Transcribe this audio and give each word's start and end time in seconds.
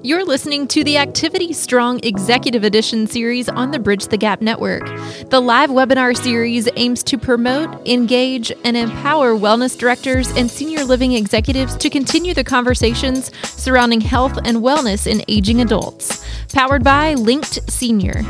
You're 0.00 0.24
listening 0.24 0.68
to 0.68 0.84
the 0.84 0.96
Activity 0.96 1.52
Strong 1.52 2.04
Executive 2.04 2.62
Edition 2.62 3.08
series 3.08 3.48
on 3.48 3.72
the 3.72 3.80
Bridge 3.80 4.06
the 4.06 4.16
Gap 4.16 4.40
Network. 4.40 4.86
The 5.28 5.40
live 5.40 5.70
webinar 5.70 6.16
series 6.16 6.68
aims 6.76 7.02
to 7.02 7.18
promote, 7.18 7.84
engage, 7.84 8.52
and 8.62 8.76
empower 8.76 9.32
wellness 9.32 9.76
directors 9.76 10.30
and 10.36 10.48
senior 10.48 10.84
living 10.84 11.14
executives 11.14 11.76
to 11.78 11.90
continue 11.90 12.32
the 12.32 12.44
conversations 12.44 13.32
surrounding 13.42 14.00
health 14.00 14.38
and 14.44 14.58
wellness 14.58 15.08
in 15.08 15.24
aging 15.26 15.62
adults. 15.62 16.24
Powered 16.52 16.84
by 16.84 17.14
Linked 17.14 17.68
Senior. 17.68 18.22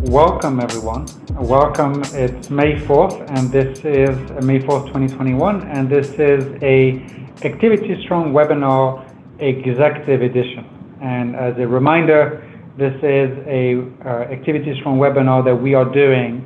Welcome, 0.00 0.58
everyone. 0.58 1.06
Welcome. 1.34 2.02
It's 2.14 2.50
May 2.50 2.74
4th, 2.80 3.30
and 3.30 3.52
this 3.52 3.78
is 3.84 4.44
May 4.44 4.58
4th, 4.58 4.88
2021, 4.88 5.68
and 5.68 5.88
this 5.88 6.08
is 6.14 6.44
a 6.62 7.28
Activity 7.44 8.02
Strong 8.02 8.32
webinar 8.32 9.07
Executive 9.40 10.22
Edition. 10.22 10.98
And 11.02 11.36
as 11.36 11.54
a 11.58 11.66
reminder, 11.66 12.44
this 12.78 12.94
is 13.02 13.30
a 13.46 13.82
uh, 14.04 14.30
Activity 14.30 14.74
Strong 14.80 14.98
webinar 14.98 15.44
that 15.44 15.54
we 15.54 15.74
are 15.74 15.84
doing 15.84 16.44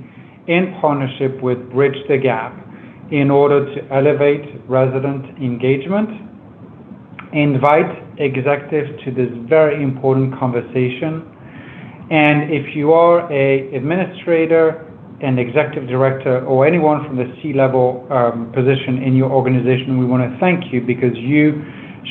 in 0.49 0.75
partnership 0.81 1.41
with 1.43 1.59
Bridge 1.71 1.97
the 2.09 2.19
Gap 2.19 2.57
in 3.11 3.31
order 3.31 3.65
to 3.75 3.93
elevate 3.93 4.61
resident 4.67 5.37
engagement, 5.37 6.09
invite 7.33 8.01
executives 8.19 8.91
to 9.05 9.11
this 9.13 9.29
very 9.49 9.83
important 9.83 10.39
conversation. 10.39 11.29
And 12.11 12.53
if 12.53 12.75
you 12.75 12.93
are 12.93 13.31
a 13.33 13.75
administrator, 13.75 14.89
an 15.21 15.39
executive 15.39 15.89
director, 15.89 16.45
or 16.45 16.67
anyone 16.67 17.07
from 17.07 17.17
the 17.17 17.29
C-level 17.43 18.07
um, 18.11 18.51
position 18.53 19.03
in 19.03 19.15
your 19.15 19.31
organization, 19.31 19.99
we 19.99 20.05
want 20.05 20.25
to 20.25 20.39
thank 20.41 20.73
you 20.73 20.81
because 20.81 21.17
you 21.17 21.63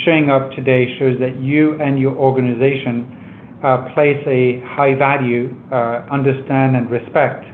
showing 0.06 0.30
up 0.30 0.52
today 0.52 0.98
shows 0.98 1.20
that 1.20 1.40
you 1.42 1.80
and 1.82 2.00
your 2.00 2.16
organization 2.16 3.60
uh, 3.64 3.94
place 3.94 4.18
a 4.28 4.60
high 4.66 4.96
value, 4.96 5.54
uh, 5.72 6.06
understand 6.12 6.76
and 6.76 6.90
respect 6.90 7.46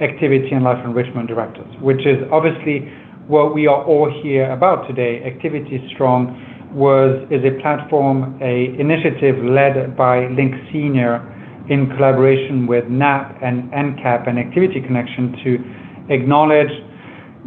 activity 0.00 0.50
and 0.52 0.62
life 0.62 0.78
enrichment 0.84 1.26
directors, 1.26 1.66
which 1.80 2.06
is 2.06 2.18
obviously 2.30 2.80
what 3.26 3.54
we 3.54 3.66
are 3.66 3.82
all 3.84 4.10
here 4.22 4.50
about 4.52 4.86
today. 4.86 5.24
Activity 5.24 5.82
Strong 5.94 6.36
was 6.72 7.26
is 7.30 7.42
a 7.44 7.60
platform, 7.60 8.38
a 8.42 8.76
initiative 8.78 9.42
led 9.42 9.96
by 9.96 10.28
Link 10.28 10.54
Senior 10.70 11.24
in 11.68 11.88
collaboration 11.96 12.66
with 12.66 12.84
NAAP 12.84 13.42
and 13.42 13.72
NCCAP 13.72 14.28
and 14.28 14.38
Activity 14.38 14.80
Connection 14.80 15.32
to 15.42 16.14
acknowledge 16.14 16.70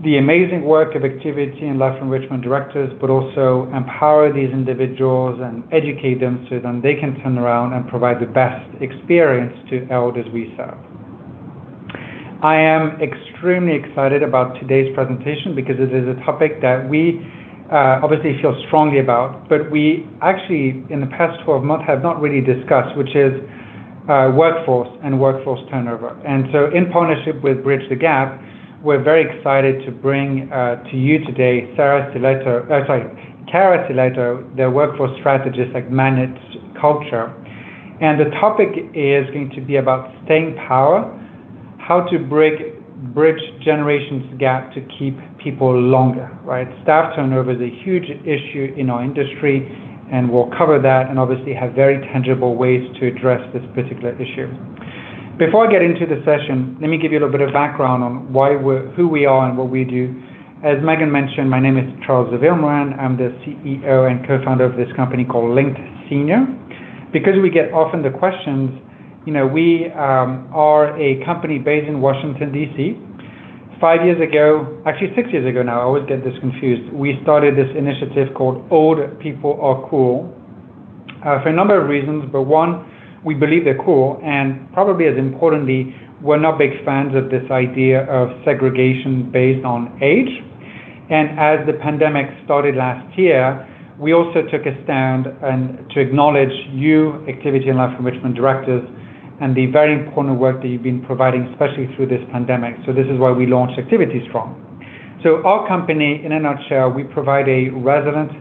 the 0.04 0.18
amazing 0.18 0.64
work 0.64 0.96
of 0.96 1.04
activity 1.04 1.68
and 1.68 1.78
life 1.78 2.00
enrichment 2.02 2.42
directors, 2.42 2.92
but 3.02 3.10
also 3.10 3.70
empower 3.76 4.32
these 4.32 4.50
individuals 4.52 5.40
and 5.44 5.64
educate 5.74 6.20
them 6.20 6.48
so 6.50 6.60
that 6.60 6.80
they 6.82 6.96
can 6.96 7.20
turn 7.20 7.38
around 7.38 7.74
and 7.74 7.88
provide 7.90 8.22
the 8.22 8.32
best 8.32 8.64
experience 8.80 9.52
to 9.70 9.86
elders 9.92 10.26
we 10.34 10.54
serve. 10.56 10.80
I 12.42 12.56
am 12.56 12.96
extremely 13.04 13.76
excited 13.76 14.24
about 14.24 14.56
today's 14.62 14.88
presentation 14.96 15.54
because 15.54 15.76
it 15.76 15.92
is 15.92 16.08
a 16.08 16.16
topic 16.24 16.62
that 16.62 16.88
we 16.88 17.20
uh, 17.68 18.00
obviously 18.00 18.40
feel 18.42 18.56
strongly 18.68 19.00
about, 19.00 19.50
but 19.50 19.70
we 19.70 20.08
actually, 20.22 20.80
in 20.90 21.04
the 21.04 21.12
past 21.12 21.44
12 21.44 21.62
months, 21.62 21.84
have 21.86 22.02
not 22.02 22.22
really 22.22 22.40
discussed, 22.40 22.96
which 22.96 23.12
is 23.12 23.36
uh, 24.08 24.32
workforce 24.32 24.88
and 25.04 25.20
workforce 25.20 25.60
turnover. 25.70 26.16
And 26.26 26.48
so, 26.56 26.72
in 26.72 26.90
partnership 26.90 27.44
with 27.44 27.62
Bridge 27.62 27.84
the 27.90 27.96
Gap, 28.00 28.40
we're 28.84 29.04
very 29.04 29.28
excited 29.28 29.86
to 29.86 29.92
bring 29.92 30.52
uh, 30.52 30.82
to 30.90 30.96
you 30.96 31.20
today 31.26 31.68
Sarah 31.76 32.12
Silletto, 32.14 32.64
uh, 32.72 32.86
sorry, 32.88 33.04
Cara 33.52 33.88
Silletto, 33.90 34.56
the 34.56 34.70
workforce 34.70 35.12
strategist 35.20 35.76
at 35.76 35.92
Magnet 35.92 36.36
Culture. 36.80 37.34
And 38.02 38.20
the 38.20 38.30
topic 38.40 38.70
is 38.94 39.28
going 39.32 39.52
to 39.56 39.62
be 39.62 39.76
about 39.76 40.14
staying 40.24 40.56
power, 40.56 41.04
how 41.78 42.08
to 42.08 42.20
break 42.20 42.80
bridge 43.14 43.42
generations 43.64 44.24
gap 44.40 44.74
to 44.74 44.82
keep 44.98 45.18
people 45.44 45.76
longer, 45.76 46.32
right? 46.44 46.68
Staff 46.84 47.16
turnover 47.16 47.52
is 47.52 47.62
a 47.62 47.84
huge 47.84 48.08
issue 48.24 48.74
in 48.78 48.90
our 48.90 49.04
industry, 49.04 49.68
and 50.12 50.32
we'll 50.32 50.52
cover 50.58 50.80
that 50.80 51.10
and 51.10 51.20
obviously 51.20 51.54
have 51.54 51.74
very 51.74 52.00
tangible 52.14 52.56
ways 52.56 52.88
to 53.00 53.08
address 53.08 53.42
this 53.54 53.64
particular 53.76 54.16
issue. 54.22 54.48
Before 55.40 55.66
I 55.66 55.72
get 55.72 55.82
into 55.82 56.04
the 56.04 56.20
session, 56.28 56.76
let 56.82 56.90
me 56.90 56.98
give 56.98 57.14
you 57.14 57.20
a 57.20 57.24
little 57.24 57.32
bit 57.32 57.40
of 57.40 57.54
background 57.54 58.04
on 58.04 58.34
why 58.34 58.58
we're, 58.58 58.92
who 58.92 59.08
we 59.08 59.26
are 59.26 59.48
and 59.48 59.58
what 59.58 59.70
we 59.70 59.86
do. 59.86 60.12
As 60.68 60.84
Megan 60.84 61.10
mentioned, 61.10 61.50
my 61.50 61.62
name 61.64 61.78
is 61.80 61.88
Charles 62.06 62.28
de 62.30 62.38
Vilmorin. 62.38 62.92
I'm 63.00 63.16
the 63.16 63.32
CEO 63.48 64.12
and 64.12 64.20
co-founder 64.28 64.66
of 64.66 64.76
this 64.76 64.92
company 64.98 65.24
called 65.24 65.56
Linked 65.56 65.80
Senior. 66.10 66.44
Because 67.14 67.40
we 67.42 67.50
get 67.50 67.72
often 67.72 68.04
the 68.04 68.12
questions, 68.12 68.84
you 69.26 69.32
know, 69.32 69.48
we 69.48 69.88
um, 69.96 70.52
are 70.52 70.92
a 71.00 71.24
company 71.24 71.58
based 71.58 71.88
in 71.88 72.02
Washington, 72.02 72.52
D.C. 72.52 73.00
Five 73.80 74.04
years 74.04 74.20
ago, 74.20 74.84
actually 74.86 75.16
six 75.16 75.32
years 75.32 75.48
ago 75.48 75.64
now, 75.64 75.80
I 75.80 75.84
always 75.88 76.04
get 76.04 76.20
this 76.20 76.36
confused, 76.44 76.92
we 76.92 77.16
started 77.24 77.56
this 77.56 77.72
initiative 77.80 78.36
called 78.36 78.68
Old 78.70 79.00
People 79.24 79.56
Are 79.64 79.88
Cool 79.88 80.36
uh, 81.24 81.40
for 81.40 81.48
a 81.48 81.56
number 81.56 81.80
of 81.80 81.88
reasons, 81.88 82.28
but 82.30 82.44
one, 82.44 82.84
we 83.24 83.34
believe 83.36 83.64
they're 83.66 83.84
cool, 83.84 84.20
and 84.24 84.72
probably 84.74 85.08
as 85.08 85.18
importantly, 85.18 85.96
we're 86.22 86.40
not 86.40 86.58
big 86.58 86.84
fans 86.86 87.16
of 87.16 87.30
this 87.30 87.50
idea 87.52 88.04
of 88.06 88.30
segregation 88.44 89.32
based 89.32 89.66
on 89.66 89.98
age. 90.02 90.44
And 91.10 91.40
as 91.40 91.66
the 91.66 91.74
pandemic 91.74 92.28
started 92.46 92.76
last 92.76 93.18
year, 93.18 93.66
we 93.98 94.14
also 94.14 94.44
took 94.44 94.66
a 94.66 94.76
stand 94.84 95.28
and 95.44 95.90
to 95.92 96.00
acknowledge 96.00 96.54
you, 96.72 97.26
activity 97.28 97.70
and 97.70 97.78
life 97.78 97.98
enrichment 97.98 98.36
directors, 98.36 98.84
and 99.42 99.56
the 99.56 99.68
very 99.68 99.94
important 99.94 100.40
work 100.40 100.62
that 100.62 100.68
you've 100.68 100.84
been 100.84 101.04
providing, 101.04 101.44
especially 101.48 101.88
through 101.96 102.08
this 102.08 102.22
pandemic. 102.32 102.76
So 102.86 102.94
this 102.94 103.08
is 103.08 103.18
why 103.18 103.32
we 103.32 103.48
launched 103.48 103.80
Activity 103.80 104.24
Strong. 104.28 104.56
So 105.24 105.44
our 105.44 105.68
company, 105.68 106.24
in 106.24 106.32
a 106.32 106.40
nutshell, 106.40 106.92
we 106.92 107.04
provide 107.04 107.48
a 107.48 107.70
resident 107.70 108.32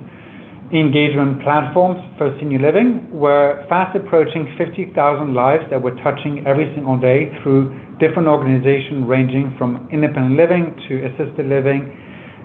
engagement 0.72 1.40
platforms 1.42 1.96
for 2.18 2.36
senior 2.38 2.60
living. 2.60 3.08
We're 3.10 3.66
fast 3.68 3.96
approaching 3.96 4.54
50,000 4.58 4.92
lives 5.32 5.64
that 5.70 5.80
we're 5.80 5.96
touching 6.04 6.44
every 6.46 6.70
single 6.74 7.00
day 7.00 7.32
through 7.42 7.72
different 7.98 8.28
organizations 8.28 9.08
ranging 9.08 9.54
from 9.56 9.88
independent 9.90 10.36
living 10.36 10.76
to 10.88 11.08
assisted 11.08 11.46
living, 11.46 11.88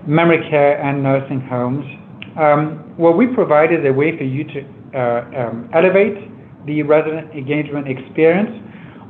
memory 0.08 0.40
care, 0.50 0.80
and 0.82 1.04
nursing 1.04 1.42
homes. 1.42 1.84
Um, 2.40 2.96
what 2.98 3.18
we 3.18 3.28
provide 3.28 3.74
is 3.74 3.84
a 3.86 3.92
way 3.92 4.18
for 4.18 4.24
you 4.24 4.44
to 4.46 4.60
uh, 4.96 5.50
um, 5.50 5.70
elevate 5.74 6.16
the 6.66 6.82
resident 6.84 7.32
engagement 7.36 7.88
experience. 7.90 8.56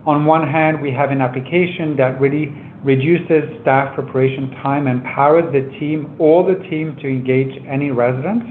On 0.08 0.26
one 0.26 0.48
hand, 0.50 0.82
we 0.82 0.92
have 0.92 1.12
an 1.12 1.22
application 1.22 1.96
that 1.98 2.20
really 2.20 2.50
reduces 2.84 3.46
staff 3.62 3.94
preparation 3.96 4.52
time 4.62 4.88
and 4.88 5.06
empowers 5.06 5.46
the 5.54 5.70
team, 5.80 6.18
all 6.20 6.44
the 6.46 6.60
team, 6.68 6.98
to 7.00 7.08
engage 7.08 7.54
any 7.70 7.92
residents. 7.92 8.44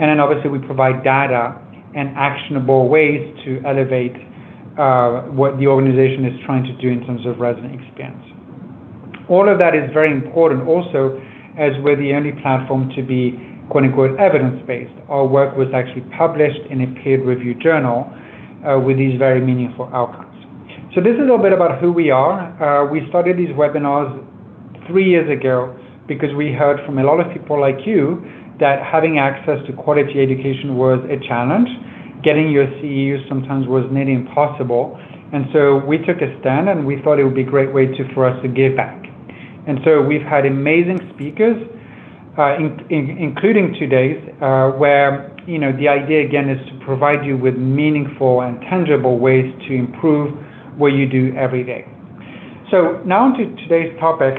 And 0.00 0.08
then 0.08 0.20
obviously 0.20 0.50
we 0.50 0.58
provide 0.58 1.04
data 1.04 1.60
and 1.94 2.16
actionable 2.16 2.88
ways 2.88 3.20
to 3.44 3.60
elevate 3.66 4.16
uh, 4.78 5.28
what 5.28 5.58
the 5.58 5.66
organization 5.66 6.24
is 6.24 6.32
trying 6.46 6.64
to 6.64 6.72
do 6.80 6.88
in 6.88 7.04
terms 7.06 7.26
of 7.26 7.38
resident 7.38 7.76
experience. 7.80 8.24
All 9.28 9.48
of 9.48 9.58
that 9.60 9.74
is 9.74 9.92
very 9.92 10.10
important 10.12 10.66
also 10.66 11.20
as 11.58 11.72
we're 11.84 11.96
the 11.96 12.14
only 12.14 12.32
platform 12.40 12.88
to 12.96 13.02
be 13.02 13.36
quote 13.68 13.84
unquote 13.84 14.18
evidence 14.18 14.64
based. 14.66 14.94
Our 15.08 15.26
work 15.26 15.56
was 15.56 15.68
actually 15.74 16.08
published 16.16 16.60
in 16.70 16.80
a 16.82 16.86
peer 17.02 17.22
reviewed 17.22 17.60
journal 17.60 18.08
uh, 18.64 18.80
with 18.80 18.96
these 18.96 19.18
very 19.18 19.40
meaningful 19.40 19.90
outcomes. 19.92 20.32
So 20.94 21.00
this 21.00 21.14
is 21.14 21.20
a 21.20 21.22
little 21.22 21.38
bit 21.38 21.52
about 21.52 21.80
who 21.80 21.92
we 21.92 22.10
are. 22.10 22.52
Uh, 22.60 22.90
we 22.90 23.06
started 23.08 23.36
these 23.36 23.48
webinars 23.50 24.12
three 24.86 25.08
years 25.08 25.30
ago 25.30 25.76
because 26.06 26.34
we 26.34 26.52
heard 26.52 26.84
from 26.84 26.98
a 26.98 27.04
lot 27.04 27.20
of 27.20 27.32
people 27.32 27.60
like 27.60 27.86
you 27.86 28.20
that 28.62 28.78
having 28.80 29.18
access 29.18 29.58
to 29.66 29.72
quality 29.74 30.22
education 30.22 30.78
was 30.78 31.02
a 31.10 31.18
challenge. 31.26 31.66
Getting 32.22 32.48
your 32.54 32.66
CEU 32.78 33.28
sometimes 33.28 33.66
was 33.66 33.82
nearly 33.90 34.14
impossible. 34.14 34.94
And 35.34 35.46
so 35.52 35.82
we 35.84 35.98
took 35.98 36.22
a 36.22 36.30
stand 36.38 36.68
and 36.68 36.86
we 36.86 37.02
thought 37.02 37.18
it 37.18 37.24
would 37.24 37.34
be 37.34 37.42
a 37.42 37.52
great 37.56 37.74
way 37.74 37.86
to, 37.86 38.14
for 38.14 38.24
us 38.24 38.40
to 38.42 38.48
give 38.48 38.76
back. 38.76 39.02
And 39.66 39.80
so 39.84 40.00
we've 40.00 40.22
had 40.22 40.46
amazing 40.46 41.00
speakers, 41.14 41.58
uh, 42.38 42.54
in, 42.54 42.78
in, 42.90 43.18
including 43.18 43.74
today's, 43.74 44.22
uh, 44.40 44.70
where 44.78 45.34
you 45.46 45.58
know 45.58 45.76
the 45.76 45.88
idea 45.88 46.24
again 46.24 46.48
is 46.48 46.62
to 46.68 46.84
provide 46.84 47.26
you 47.26 47.36
with 47.36 47.56
meaningful 47.56 48.42
and 48.42 48.60
tangible 48.62 49.18
ways 49.18 49.52
to 49.66 49.74
improve 49.74 50.38
what 50.78 50.92
you 50.94 51.08
do 51.08 51.34
every 51.36 51.64
day. 51.64 51.84
So 52.70 53.02
now 53.04 53.34
to 53.36 53.44
today's 53.66 53.98
topic. 53.98 54.38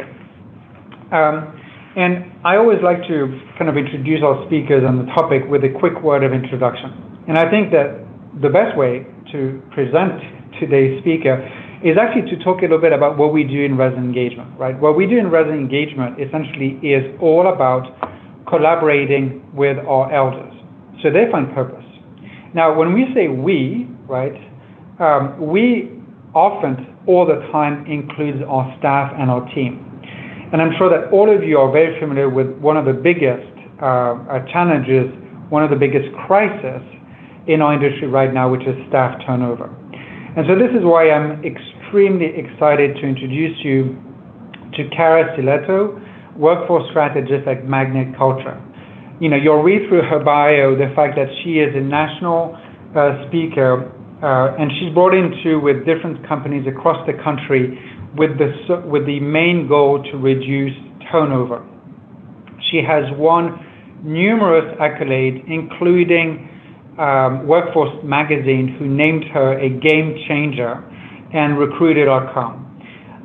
Um, 1.12 1.60
and 1.96 2.32
I 2.44 2.58
always 2.58 2.80
like 2.84 3.02
to 3.08 3.40
kind 3.58 3.70
of 3.70 3.78
introduce 3.78 4.24
our 4.24 4.46
speakers 4.48 4.84
on 4.88 4.98
the 4.98 5.08
topic 5.14 5.44
with 5.48 5.64
a 5.64 5.70
quick 5.80 6.02
word 6.02 6.24
of 6.24 6.34
introduction. 6.34 6.90
And 7.28 7.38
I 7.38 7.50
think 7.50 7.72
that 7.72 8.02
the 8.42 8.50
best 8.50 8.76
way 8.78 9.06
to 9.32 9.62
present 9.72 10.20
today's 10.60 11.00
speaker 11.02 11.38
is 11.84 11.98
actually 12.00 12.30
to 12.36 12.44
talk 12.44 12.60
a 12.60 12.66
little 12.66 12.82
bit 12.82 12.94
about 12.94 13.18
what 13.18 13.34
we 13.34 13.44
do 13.44 13.62
in 13.64 13.78
resident 13.78 14.06
engagement, 14.06 14.58
right? 14.58 14.80
What 14.80 14.96
we 14.98 15.06
do 15.06 15.18
in 15.18 15.30
resident 15.30 15.60
engagement 15.60 16.20
essentially 16.20 16.80
is 16.82 17.04
all 17.22 17.54
about 17.54 17.86
collaborating 18.48 19.44
with 19.54 19.78
our 19.86 20.12
elders 20.12 20.54
so 21.04 21.12
they 21.12 21.30
find 21.30 21.54
purpose. 21.54 21.84
Now, 22.56 22.74
when 22.74 22.94
we 22.94 23.06
say 23.14 23.28
we, 23.28 23.88
right, 24.08 24.34
um, 25.00 25.52
we 25.52 25.92
often, 26.34 26.98
all 27.06 27.26
the 27.28 27.46
time, 27.52 27.86
includes 27.86 28.40
our 28.48 28.74
staff 28.80 29.12
and 29.20 29.30
our 29.30 29.44
team. 29.54 29.93
And 30.54 30.62
I'm 30.62 30.72
sure 30.78 30.88
that 30.94 31.12
all 31.12 31.34
of 31.34 31.44
you 31.44 31.58
are 31.58 31.72
very 31.72 32.00
familiar 32.00 32.30
with 32.30 32.48
one 32.62 32.78
of 32.78 32.86
the 32.86 32.94
biggest 32.94 33.50
uh, 33.82 34.22
uh 34.30 34.46
challenges, 34.54 35.10
one 35.50 35.66
of 35.66 35.72
the 35.74 35.76
biggest 35.76 36.14
crises 36.30 36.86
in 37.48 37.62
our 37.62 37.74
industry 37.74 38.08
right 38.08 38.32
now, 38.32 38.50
which 38.50 38.62
is 38.62 38.78
staff 38.88 39.20
turnover. 39.26 39.66
And 40.38 40.46
so 40.48 40.54
this 40.54 40.70
is 40.70 40.86
why 40.86 41.10
I'm 41.10 41.44
extremely 41.44 42.38
excited 42.38 42.96
to 42.98 43.04
introduce 43.04 43.58
you 43.66 43.98
to 44.78 44.90
Cara 44.96 45.34
Silletto, 45.34 45.98
workforce 46.38 46.90
strategist 46.90 47.48
at 47.48 47.66
Magnet 47.66 48.16
Culture. 48.16 48.58
You 49.20 49.30
know, 49.30 49.38
you'll 49.38 49.62
read 49.62 49.90
through 49.90 50.04
her 50.10 50.20
bio 50.20 50.78
the 50.78 50.94
fact 50.96 51.16
that 51.18 51.30
she 51.44 51.62
is 51.62 51.74
a 51.76 51.82
national 51.82 52.58
uh, 52.94 53.26
speaker, 53.28 53.90
uh, 54.22 54.58
and 54.58 54.72
she's 54.78 54.94
brought 54.94 55.14
into 55.14 55.60
with 55.60 55.86
different 55.86 56.22
companies 56.28 56.66
across 56.68 57.02
the 57.06 57.14
country 57.22 57.78
with 58.16 58.38
the 58.38 58.52
with 58.86 59.06
the 59.06 59.20
main 59.20 59.68
goal 59.68 60.04
to 60.04 60.18
reduce 60.18 60.76
turnover. 61.12 61.66
She 62.72 62.82
has 62.82 63.04
won 63.18 63.60
numerous 64.04 64.66
accolades, 64.80 65.44
including 65.48 66.50
um, 67.00 67.48
Workforce 67.48 67.94
Magazine, 68.04 68.76
who 68.78 68.88
named 68.88 69.26
her 69.34 69.58
a 69.58 69.70
game 69.70 70.16
changer, 70.28 70.84
and 71.34 71.58
Recruiter.com. 71.58 72.64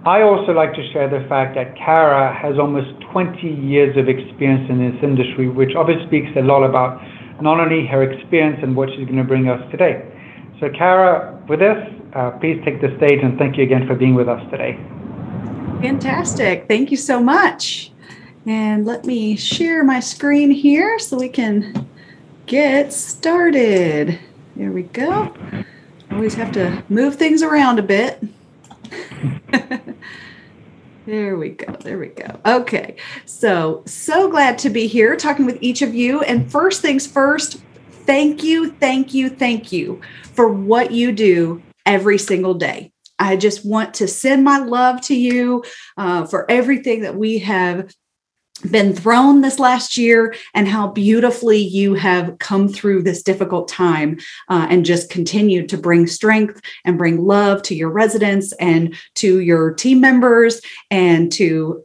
I 0.06 0.23
also 0.23 0.52
like 0.52 0.73
to 0.73 0.93
share 0.93 1.11
the 1.11 1.26
fact 1.29 1.56
that 1.56 1.76
Cara 1.76 2.32
has 2.32 2.56
almost 2.58 2.88
20 3.12 3.44
years 3.44 3.96
of 3.99 4.08
experience 4.08 4.70
in 4.70 4.79
this 4.79 4.96
industry, 5.02 5.50
which 5.50 5.75
obviously 5.76 6.06
speaks 6.06 6.31
a 6.38 6.40
lot 6.40 6.62
about 6.62 7.02
not 7.43 7.61
only 7.61 7.87
her 7.87 8.02
experience 8.02 8.58
and 8.62 8.75
what 8.76 8.88
she's 8.90 9.05
going 9.05 9.19
to 9.20 9.26
bring 9.26 9.49
us 9.49 9.61
today. 9.70 10.00
So, 10.61 10.70
Cara, 10.70 11.37
with 11.49 11.61
this, 11.61 11.76
uh, 12.18 12.32
please 12.32 12.60
take 12.64 12.80
the 12.80 12.94
stage 12.96 13.22
and 13.22 13.38
thank 13.38 13.56
you 13.56 13.62
again 13.62 13.86
for 13.86 13.94
being 13.94 14.14
with 14.14 14.28
us 14.28 14.42
today. 14.50 14.76
Fantastic. 15.80 16.66
Thank 16.66 16.90
you 16.90 16.96
so 16.96 17.20
much. 17.22 17.92
And 18.44 18.84
let 18.84 19.04
me 19.04 19.36
share 19.36 19.84
my 19.84 20.00
screen 20.00 20.50
here 20.50 20.98
so 20.98 21.16
we 21.16 21.28
can 21.28 21.86
get 22.46 22.92
started. 22.92 24.18
There 24.56 24.72
we 24.72 24.82
go. 24.82 25.32
Always 26.10 26.34
have 26.34 26.50
to 26.52 26.82
move 26.88 27.14
things 27.14 27.42
around 27.42 27.78
a 27.78 27.82
bit. 27.82 28.20
there 31.06 31.36
we 31.36 31.50
go. 31.50 31.72
There 31.74 31.98
we 31.98 32.08
go. 32.08 32.40
Okay. 32.44 32.96
So, 33.26 33.82
so 33.86 34.28
glad 34.28 34.58
to 34.58 34.70
be 34.70 34.88
here 34.88 35.14
talking 35.14 35.46
with 35.46 35.58
each 35.60 35.82
of 35.82 35.94
you. 35.94 36.22
And 36.22 36.50
first 36.50 36.82
things 36.82 37.06
first, 37.06 37.60
thank 38.06 38.42
you, 38.42 38.72
thank 38.72 39.14
you, 39.14 39.28
thank 39.28 39.70
you 39.70 40.00
for 40.32 40.48
what 40.48 40.90
you 40.90 41.12
do 41.12 41.62
every 41.88 42.19
single 42.19 42.55
day. 42.55 42.93
I 43.19 43.37
just 43.37 43.67
want 43.67 43.94
to 43.94 44.06
send 44.06 44.44
my 44.44 44.58
love 44.58 45.00
to 45.02 45.17
you 45.17 45.64
uh, 45.96 46.26
for 46.26 46.49
everything 46.49 47.00
that 47.00 47.17
we 47.17 47.38
have 47.40 47.93
been 48.70 48.93
thrown 48.93 49.40
this 49.40 49.58
last 49.58 49.96
year 49.96 50.35
and 50.55 50.67
how 50.69 50.88
beautifully 50.88 51.58
you 51.58 51.94
have 51.94 52.38
come 52.38 52.69
through 52.69 53.02
this 53.02 53.23
difficult 53.23 53.69
time 53.69 54.19
uh, 54.49 54.67
and 54.69 54.85
just 54.85 55.11
continued 55.11 55.69
to 55.69 55.79
bring 55.79 56.06
strength 56.06 56.61
and 56.85 56.99
bring 56.99 57.25
love 57.25 57.62
to 57.62 57.75
your 57.75 57.90
residents 57.90 58.52
and 58.55 58.96
to 59.14 59.40
your 59.40 59.73
team 59.75 60.00
members 60.00 60.61
and 60.90 61.31
to 61.32 61.85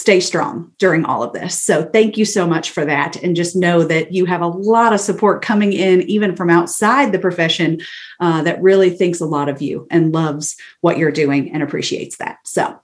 stay 0.00 0.18
strong 0.18 0.72
during 0.78 1.04
all 1.04 1.22
of 1.22 1.34
this. 1.34 1.60
So 1.60 1.84
thank 1.84 2.16
you 2.16 2.24
so 2.24 2.46
much 2.46 2.70
for 2.70 2.86
that. 2.86 3.22
And 3.22 3.36
just 3.36 3.54
know 3.54 3.84
that 3.84 4.12
you 4.12 4.24
have 4.24 4.40
a 4.40 4.46
lot 4.46 4.94
of 4.94 5.00
support 5.00 5.42
coming 5.42 5.74
in, 5.74 6.00
even 6.02 6.34
from 6.34 6.48
outside 6.48 7.12
the 7.12 7.18
profession, 7.18 7.80
uh, 8.18 8.42
that 8.42 8.62
really 8.62 8.88
thinks 8.88 9.20
a 9.20 9.26
lot 9.26 9.50
of 9.50 9.60
you 9.60 9.86
and 9.90 10.12
loves 10.12 10.56
what 10.80 10.96
you're 10.96 11.10
doing 11.10 11.52
and 11.52 11.62
appreciates 11.62 12.16
that. 12.16 12.38
So 12.46 12.80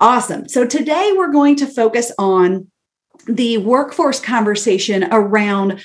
awesome. 0.00 0.48
So 0.48 0.66
today 0.66 1.12
we're 1.16 1.32
going 1.32 1.54
to 1.56 1.66
focus 1.66 2.10
on 2.18 2.68
the 3.26 3.58
workforce 3.58 4.20
conversation 4.20 5.08
around 5.12 5.84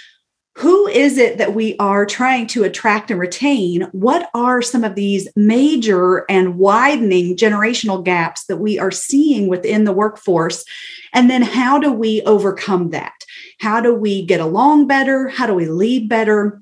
who 0.55 0.87
is 0.87 1.17
it 1.17 1.37
that 1.37 1.55
we 1.55 1.77
are 1.77 2.05
trying 2.05 2.45
to 2.47 2.63
attract 2.63 3.09
and 3.09 3.19
retain? 3.19 3.83
What 3.93 4.29
are 4.33 4.61
some 4.61 4.83
of 4.83 4.95
these 4.95 5.29
major 5.35 6.25
and 6.29 6.57
widening 6.57 7.37
generational 7.37 8.03
gaps 8.03 8.45
that 8.45 8.57
we 8.57 8.77
are 8.77 8.91
seeing 8.91 9.47
within 9.47 9.85
the 9.85 9.93
workforce? 9.93 10.65
And 11.13 11.29
then 11.29 11.41
how 11.41 11.79
do 11.79 11.91
we 11.91 12.21
overcome 12.23 12.89
that? 12.89 13.13
How 13.59 13.79
do 13.79 13.93
we 13.93 14.25
get 14.25 14.41
along 14.41 14.87
better? 14.87 15.29
How 15.29 15.47
do 15.47 15.53
we 15.53 15.67
lead 15.67 16.09
better? 16.09 16.61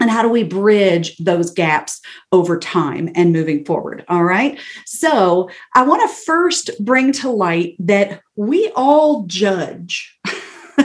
And 0.00 0.10
how 0.10 0.22
do 0.22 0.30
we 0.30 0.42
bridge 0.42 1.16
those 1.18 1.50
gaps 1.50 2.00
over 2.32 2.58
time 2.58 3.10
and 3.14 3.34
moving 3.34 3.66
forward? 3.66 4.02
All 4.08 4.24
right. 4.24 4.58
So 4.86 5.50
I 5.74 5.82
want 5.82 6.00
to 6.02 6.16
first 6.24 6.70
bring 6.82 7.12
to 7.12 7.28
light 7.28 7.76
that 7.80 8.22
we 8.34 8.72
all 8.74 9.24
judge. 9.26 10.18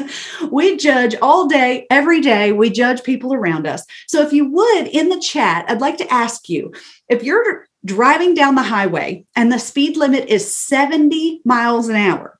we 0.51 0.77
judge 0.77 1.15
all 1.21 1.47
day, 1.47 1.87
every 1.89 2.21
day. 2.21 2.51
We 2.51 2.69
judge 2.69 3.03
people 3.03 3.33
around 3.33 3.67
us. 3.67 3.85
So, 4.07 4.21
if 4.21 4.33
you 4.33 4.49
would, 4.49 4.87
in 4.87 5.09
the 5.09 5.19
chat, 5.19 5.65
I'd 5.67 5.81
like 5.81 5.97
to 5.97 6.13
ask 6.13 6.49
you 6.49 6.73
if 7.09 7.23
you're 7.23 7.67
driving 7.83 8.33
down 8.33 8.55
the 8.55 8.63
highway 8.63 9.25
and 9.35 9.51
the 9.51 9.59
speed 9.59 9.95
limit 9.95 10.27
is 10.27 10.55
70 10.55 11.41
miles 11.45 11.87
an 11.87 11.95
hour, 11.95 12.34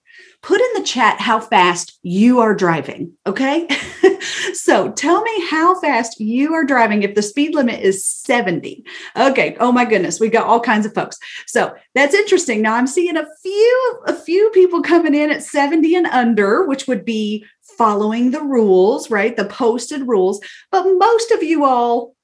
put 0.46 0.62
in 0.62 0.68
the 0.76 0.84
chat 0.84 1.20
how 1.20 1.40
fast 1.40 1.98
you 2.04 2.40
are 2.40 2.54
driving. 2.54 3.12
Okay. 3.26 3.68
so 4.54 4.92
tell 4.92 5.24
me 5.24 5.48
how 5.50 5.82
fast 5.82 6.20
you 6.20 6.54
are 6.54 6.64
driving 6.64 7.02
if 7.02 7.16
the 7.16 7.24
speed 7.24 7.56
limit 7.56 7.80
is 7.80 8.06
70. 8.06 8.86
Okay. 9.18 9.58
Oh 9.60 9.72
my 9.72 9.86
goodness. 9.86 10.20
We 10.20 10.30
got 10.30 10.46
all 10.46 10.60
kinds 10.60 10.86
of 10.86 10.94
folks. 10.94 11.18
So 11.48 11.74
that's 11.96 12.14
interesting. 12.14 12.62
Now 12.62 12.76
I'm 12.76 12.86
seeing 12.86 13.18
a 13.18 13.26
few, 13.42 14.00
a 14.06 14.14
few 14.14 14.52
people 14.52 14.84
coming 14.84 15.16
in 15.16 15.32
at 15.32 15.42
70 15.42 15.96
and 15.96 16.06
under, 16.06 16.68
which 16.68 16.88
would 16.88 17.06
be 17.06 17.44
following 17.76 18.30
the 18.30 18.44
rules, 18.44 19.10
right? 19.10 19.36
The 19.36 19.46
posted 19.46 20.08
rules. 20.08 20.40
But 20.72 20.84
most 20.84 21.32
of 21.32 21.42
you 21.42 21.66
all 21.66 22.15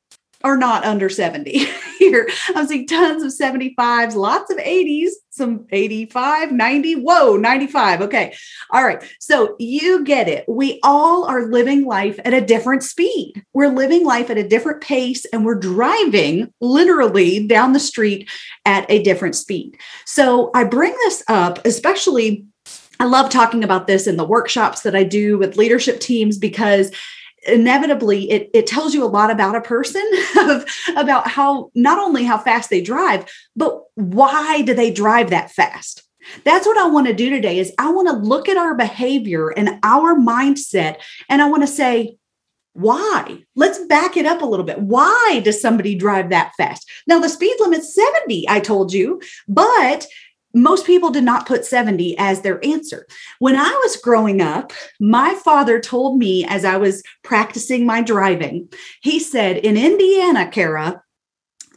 are 0.43 0.57
not 0.57 0.85
under 0.85 1.09
70 1.09 1.51
here. 1.99 2.27
I'm 2.55 2.67
seeing 2.67 2.88
tons 2.88 3.23
of 3.23 3.31
75s, 3.31 4.15
lots 4.15 4.51
of 4.51 4.57
80s, 4.57 5.11
some 5.29 5.65
85, 5.71 6.51
90. 6.51 6.95
Whoa, 6.95 7.38
95. 7.38 8.01
Okay. 8.01 8.35
All 8.71 8.85
right. 8.85 9.03
So 9.19 9.55
you 9.59 10.03
get 10.03 10.27
it. 10.27 10.45
We 10.47 10.79
all 10.83 11.25
are 11.25 11.47
living 11.47 11.85
life 11.85 12.19
at 12.25 12.33
a 12.33 12.41
different 12.41 12.83
speed. 12.83 13.43
We're 13.53 13.69
living 13.69 14.05
life 14.05 14.29
at 14.29 14.38
a 14.38 14.47
different 14.47 14.81
pace 14.81 15.25
and 15.25 15.45
we're 15.45 15.55
driving 15.55 16.53
literally 16.59 17.48
down 17.48 17.74
the 17.74 17.79
street 17.79 18.29
at 18.65 18.89
a 18.89 19.01
different 19.03 19.36
speed. 19.36 19.77
So 20.05 20.51
I 20.53 20.63
bring 20.65 20.93
this 21.03 21.24
up, 21.27 21.65
especially. 21.65 22.45
I 23.00 23.05
love 23.05 23.31
talking 23.31 23.63
about 23.63 23.88
this 23.88 24.05
in 24.05 24.15
the 24.15 24.24
workshops 24.24 24.81
that 24.81 24.95
I 24.95 25.03
do 25.03 25.39
with 25.39 25.57
leadership 25.57 26.00
teams 26.00 26.38
because 26.38 26.91
inevitably 27.43 28.29
it, 28.29 28.50
it 28.53 28.67
tells 28.67 28.93
you 28.93 29.03
a 29.03 29.05
lot 29.05 29.31
about 29.31 29.55
a 29.55 29.62
person 29.62 30.07
of 30.39 30.65
about 30.95 31.27
how 31.27 31.71
not 31.74 31.98
only 31.98 32.24
how 32.24 32.38
fast 32.38 32.69
they 32.69 32.81
drive 32.81 33.29
but 33.55 33.81
why 33.95 34.62
do 34.62 34.74
they 34.74 34.91
drive 34.91 35.29
that 35.29 35.51
fast? 35.51 36.03
That's 36.43 36.67
what 36.67 36.77
i 36.77 36.88
want 36.88 37.07
to 37.07 37.13
do 37.13 37.29
today 37.29 37.57
is 37.57 37.74
i 37.79 37.89
want 37.91 38.07
to 38.07 38.15
look 38.15 38.48
at 38.48 38.57
our 38.57 38.75
behavior 38.75 39.50
and 39.50 39.79
our 39.83 40.15
mindset 40.15 40.98
and 41.29 41.41
i 41.41 41.50
want 41.50 41.63
to 41.63 41.67
say 41.67 42.17
why? 42.74 43.43
Let's 43.53 43.79
back 43.88 44.15
it 44.15 44.25
up 44.25 44.41
a 44.41 44.45
little 44.45 44.65
bit. 44.65 44.79
Why 44.79 45.41
does 45.43 45.62
somebody 45.62 45.93
drive 45.93 46.29
that 46.29 46.53
fast? 46.55 46.89
Now 47.05 47.19
the 47.19 47.27
speed 47.27 47.55
limit's 47.60 47.93
70 47.93 48.48
i 48.48 48.60
told 48.60 48.93
you 48.93 49.21
but 49.48 50.05
most 50.53 50.86
people 50.86 51.10
did 51.10 51.24
not 51.24 51.48
put 51.48 51.65
70 51.65 52.17
as 52.17 52.41
their 52.41 52.63
answer. 52.65 53.05
When 53.39 53.55
I 53.55 53.70
was 53.84 53.98
growing 53.98 54.41
up, 54.41 54.74
my 55.00 55.34
father 55.43 55.79
told 55.79 56.17
me 56.17 56.46
as 56.46 56.65
I 56.65 56.77
was 56.77 57.03
practicing 57.24 57.86
my 57.86 58.01
driving, 58.01 58.70
he 59.01 59.20
said, 59.20 59.58
In 59.58 59.77
Indiana, 59.77 60.50
Cara, 60.50 61.03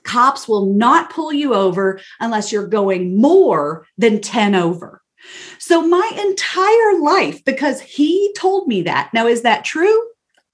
cops 0.04 0.46
will 0.46 0.66
not 0.66 1.10
pull 1.10 1.32
you 1.32 1.54
over 1.54 2.00
unless 2.20 2.52
you're 2.52 2.66
going 2.66 3.20
more 3.20 3.86
than 3.96 4.20
10 4.20 4.54
over. 4.54 5.00
So, 5.58 5.86
my 5.86 6.10
entire 6.26 7.00
life, 7.00 7.42
because 7.44 7.80
he 7.80 8.34
told 8.36 8.68
me 8.68 8.82
that. 8.82 9.10
Now, 9.14 9.26
is 9.26 9.42
that 9.42 9.64
true? 9.64 9.98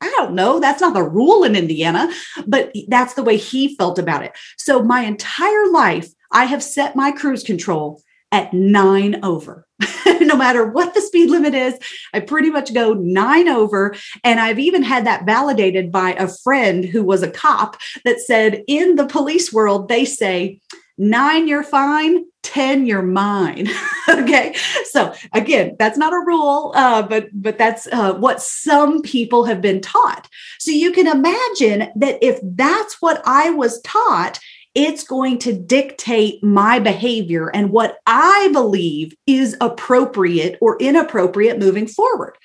I 0.01 0.09
don't 0.11 0.35
know. 0.35 0.61
That's 0.61 0.81
not 0.81 0.95
the 0.95 1.03
rule 1.03 1.43
in 1.45 1.57
Indiana, 1.57 2.11
but 2.47 2.73
that's 2.89 3.15
the 3.15 3.25
way 3.25 3.37
he 3.37 3.75
felt 3.75 3.99
about 3.99 4.23
it. 4.23 4.33
So, 4.57 4.83
my 4.83 5.01
entire 5.01 5.67
life, 5.73 6.09
I 6.31 6.45
have 6.45 6.63
set 6.63 6.95
my 6.95 7.11
cruise 7.11 7.43
control 7.43 8.01
at 8.33 8.53
nine 8.53 9.25
over. 9.25 9.67
no 10.21 10.37
matter 10.37 10.67
what 10.67 10.95
the 10.95 11.01
speed 11.01 11.31
limit 11.31 11.55
is, 11.55 11.79
I 12.13 12.21
pretty 12.21 12.51
much 12.51 12.75
go 12.75 12.93
nine 12.95 13.49
over. 13.49 13.95
And 14.25 14.39
I've 14.41 14.59
even 14.59 14.83
had 14.83 15.07
that 15.07 15.27
validated 15.27 15.91
by 15.91 16.13
a 16.13 16.29
friend 16.29 16.85
who 16.85 17.03
was 17.03 17.23
a 17.23 17.31
cop 17.31 17.77
that 18.05 18.21
said, 18.21 18.63
in 18.67 18.97
the 18.97 19.07
police 19.07 19.53
world, 19.53 19.89
they 19.89 20.05
say, 20.05 20.61
nine, 20.99 21.49
you're 21.49 21.63
fine. 21.63 22.27
10 22.43 22.87
you're 22.87 23.03
mine 23.03 23.69
okay 24.09 24.55
so 24.85 25.13
again 25.35 25.77
that's 25.79 25.99
not 25.99 26.15
a 26.15 26.25
rule 26.27 26.73
uh, 26.75 27.03
but 27.03 27.29
but 27.35 27.59
that's 27.59 27.87
uh, 27.89 28.15
what 28.15 28.41
some 28.41 29.03
people 29.03 29.45
have 29.45 29.61
been 29.61 29.81
taught 29.81 30.27
so 30.59 30.71
you 30.71 30.91
can 30.91 31.07
imagine 31.07 31.93
that 31.97 32.19
if 32.23 32.41
that's 32.43 32.97
what 33.01 33.21
i 33.27 33.51
was 33.51 33.81
taught 33.83 34.41
it's 34.75 35.05
going 35.05 35.39
to 35.39 35.53
dictate 35.53 36.43
my 36.45 36.79
behavior 36.79 37.49
and 37.49 37.71
what 37.71 37.99
I 38.07 38.51
believe 38.53 39.15
is 39.27 39.57
appropriate 39.61 40.59
or 40.61 40.79
inappropriate 40.79 41.59
moving 41.59 41.87
forward. 41.87 42.37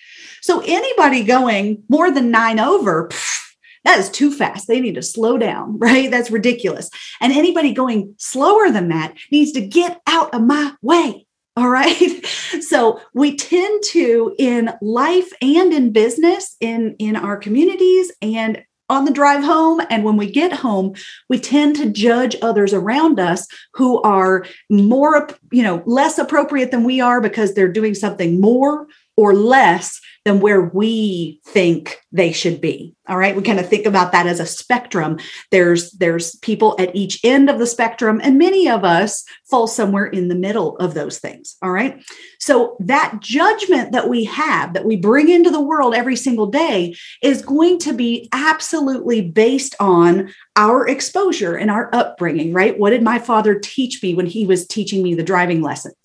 So, 0.42 0.62
anybody 0.66 1.24
going 1.24 1.84
more 1.90 2.12
than 2.12 2.32
nine 2.32 2.60
over, 2.60 3.10
pff, 3.10 3.42
that 3.86 4.00
is 4.00 4.10
too 4.10 4.32
fast. 4.32 4.68
They 4.68 4.82
need 4.82 4.96
to 4.96 5.02
slow 5.02 5.38
down, 5.38 5.78
right? 5.80 6.12
That's 6.12 6.32
ridiculous. 6.32 6.90
And 7.22 7.32
anybody 7.32 7.74
going 7.74 8.16
slower 8.18 8.70
than 8.72 8.90
that 8.90 9.16
needs 9.32 9.52
to 9.54 9.62
get 9.62 10.02
out 10.08 10.34
of 10.34 10.42
my 10.42 10.74
way. 10.82 11.26
All 11.58 11.70
right. 11.70 12.26
So 12.60 13.00
we 13.14 13.38
tend 13.38 13.82
to 13.92 14.36
in 14.38 14.74
life 14.82 15.32
and 15.42 15.72
in 15.72 15.94
business, 15.94 16.58
in, 16.60 16.98
in 17.00 17.16
our 17.16 17.38
communities 17.38 18.12
and 18.22 18.62
on 18.90 19.06
the 19.06 19.12
drive 19.12 19.44
home 19.44 19.82
and 19.90 20.04
when 20.04 20.18
we 20.18 20.30
get 20.30 20.54
home 20.54 20.94
we 21.30 21.40
tend 21.40 21.76
to 21.76 21.90
judge 21.90 22.36
others 22.42 22.74
around 22.74 23.20
us 23.20 23.48
who 23.74 24.02
are 24.04 24.46
more 24.70 25.28
you 25.52 25.64
know 25.64 25.82
less 25.86 26.18
appropriate 26.18 26.72
than 26.72 26.84
we 26.84 27.02
are 27.02 27.20
because 27.20 27.54
they're 27.54 27.72
doing 27.72 27.96
something 27.96 28.40
more 28.40 28.88
or 29.18 29.34
less 29.34 30.00
than 30.26 30.40
where 30.40 30.62
we 30.62 31.40
think 31.46 32.02
they 32.12 32.32
should 32.32 32.60
be. 32.60 32.96
All 33.08 33.18
right? 33.18 33.36
We 33.36 33.44
kind 33.44 33.60
of 33.60 33.70
think 33.70 33.86
about 33.86 34.12
that 34.12 34.26
as 34.26 34.40
a 34.40 34.46
spectrum. 34.46 35.20
There's 35.52 35.92
there's 35.92 36.36
people 36.38 36.76
at 36.80 36.96
each 36.96 37.24
end 37.24 37.48
of 37.48 37.60
the 37.60 37.68
spectrum 37.68 38.20
and 38.24 38.38
many 38.38 38.68
of 38.68 38.84
us 38.84 39.24
fall 39.48 39.68
somewhere 39.68 40.08
in 40.08 40.28
the 40.28 40.36
middle 40.36 40.76
of 40.78 40.96
those 40.96 41.20
things. 41.20 41.56
All 41.62 41.72
right? 41.72 42.04
So 42.40 42.76
that 42.80 43.20
judgment 43.22 43.92
that 43.92 44.10
we 44.10 44.24
have 44.26 44.74
that 44.74 44.86
we 44.86 44.96
bring 44.96 45.30
into 45.30 45.52
the 45.52 45.62
world 45.62 45.94
every 45.94 46.16
single 46.16 46.48
day 46.48 46.96
is 47.22 47.46
going 47.46 47.78
to 47.80 47.94
be 47.94 48.28
absolutely 48.34 49.22
based 49.22 49.76
on 49.80 50.34
our 50.56 50.88
exposure 50.88 51.56
and 51.56 51.70
our 51.70 51.90
upbringing 51.94 52.52
right? 52.52 52.80
What 52.80 52.90
did 52.90 53.04
my 53.04 53.20
father 53.20 53.60
teach 53.60 54.02
me 54.02 54.16
when 54.16 54.26
he 54.26 54.48
was 54.48 54.66
teaching 54.66 55.04
me 55.04 55.14
the 55.14 55.24
driving 55.24 55.62
lessons 55.62 55.96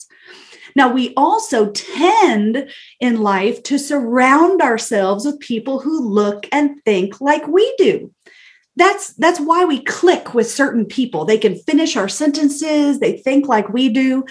now, 0.76 0.92
we 0.92 1.14
also 1.16 1.70
tend 1.70 2.70
in 3.00 3.20
life 3.20 3.62
to 3.64 3.78
surround 3.78 4.60
ourselves 4.62 5.24
with 5.24 5.40
people 5.40 5.80
who 5.80 6.00
look 6.00 6.46
and 6.52 6.82
think 6.84 7.20
like 7.20 7.46
we 7.46 7.74
do. 7.78 8.12
That's 8.76 9.12
that's 9.14 9.40
why 9.40 9.64
we 9.64 9.82
click 9.82 10.32
with 10.32 10.48
certain 10.48 10.86
people. 10.86 11.24
They 11.24 11.38
can 11.38 11.56
finish 11.56 11.96
our 11.96 12.08
sentences, 12.08 13.00
they 13.00 13.18
think 13.18 13.48
like 13.48 13.68
we 13.68 13.88
do. 13.88 14.24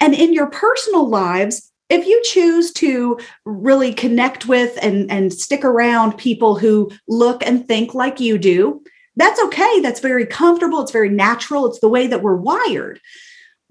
And 0.00 0.14
in 0.14 0.32
your 0.32 0.48
personal 0.48 1.08
lives, 1.08 1.72
if 1.88 2.06
you 2.06 2.20
choose 2.24 2.72
to 2.74 3.18
really 3.44 3.94
connect 3.94 4.46
with 4.46 4.78
and, 4.82 5.10
and 5.10 5.32
stick 5.32 5.64
around 5.64 6.18
people 6.18 6.58
who 6.58 6.90
look 7.08 7.46
and 7.46 7.66
think 7.66 7.94
like 7.94 8.20
you 8.20 8.38
do, 8.38 8.82
that's 9.16 9.40
okay. 9.44 9.80
That's 9.80 10.00
very 10.00 10.26
comfortable. 10.26 10.82
It's 10.82 10.92
very 10.92 11.08
natural. 11.08 11.66
It's 11.66 11.80
the 11.80 11.88
way 11.88 12.06
that 12.06 12.22
we're 12.22 12.36
wired. 12.36 13.00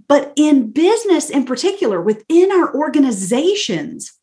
But 0.08 0.34
in 0.36 0.72
business, 0.72 1.30
in 1.30 1.46
particular, 1.46 2.02
within 2.02 2.52
our 2.52 2.74
organizations, 2.76 4.14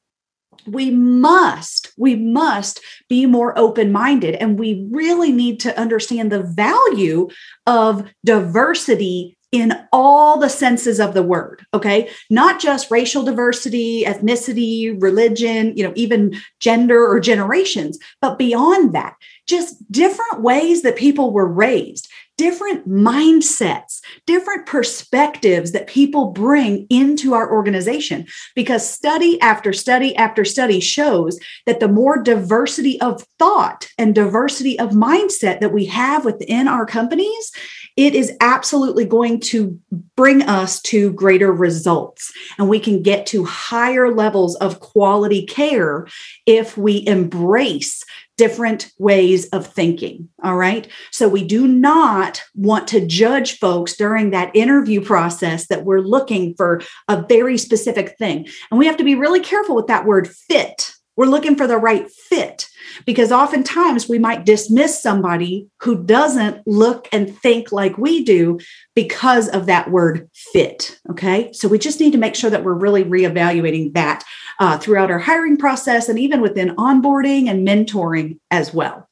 we 0.67 0.91
must 0.91 1.93
we 1.97 2.15
must 2.15 2.81
be 3.09 3.27
more 3.27 3.59
open 3.59 3.91
minded 3.91 4.35
and 4.37 4.59
we 4.59 4.87
really 4.91 5.33
need 5.33 5.61
to 5.61 5.79
understand 5.79 6.31
the 6.31 6.43
value 6.43 7.29
of 7.67 8.09
diversity 8.25 9.37
in 9.51 9.75
all 9.93 10.39
the 10.39 10.49
senses 10.49 11.01
of 11.01 11.15
the 11.15 11.23
word 11.23 11.65
okay? 11.75 12.09
Not 12.31 12.61
just 12.61 12.91
racial 12.91 13.25
diversity 13.25 14.05
ethnicity 14.05 15.01
religion 15.03 15.77
you 15.77 15.83
know 15.83 15.93
even 15.97 16.35
gender 16.61 17.05
or 17.05 17.19
generations 17.19 17.99
but 18.21 18.39
beyond 18.39 18.95
that 18.95 19.17
just 19.49 19.91
different 19.91 20.43
ways 20.43 20.83
that 20.83 20.97
people 20.97 21.33
were 21.33 21.49
raised 21.49 22.09
different 22.43 22.89
mindsets, 22.89 24.01
different 24.27 24.67
perspectives 24.67 25.71
that 25.71 25.87
people 25.87 26.33
bring 26.33 26.89
into 26.91 27.35
our 27.35 27.53
organization. 27.53 28.27
Because 28.57 28.85
study 28.85 29.41
after 29.41 29.73
study 29.73 30.17
after 30.17 30.45
study 30.45 30.81
shows 30.81 31.39
that 31.67 31.79
the 31.79 31.87
more 31.87 32.21
diversity 32.21 33.01
of 33.01 33.23
thought 33.39 33.89
and 33.97 34.13
diversity 34.13 34.77
of 34.77 34.91
mindset 34.91 35.61
that 35.61 35.73
we 35.73 35.85
have 35.87 36.25
within 36.25 36.67
our 36.67 36.85
companies, 36.85 37.53
it 37.97 38.15
is 38.17 38.33
absolutely 38.41 39.05
going 39.05 39.39
to 39.39 39.79
bring 40.17 40.43
us 40.43 40.83
to 40.83 41.13
greater 41.13 41.53
results. 41.53 42.33
And 42.59 42.69
we 42.69 42.81
can 42.81 43.03
get 43.03 43.25
to 43.27 43.45
higher 43.45 44.13
levels 44.13 44.57
of 44.57 44.81
quality 44.81 45.47
care 45.47 46.09
if 46.47 46.77
we 46.77 47.07
embrace 47.07 48.03
different 48.37 48.91
ways 48.99 49.49
of 49.51 49.67
thinking. 49.67 50.29
All 50.43 50.57
right. 50.57 50.89
So 51.11 51.29
we 51.29 51.45
do 51.45 51.69
not 51.69 52.43
want 52.55 52.89
to 52.89 53.07
judge 53.07 53.59
folks 53.59 53.97
during 53.97 54.31
that 54.31 54.55
interview 54.55 55.01
process 55.01 55.69
that 55.69 55.85
we're 55.85 56.01
looking 56.01 56.55
for 56.55 56.83
a 57.09 57.23
very 57.23 57.59
specific 57.59 58.17
thing. 58.19 58.49
And 58.71 58.79
we 58.79 58.87
have 58.87 58.97
to 58.97 59.05
be 59.05 59.15
really 59.15 59.41
careful 59.41 59.77
with 59.77 59.87
that 59.89 60.07
word 60.07 60.29
fit. 60.29 60.93
We're 61.17 61.27
looking 61.27 61.57
for 61.57 61.67
the 61.67 61.77
right 61.77 62.11
fit 62.11 62.69
because 63.07 63.33
oftentimes 63.33 64.09
we 64.09 64.19
might 64.19 64.45
dismiss 64.45 65.01
somebody 65.01 65.69
who 65.81 66.03
doesn't 66.03 66.67
look 66.67 67.09
and 67.13 67.37
think 67.39 67.73
like 67.73 67.99
we 67.99 68.25
do 68.25 68.59
because 68.95 69.49
of 69.49 69.67
that 69.67 69.91
word 69.91 70.29
fit. 70.35 70.99
Okay. 71.11 71.53
So 71.53 71.69
we 71.69 71.79
just 71.79 72.01
need 72.01 72.13
to 72.13 72.19
make 72.19 72.35
sure 72.35 72.51
that 72.51 72.65
we're 72.65 72.75
really 72.75 73.05
reevaluating 73.05 73.95
that 73.95 74.25
uh, 74.59 74.79
throughout 74.79 75.11
our 75.11 75.19
hiring 75.19 75.57
process 75.57 76.09
and 76.09 76.19
even 76.19 76.41
within 76.41 76.77
onboarding 76.77 77.49
and 77.49 77.67
mentoring 77.67 78.39
as 78.51 78.73
well. 78.73 79.09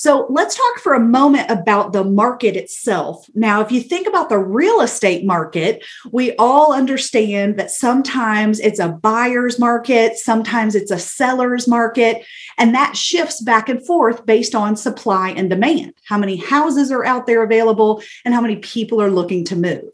So 0.00 0.26
let's 0.30 0.56
talk 0.56 0.78
for 0.78 0.94
a 0.94 0.98
moment 0.98 1.50
about 1.50 1.92
the 1.92 2.02
market 2.02 2.56
itself. 2.56 3.26
Now, 3.34 3.60
if 3.60 3.70
you 3.70 3.82
think 3.82 4.08
about 4.08 4.30
the 4.30 4.38
real 4.38 4.80
estate 4.80 5.26
market, 5.26 5.84
we 6.10 6.34
all 6.36 6.72
understand 6.72 7.58
that 7.58 7.70
sometimes 7.70 8.60
it's 8.60 8.78
a 8.78 8.88
buyer's 8.88 9.58
market, 9.58 10.16
sometimes 10.16 10.74
it's 10.74 10.90
a 10.90 10.98
seller's 10.98 11.68
market, 11.68 12.24
and 12.56 12.74
that 12.74 12.96
shifts 12.96 13.42
back 13.42 13.68
and 13.68 13.84
forth 13.86 14.24
based 14.24 14.54
on 14.54 14.74
supply 14.74 15.32
and 15.32 15.50
demand. 15.50 15.92
How 16.06 16.16
many 16.16 16.36
houses 16.36 16.90
are 16.90 17.04
out 17.04 17.26
there 17.26 17.42
available 17.42 18.02
and 18.24 18.32
how 18.32 18.40
many 18.40 18.56
people 18.56 19.02
are 19.02 19.10
looking 19.10 19.44
to 19.44 19.54
move. 19.54 19.92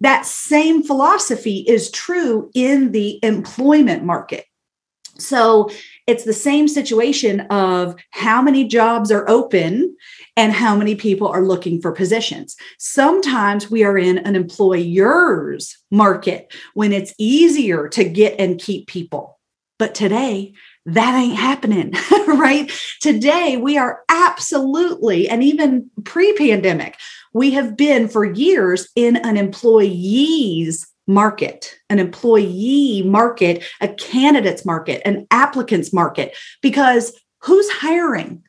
That 0.00 0.24
same 0.24 0.82
philosophy 0.82 1.58
is 1.68 1.90
true 1.90 2.50
in 2.54 2.92
the 2.92 3.18
employment 3.22 4.02
market. 4.02 4.46
So 5.18 5.70
it's 6.06 6.24
the 6.24 6.32
same 6.32 6.68
situation 6.68 7.40
of 7.42 7.96
how 8.10 8.40
many 8.42 8.66
jobs 8.66 9.10
are 9.10 9.28
open 9.28 9.96
and 10.36 10.52
how 10.52 10.76
many 10.76 10.94
people 10.94 11.28
are 11.28 11.42
looking 11.42 11.80
for 11.80 11.92
positions. 11.92 12.56
Sometimes 12.78 13.70
we 13.70 13.82
are 13.82 13.98
in 13.98 14.18
an 14.18 14.36
employer's 14.36 15.76
market 15.90 16.52
when 16.74 16.92
it's 16.92 17.14
easier 17.18 17.88
to 17.88 18.04
get 18.04 18.38
and 18.38 18.60
keep 18.60 18.86
people. 18.86 19.38
But 19.78 19.94
today, 19.94 20.54
that 20.86 21.18
ain't 21.18 21.36
happening, 21.36 21.92
right? 22.26 22.70
Today, 23.00 23.56
we 23.56 23.76
are 23.76 24.02
absolutely, 24.08 25.28
and 25.28 25.42
even 25.42 25.90
pre 26.04 26.32
pandemic, 26.34 26.96
we 27.34 27.50
have 27.50 27.76
been 27.76 28.08
for 28.08 28.24
years 28.24 28.88
in 28.94 29.16
an 29.16 29.36
employee's 29.36 30.86
market, 31.06 31.76
an 31.88 31.98
employee 31.98 33.02
market, 33.04 33.64
a 33.80 33.88
candidates 33.88 34.64
market, 34.64 35.02
an 35.04 35.26
applicants 35.30 35.92
market, 35.92 36.36
because 36.62 37.18
who's 37.40 37.68
hiring? 37.70 38.42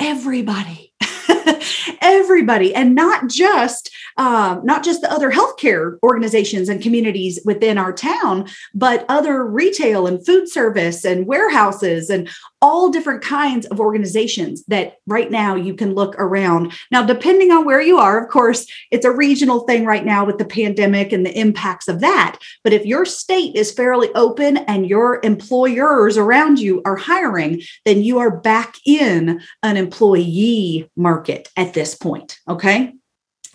Everybody. 0.00 0.85
everybody 2.00 2.74
and 2.74 2.94
not 2.94 3.28
just 3.28 3.90
um, 4.18 4.64
not 4.64 4.82
just 4.82 5.02
the 5.02 5.12
other 5.12 5.30
healthcare 5.30 5.98
organizations 6.02 6.68
and 6.68 6.82
communities 6.82 7.38
within 7.44 7.76
our 7.76 7.92
town 7.92 8.48
but 8.74 9.04
other 9.08 9.44
retail 9.44 10.06
and 10.06 10.24
food 10.24 10.48
service 10.48 11.04
and 11.04 11.26
warehouses 11.26 12.08
and 12.08 12.28
all 12.62 12.90
different 12.90 13.22
kinds 13.22 13.66
of 13.66 13.80
organizations 13.80 14.64
that 14.66 14.96
right 15.06 15.30
now 15.30 15.54
you 15.54 15.74
can 15.74 15.94
look 15.94 16.14
around. 16.18 16.72
Now 16.90 17.04
depending 17.04 17.50
on 17.50 17.64
where 17.64 17.82
you 17.82 17.98
are 17.98 18.22
of 18.22 18.30
course 18.30 18.66
it's 18.90 19.04
a 19.04 19.10
regional 19.10 19.60
thing 19.60 19.84
right 19.84 20.04
now 20.04 20.24
with 20.24 20.38
the 20.38 20.44
pandemic 20.44 21.12
and 21.12 21.24
the 21.24 21.38
impacts 21.38 21.88
of 21.88 22.00
that. 22.00 22.38
But 22.64 22.72
if 22.72 22.86
your 22.86 23.04
state 23.04 23.54
is 23.54 23.72
fairly 23.72 24.10
open 24.14 24.58
and 24.58 24.88
your 24.88 25.20
employers 25.22 26.16
around 26.16 26.58
you 26.58 26.82
are 26.84 26.96
hiring 26.96 27.62
then 27.84 28.02
you 28.02 28.18
are 28.18 28.30
back 28.30 28.76
in 28.86 29.40
an 29.62 29.76
employee 29.76 30.90
market 30.96 31.15
at 31.56 31.74
this 31.74 31.94
point. 31.94 32.38
Okay. 32.48 32.94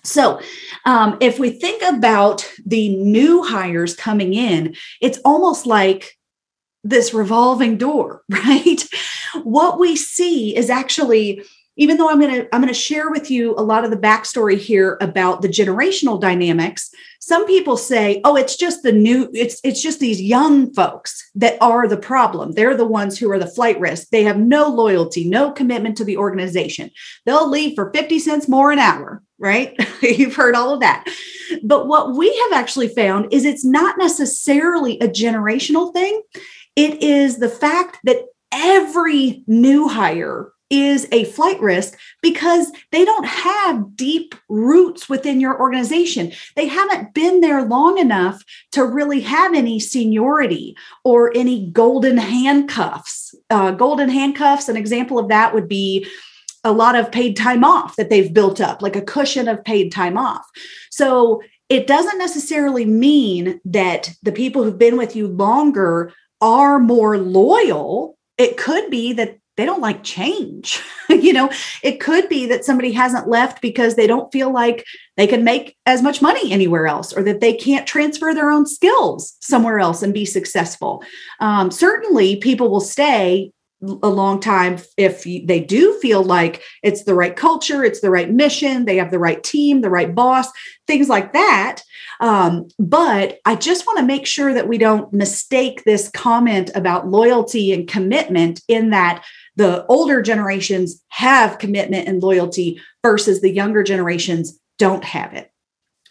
So, 0.04 0.42
um, 0.86 1.18
if 1.22 1.38
we 1.38 1.52
think 1.52 1.84
about 1.84 2.50
the 2.66 2.96
new 2.96 3.44
hires 3.44 3.96
coming 3.96 4.34
in, 4.34 4.76
it's 5.00 5.20
almost 5.20 5.68
like 5.68 6.18
this 6.84 7.14
revolving 7.14 7.78
door, 7.78 8.24
right? 8.30 8.84
What 9.44 9.80
we 9.80 9.96
see 9.96 10.56
is 10.56 10.70
actually 10.70 11.44
even 11.78 11.98
though 11.98 12.10
I'm 12.10 12.20
going 12.20 12.36
to 12.36 12.56
I'm 12.56 12.62
going 12.62 12.74
to 12.74 12.80
share 12.80 13.10
with 13.10 13.32
you 13.32 13.56
a 13.56 13.64
lot 13.64 13.86
of 13.86 13.92
the 13.92 13.98
backstory 13.98 14.58
here 14.58 14.98
about 15.00 15.42
the 15.42 15.48
generational 15.48 16.20
dynamics, 16.20 16.90
some 17.20 17.46
people 17.48 17.78
say, 17.78 18.20
"Oh, 18.24 18.36
it's 18.36 18.58
just 18.58 18.84
the 18.84 18.92
new 18.92 19.30
it's 19.34 19.60
it's 19.64 19.82
just 19.82 20.00
these 20.00 20.22
young 20.22 20.74
folks 20.74 21.30
that 21.36 21.58
are 21.62 21.88
the 21.88 21.98
problem. 21.98 22.52
They're 22.52 22.76
the 22.76 22.86
ones 22.86 23.18
who 23.18 23.32
are 23.32 23.40
the 23.40 23.48
flight 23.48 23.80
risk. 23.80 24.10
They 24.10 24.24
have 24.24 24.38
no 24.38 24.68
loyalty, 24.68 25.28
no 25.28 25.52
commitment 25.52 25.96
to 25.98 26.04
the 26.04 26.18
organization. 26.18 26.92
They'll 27.26 27.50
leave 27.50 27.76
for 27.76 27.92
50 27.94 28.20
cents 28.20 28.48
more 28.48 28.72
an 28.72 28.80
hour." 28.80 29.24
Right? 29.40 29.76
You've 30.02 30.36
heard 30.36 30.56
all 30.56 30.74
of 30.74 30.82
that. 30.82 31.06
But 31.64 31.88
what 31.88 32.16
we 32.16 32.36
have 32.44 32.60
actually 32.60 32.90
found 32.90 33.34
is 33.34 33.44
it's 33.44 33.66
not 33.66 33.98
necessarily 33.98 35.00
a 35.00 35.08
generational 35.08 35.94
thing. 35.94 36.22
It 36.76 37.02
is 37.02 37.38
the 37.38 37.50
fact 37.50 38.00
that 38.04 38.18
every 38.52 39.44
new 39.48 39.88
hire 39.88 40.52
is 40.72 41.08
a 41.12 41.26
flight 41.26 41.60
risk 41.60 42.00
because 42.22 42.72
they 42.92 43.06
don't 43.06 43.26
have 43.26 43.96
deep 43.96 44.34
roots 44.50 45.10
within 45.10 45.40
your 45.40 45.60
organization. 45.60 46.32
They 46.56 46.68
haven't 46.68 47.14
been 47.14 47.42
there 47.42 47.64
long 47.64 47.98
enough 47.98 48.44
to 48.72 48.86
really 48.86 49.20
have 49.22 49.54
any 49.54 49.80
seniority 49.80 50.76
or 51.04 51.32
any 51.36 51.70
golden 51.70 52.18
handcuffs. 52.18 53.36
Uh, 53.50 53.72
golden 53.72 54.10
handcuffs, 54.10 54.70
an 54.70 54.78
example 54.78 55.20
of 55.20 55.28
that 55.28 55.54
would 55.54 55.68
be 55.68 56.08
a 56.64 56.72
lot 56.72 56.96
of 56.96 57.12
paid 57.12 57.36
time 57.36 57.64
off 57.64 57.96
that 57.98 58.10
they've 58.10 58.34
built 58.34 58.62
up, 58.62 58.82
like 58.82 58.96
a 58.96 59.02
cushion 59.02 59.48
of 59.48 59.64
paid 59.66 59.92
time 59.92 60.18
off. 60.18 60.46
So 60.90 61.42
it 61.70 61.88
doesn't 61.88 62.18
necessarily 62.18 62.86
mean 62.86 63.60
that 63.66 64.14
the 64.24 64.32
people 64.32 64.64
who've 64.64 64.78
been 64.78 64.98
with 64.98 65.16
you 65.16 65.28
longer 65.28 66.14
are 66.40 66.80
more 66.80 67.18
loyal. 67.18 68.18
It 68.38 68.58
could 68.58 68.90
be 68.90 69.14
that 69.14 69.38
they 69.62 69.66
don't 69.68 69.80
like 69.80 70.04
change. 70.04 70.82
you 71.10 71.32
know, 71.34 71.52
it 71.84 72.00
could 72.00 72.28
be 72.28 72.48
that 72.48 72.66
somebody 72.66 72.92
hasn't 72.92 73.28
left 73.28 73.62
because 73.62 73.94
they 73.94 74.08
don't 74.08 74.32
feel 74.32 74.52
like 74.52 74.84
they 75.18 75.28
can 75.28 75.44
make 75.44 75.78
as 75.86 76.02
much 76.02 76.20
money 76.20 76.52
anywhere 76.52 76.88
else 76.88 77.14
or 77.14 77.22
that 77.22 77.42
they 77.42 77.54
can't 77.54 77.86
transfer 77.86 78.34
their 78.34 78.50
own 78.50 78.66
skills 78.66 79.38
somewhere 79.40 79.78
else 79.78 80.02
and 80.02 80.16
be 80.16 80.26
successful. 80.26 81.04
Um, 81.40 81.70
certainly, 81.70 82.38
people 82.38 82.72
will 82.72 82.82
stay 82.82 83.52
a 83.84 84.10
long 84.10 84.40
time 84.40 84.80
if 84.98 85.24
they 85.24 85.60
do 85.60 86.00
feel 86.00 86.24
like 86.24 86.64
it's 86.82 87.04
the 87.04 87.16
right 87.16 87.36
culture, 87.36 87.84
it's 87.84 88.02
the 88.02 88.10
right 88.10 88.32
mission, 88.32 88.86
they 88.86 88.98
have 88.98 89.12
the 89.12 89.20
right 89.20 89.44
team, 89.44 89.82
the 89.82 89.90
right 89.92 90.16
boss, 90.16 90.48
things 90.88 91.08
like 91.08 91.34
that. 91.34 91.82
Um, 92.20 92.68
but 92.78 93.40
I 93.46 93.56
just 93.56 93.88
want 93.88 93.98
to 94.00 94.06
make 94.06 94.28
sure 94.28 94.54
that 94.54 94.68
we 94.68 94.78
don't 94.78 95.12
mistake 95.12 95.84
this 95.84 96.10
comment 96.10 96.70
about 96.76 97.08
loyalty 97.08 97.74
and 97.74 97.88
commitment 97.88 98.62
in 98.68 98.92
that 98.92 99.24
the 99.56 99.86
older 99.88 100.22
generations 100.22 101.04
have 101.10 101.60
commitment 101.60 102.08
and 102.08 102.24
loyalty 102.24 102.82
versus 103.04 103.42
the 103.42 103.52
younger 103.52 103.84
generations 103.84 104.60
don't 104.78 105.04
have 105.04 105.34
it. 105.34 105.52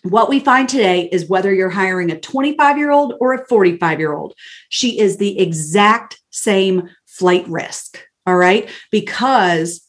What 0.02 0.28
we 0.28 0.40
find 0.40 0.68
today 0.68 1.08
is 1.12 1.28
whether 1.28 1.52
you're 1.52 1.68
hiring 1.68 2.10
a 2.10 2.18
25 2.18 2.78
year 2.78 2.90
old 2.90 3.14
or 3.20 3.34
a 3.34 3.46
45 3.46 3.98
year 3.98 4.14
old, 4.14 4.34
she 4.68 4.98
is 4.98 5.16
the 5.16 5.38
exact 5.38 6.18
same 6.30 6.88
flight 7.06 7.46
risk. 7.48 8.02
All 8.26 8.36
right. 8.36 8.68
Because 8.90 9.86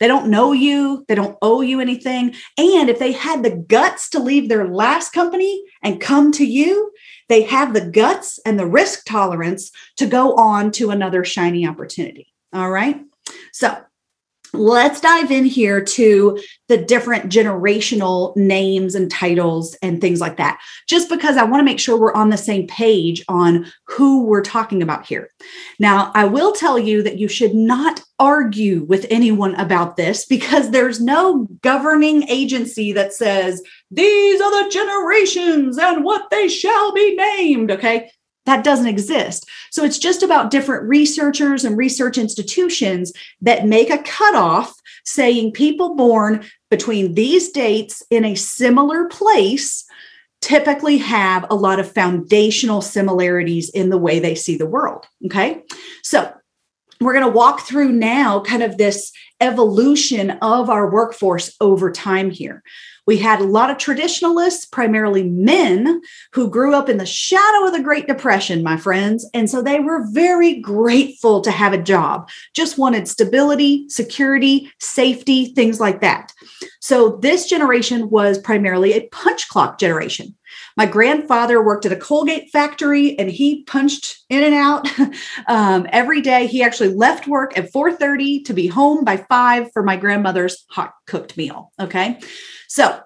they 0.00 0.08
don't 0.08 0.30
know 0.30 0.52
you, 0.52 1.04
they 1.08 1.14
don't 1.14 1.38
owe 1.40 1.60
you 1.60 1.80
anything. 1.80 2.34
And 2.58 2.90
if 2.90 2.98
they 2.98 3.12
had 3.12 3.42
the 3.42 3.56
guts 3.56 4.10
to 4.10 4.18
leave 4.18 4.48
their 4.48 4.68
last 4.68 5.12
company 5.12 5.62
and 5.82 6.00
come 6.00 6.32
to 6.32 6.44
you, 6.44 6.90
they 7.28 7.42
have 7.42 7.72
the 7.72 7.86
guts 7.86 8.38
and 8.44 8.58
the 8.58 8.66
risk 8.66 9.04
tolerance 9.06 9.70
to 9.96 10.06
go 10.06 10.34
on 10.34 10.72
to 10.72 10.90
another 10.90 11.24
shiny 11.24 11.66
opportunity. 11.66 12.33
All 12.54 12.70
right. 12.70 13.00
So 13.52 13.76
let's 14.52 15.00
dive 15.00 15.32
in 15.32 15.44
here 15.44 15.82
to 15.82 16.38
the 16.68 16.78
different 16.78 17.24
generational 17.28 18.36
names 18.36 18.94
and 18.94 19.10
titles 19.10 19.76
and 19.82 20.00
things 20.00 20.20
like 20.20 20.36
that, 20.36 20.60
just 20.88 21.08
because 21.08 21.36
I 21.36 21.42
want 21.42 21.58
to 21.58 21.64
make 21.64 21.80
sure 21.80 21.98
we're 21.98 22.14
on 22.14 22.30
the 22.30 22.36
same 22.36 22.68
page 22.68 23.24
on 23.26 23.66
who 23.88 24.24
we're 24.24 24.42
talking 24.42 24.80
about 24.80 25.04
here. 25.04 25.28
Now, 25.80 26.12
I 26.14 26.26
will 26.26 26.52
tell 26.52 26.78
you 26.78 27.02
that 27.02 27.18
you 27.18 27.26
should 27.26 27.52
not 27.52 28.00
argue 28.20 28.84
with 28.84 29.06
anyone 29.10 29.56
about 29.56 29.96
this 29.96 30.24
because 30.24 30.70
there's 30.70 31.00
no 31.00 31.48
governing 31.62 32.28
agency 32.28 32.92
that 32.92 33.12
says, 33.12 33.60
these 33.90 34.40
are 34.40 34.64
the 34.64 34.70
generations 34.70 35.78
and 35.78 36.04
what 36.04 36.30
they 36.30 36.46
shall 36.46 36.92
be 36.92 37.16
named. 37.16 37.72
Okay. 37.72 38.08
That 38.46 38.64
doesn't 38.64 38.86
exist. 38.86 39.48
So 39.70 39.84
it's 39.84 39.98
just 39.98 40.22
about 40.22 40.50
different 40.50 40.84
researchers 40.84 41.64
and 41.64 41.76
research 41.76 42.18
institutions 42.18 43.12
that 43.40 43.66
make 43.66 43.90
a 43.90 44.02
cutoff 44.02 44.74
saying 45.04 45.52
people 45.52 45.94
born 45.94 46.44
between 46.70 47.14
these 47.14 47.50
dates 47.50 48.02
in 48.10 48.24
a 48.24 48.34
similar 48.34 49.06
place 49.06 49.84
typically 50.40 50.98
have 50.98 51.46
a 51.48 51.54
lot 51.54 51.80
of 51.80 51.90
foundational 51.90 52.82
similarities 52.82 53.70
in 53.70 53.88
the 53.88 53.98
way 53.98 54.18
they 54.18 54.34
see 54.34 54.58
the 54.58 54.66
world. 54.66 55.06
Okay. 55.24 55.62
So 56.02 56.30
we're 57.00 57.14
going 57.14 57.24
to 57.24 57.30
walk 57.30 57.62
through 57.62 57.92
now 57.92 58.40
kind 58.40 58.62
of 58.62 58.76
this 58.76 59.10
evolution 59.40 60.30
of 60.42 60.68
our 60.68 60.90
workforce 60.90 61.54
over 61.60 61.90
time 61.90 62.30
here. 62.30 62.62
We 63.06 63.18
had 63.18 63.40
a 63.40 63.44
lot 63.44 63.70
of 63.70 63.76
traditionalists, 63.76 64.64
primarily 64.64 65.24
men, 65.24 66.00
who 66.32 66.48
grew 66.48 66.74
up 66.74 66.88
in 66.88 66.96
the 66.96 67.06
shadow 67.06 67.66
of 67.66 67.72
the 67.72 67.82
Great 67.82 68.06
Depression, 68.06 68.62
my 68.62 68.76
friends. 68.76 69.28
And 69.34 69.50
so 69.50 69.60
they 69.60 69.78
were 69.78 70.06
very 70.10 70.60
grateful 70.60 71.40
to 71.42 71.50
have 71.50 71.72
a 71.72 71.82
job, 71.82 72.30
just 72.54 72.78
wanted 72.78 73.06
stability, 73.06 73.88
security, 73.88 74.70
safety, 74.80 75.46
things 75.46 75.80
like 75.80 76.00
that. 76.00 76.32
So 76.80 77.18
this 77.20 77.46
generation 77.46 78.10
was 78.10 78.38
primarily 78.38 78.94
a 78.94 79.08
punch 79.08 79.48
clock 79.48 79.78
generation. 79.78 80.34
My 80.76 80.86
grandfather 80.86 81.62
worked 81.62 81.86
at 81.86 81.92
a 81.92 81.96
Colgate 81.96 82.50
factory 82.50 83.18
and 83.18 83.30
he 83.30 83.62
punched 83.64 84.24
in 84.28 84.42
and 84.42 84.54
out 84.54 84.88
um, 85.48 85.86
every 85.90 86.20
day. 86.20 86.46
He 86.46 86.62
actually 86.62 86.94
left 86.94 87.26
work 87.26 87.56
at 87.56 87.72
4:30 87.72 88.44
to 88.46 88.52
be 88.52 88.66
home 88.66 89.04
by 89.04 89.16
5 89.16 89.72
for 89.72 89.82
my 89.82 89.96
grandmother's 89.96 90.64
hot 90.70 90.92
cooked 91.06 91.36
meal, 91.36 91.72
okay? 91.80 92.18
So, 92.74 92.98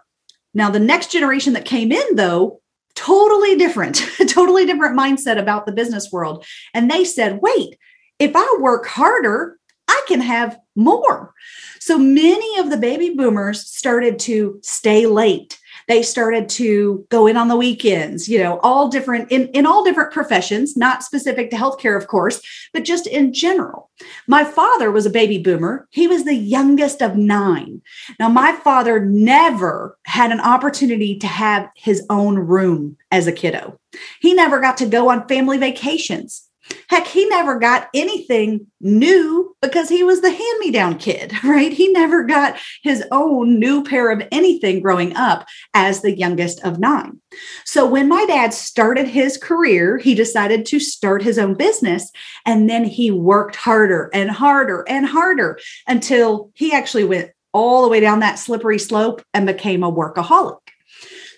now 0.54 0.70
the 0.70 0.80
next 0.80 1.12
generation 1.12 1.52
that 1.52 1.66
came 1.66 1.92
in 1.92 2.16
though 2.16 2.62
totally 2.94 3.54
different, 3.54 3.96
totally 4.26 4.64
different 4.64 4.98
mindset 4.98 5.38
about 5.38 5.66
the 5.66 5.72
business 5.72 6.10
world. 6.10 6.46
And 6.72 6.90
they 6.90 7.04
said, 7.04 7.40
"Wait, 7.42 7.76
if 8.18 8.32
I 8.34 8.56
work 8.60 8.86
harder, 8.86 9.58
I 9.86 10.02
can 10.08 10.22
have 10.22 10.58
more." 10.74 11.34
So 11.80 11.98
many 11.98 12.58
of 12.58 12.70
the 12.70 12.78
baby 12.78 13.10
boomers 13.10 13.60
started 13.70 14.18
to 14.20 14.58
stay 14.62 15.04
late 15.04 15.58
they 15.88 16.02
started 16.02 16.48
to 16.50 17.06
go 17.08 17.26
in 17.26 17.36
on 17.36 17.48
the 17.48 17.56
weekends, 17.56 18.28
you 18.28 18.38
know, 18.38 18.60
all 18.60 18.88
different 18.88 19.32
in, 19.32 19.48
in 19.48 19.66
all 19.66 19.82
different 19.82 20.12
professions, 20.12 20.76
not 20.76 21.02
specific 21.02 21.50
to 21.50 21.56
healthcare, 21.56 21.96
of 21.96 22.06
course, 22.06 22.40
but 22.72 22.84
just 22.84 23.06
in 23.06 23.32
general. 23.32 23.90
My 24.26 24.44
father 24.44 24.92
was 24.92 25.06
a 25.06 25.10
baby 25.10 25.38
boomer. 25.38 25.88
He 25.90 26.06
was 26.06 26.24
the 26.24 26.34
youngest 26.34 27.02
of 27.02 27.16
nine. 27.16 27.82
Now, 28.20 28.28
my 28.28 28.52
father 28.52 29.04
never 29.04 29.98
had 30.04 30.30
an 30.30 30.40
opportunity 30.40 31.18
to 31.18 31.26
have 31.26 31.68
his 31.74 32.04
own 32.10 32.38
room 32.38 32.96
as 33.10 33.26
a 33.26 33.32
kiddo. 33.32 33.78
He 34.20 34.34
never 34.34 34.60
got 34.60 34.76
to 34.78 34.86
go 34.86 35.10
on 35.10 35.26
family 35.26 35.58
vacations. 35.58 36.47
Heck, 36.88 37.06
he 37.06 37.26
never 37.26 37.58
got 37.58 37.88
anything 37.94 38.66
new 38.80 39.54
because 39.60 39.88
he 39.88 40.02
was 40.02 40.20
the 40.20 40.30
hand 40.30 40.58
me 40.58 40.70
down 40.70 40.98
kid, 40.98 41.32
right? 41.44 41.72
He 41.72 41.92
never 41.92 42.24
got 42.24 42.58
his 42.82 43.04
own 43.10 43.58
new 43.58 43.84
pair 43.84 44.10
of 44.10 44.26
anything 44.32 44.80
growing 44.80 45.14
up 45.16 45.46
as 45.74 46.00
the 46.00 46.16
youngest 46.16 46.64
of 46.64 46.78
nine. 46.78 47.20
So 47.64 47.86
when 47.86 48.08
my 48.08 48.24
dad 48.26 48.54
started 48.54 49.06
his 49.06 49.36
career, 49.36 49.98
he 49.98 50.14
decided 50.14 50.64
to 50.66 50.80
start 50.80 51.22
his 51.22 51.38
own 51.38 51.54
business. 51.54 52.10
And 52.46 52.68
then 52.68 52.84
he 52.84 53.10
worked 53.10 53.56
harder 53.56 54.10
and 54.12 54.30
harder 54.30 54.84
and 54.88 55.06
harder 55.06 55.58
until 55.86 56.50
he 56.54 56.72
actually 56.72 57.04
went 57.04 57.30
all 57.52 57.82
the 57.82 57.88
way 57.88 58.00
down 58.00 58.20
that 58.20 58.38
slippery 58.38 58.78
slope 58.78 59.22
and 59.34 59.46
became 59.46 59.82
a 59.82 59.92
workaholic. 59.92 60.58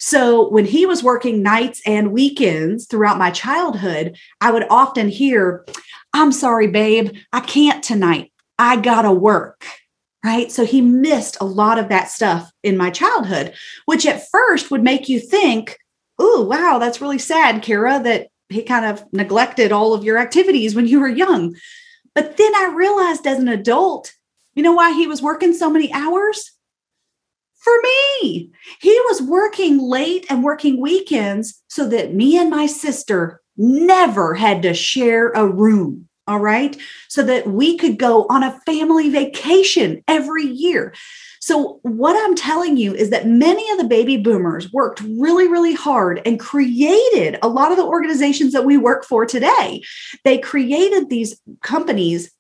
So 0.01 0.49
when 0.49 0.65
he 0.65 0.87
was 0.87 1.05
working 1.05 1.43
nights 1.43 1.83
and 1.85 2.11
weekends 2.11 2.87
throughout 2.87 3.19
my 3.19 3.31
childhood, 3.31 4.17
I 4.41 4.51
would 4.51 4.67
often 4.71 5.09
hear, 5.09 5.67
I'm 6.15 6.33
sorry, 6.33 6.67
babe, 6.69 7.15
I 7.33 7.41
can't 7.41 7.85
tonight. 7.85 8.33
I 8.59 8.77
gotta 8.77 9.13
work. 9.13 9.65
Right. 10.25 10.51
So 10.53 10.67
he 10.67 10.83
missed 10.83 11.39
a 11.41 11.47
lot 11.47 11.79
of 11.79 11.89
that 11.89 12.11
stuff 12.11 12.51
in 12.63 12.77
my 12.77 12.91
childhood, 12.91 13.55
which 13.87 14.07
at 14.07 14.29
first 14.31 14.71
would 14.71 14.83
make 14.83 15.09
you 15.09 15.19
think, 15.19 15.79
oh, 16.19 16.43
wow, 16.43 16.79
that's 16.79 17.01
really 17.01 17.19
sad, 17.19 17.63
Cara, 17.63 18.01
that 18.03 18.29
he 18.51 18.63
kind 18.63 18.85
of 18.85 19.03
neglected 19.13 19.73
all 19.73 19.95
of 19.95 20.05
your 20.05 20.19
activities 20.19 20.75
when 20.75 20.87
you 20.87 21.01
were 21.01 21.09
young. 21.09 21.55
But 22.15 22.37
then 22.37 22.55
I 22.55 22.75
realized 22.75 23.27
as 23.27 23.39
an 23.39 23.49
adult, 23.49 24.13
you 24.55 24.63
know 24.63 24.73
why 24.73 24.93
he 24.93 25.07
was 25.07 25.23
working 25.23 25.55
so 25.55 25.71
many 25.71 25.91
hours? 25.93 26.53
For 27.61 27.73
me. 27.83 28.51
He 28.81 29.01
was 29.09 29.23
working 29.23 29.79
late 29.79 30.27
and 30.29 30.42
working 30.42 30.81
weekends 30.81 31.62
so 31.68 31.88
that 31.88 32.14
me 32.14 32.37
and 32.38 32.51
my 32.51 32.66
sister 32.66 33.40
never 33.57 34.35
had 34.35 34.62
to 34.62 34.75
share 34.75 35.31
a 35.31 35.46
room. 35.46 36.09
All 36.27 36.38
right. 36.38 36.77
So 37.09 37.23
that 37.25 37.49
we 37.49 37.77
could 37.77 37.99
go 37.99 38.27
on 38.31 38.42
a 38.42 38.59
family 38.64 39.11
vacation 39.11 40.03
every 40.07 40.44
year. 40.44 40.94
So, 41.42 41.81
what 41.83 42.23
I'm 42.23 42.37
telling 42.37 42.77
you 42.77 42.94
is 42.94 43.11
that 43.11 43.27
many 43.27 43.68
of 43.73 43.79
the 43.79 43.88
baby 43.88 44.18
boomers 44.18 44.70
worked 44.73 45.01
really, 45.01 45.49
really 45.49 45.75
hard 45.75 46.20
and 46.27 46.38
created 46.38 47.38
a 47.42 47.49
lot 47.49 47.73
of 47.73 47.79
the 47.79 47.85
organizations 47.85 48.53
that 48.53 48.66
we 48.66 48.77
work 48.77 49.05
for 49.05 49.25
today. 49.25 49.83
They 50.23 50.38
created 50.38 51.09
these 51.09 51.40
companies 51.62 52.31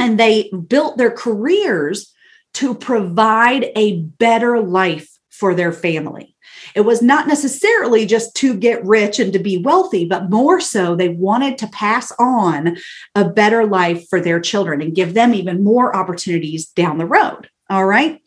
and 0.00 0.18
they 0.18 0.50
built 0.66 0.98
their 0.98 1.12
careers 1.12 2.12
to 2.54 2.74
provide 2.74 3.70
a 3.76 4.02
better 4.02 4.60
life 4.60 5.08
for 5.30 5.54
their 5.54 5.72
family. 5.72 6.36
It 6.74 6.82
was 6.82 7.02
not 7.02 7.26
necessarily 7.26 8.06
just 8.06 8.34
to 8.36 8.54
get 8.54 8.84
rich 8.84 9.18
and 9.18 9.32
to 9.32 9.38
be 9.38 9.58
wealthy, 9.58 10.04
but 10.04 10.30
more 10.30 10.60
so 10.60 10.94
they 10.94 11.08
wanted 11.08 11.58
to 11.58 11.66
pass 11.68 12.12
on 12.18 12.76
a 13.14 13.28
better 13.28 13.66
life 13.66 14.08
for 14.08 14.20
their 14.20 14.40
children 14.40 14.80
and 14.80 14.94
give 14.94 15.14
them 15.14 15.34
even 15.34 15.64
more 15.64 15.94
opportunities 15.94 16.66
down 16.66 16.98
the 16.98 17.06
road. 17.06 17.48
All 17.68 17.86
right. 17.86 18.20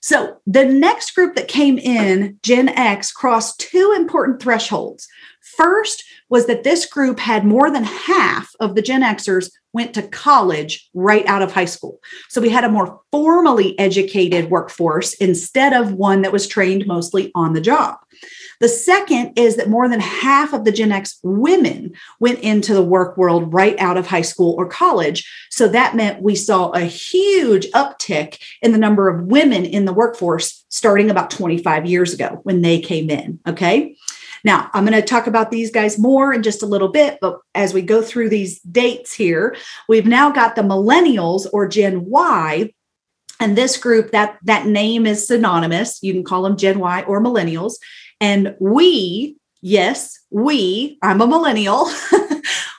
So 0.00 0.36
the 0.46 0.66
next 0.66 1.14
group 1.14 1.34
that 1.34 1.48
came 1.48 1.78
in, 1.78 2.38
Gen 2.42 2.68
X, 2.68 3.10
crossed 3.10 3.58
two 3.60 3.94
important 3.96 4.40
thresholds. 4.40 5.08
First 5.56 6.04
was 6.28 6.46
that 6.46 6.64
this 6.64 6.86
group 6.86 7.18
had 7.18 7.44
more 7.44 7.70
than 7.70 7.84
half 7.84 8.50
of 8.60 8.74
the 8.74 8.82
Gen 8.82 9.02
Xers 9.02 9.50
went 9.74 9.92
to 9.94 10.08
college 10.08 10.88
right 10.94 11.26
out 11.26 11.42
of 11.42 11.52
high 11.52 11.64
school. 11.66 12.00
So 12.30 12.40
we 12.40 12.48
had 12.48 12.64
a 12.64 12.70
more 12.70 13.00
formally 13.10 13.78
educated 13.78 14.48
workforce 14.50 15.14
instead 15.14 15.72
of 15.72 15.92
one 15.92 16.22
that 16.22 16.32
was 16.32 16.46
trained 16.46 16.86
mostly 16.86 17.30
on 17.34 17.52
the 17.52 17.60
job. 17.60 17.98
The 18.60 18.68
second 18.68 19.32
is 19.36 19.56
that 19.56 19.68
more 19.68 19.88
than 19.88 20.00
half 20.00 20.52
of 20.52 20.64
the 20.64 20.72
Gen 20.72 20.92
X 20.92 21.18
women 21.22 21.92
went 22.20 22.38
into 22.38 22.72
the 22.72 22.82
work 22.82 23.16
world 23.16 23.52
right 23.52 23.78
out 23.78 23.96
of 23.96 24.06
high 24.06 24.22
school 24.22 24.54
or 24.56 24.66
college. 24.66 25.28
So 25.50 25.68
that 25.68 25.96
meant 25.96 26.22
we 26.22 26.36
saw 26.36 26.70
a 26.70 26.80
huge 26.80 27.66
uptick 27.72 28.38
in 28.62 28.72
the 28.72 28.78
number 28.78 29.08
of 29.08 29.26
women 29.26 29.64
in 29.64 29.84
the 29.84 29.92
workforce 29.92 30.64
starting 30.68 31.10
about 31.10 31.30
25 31.30 31.86
years 31.86 32.14
ago 32.14 32.40
when 32.44 32.62
they 32.62 32.80
came 32.80 33.10
in. 33.10 33.40
Okay. 33.46 33.96
Now, 34.44 34.70
I'm 34.74 34.84
going 34.84 35.00
to 35.00 35.06
talk 35.06 35.26
about 35.26 35.50
these 35.50 35.70
guys 35.70 35.98
more 35.98 36.32
in 36.32 36.42
just 36.42 36.62
a 36.62 36.66
little 36.66 36.88
bit, 36.88 37.18
but 37.20 37.40
as 37.54 37.72
we 37.72 37.82
go 37.82 38.02
through 38.02 38.28
these 38.28 38.60
dates 38.60 39.12
here, 39.12 39.56
we've 39.88 40.06
now 40.06 40.30
got 40.30 40.54
the 40.54 40.62
millennials 40.62 41.46
or 41.52 41.66
Gen 41.66 42.04
Y 42.04 42.70
and 43.40 43.56
this 43.56 43.76
group 43.76 44.10
that 44.12 44.38
that 44.44 44.66
name 44.66 45.06
is 45.06 45.26
synonymous. 45.26 46.02
You 46.02 46.12
can 46.12 46.24
call 46.24 46.42
them 46.42 46.56
gen 46.56 46.78
y 46.78 47.02
or 47.02 47.20
millennials. 47.20 47.74
And 48.20 48.54
we, 48.60 49.36
yes, 49.60 50.18
we, 50.30 50.98
I'm 51.02 51.20
a 51.20 51.26
millennial, 51.26 51.90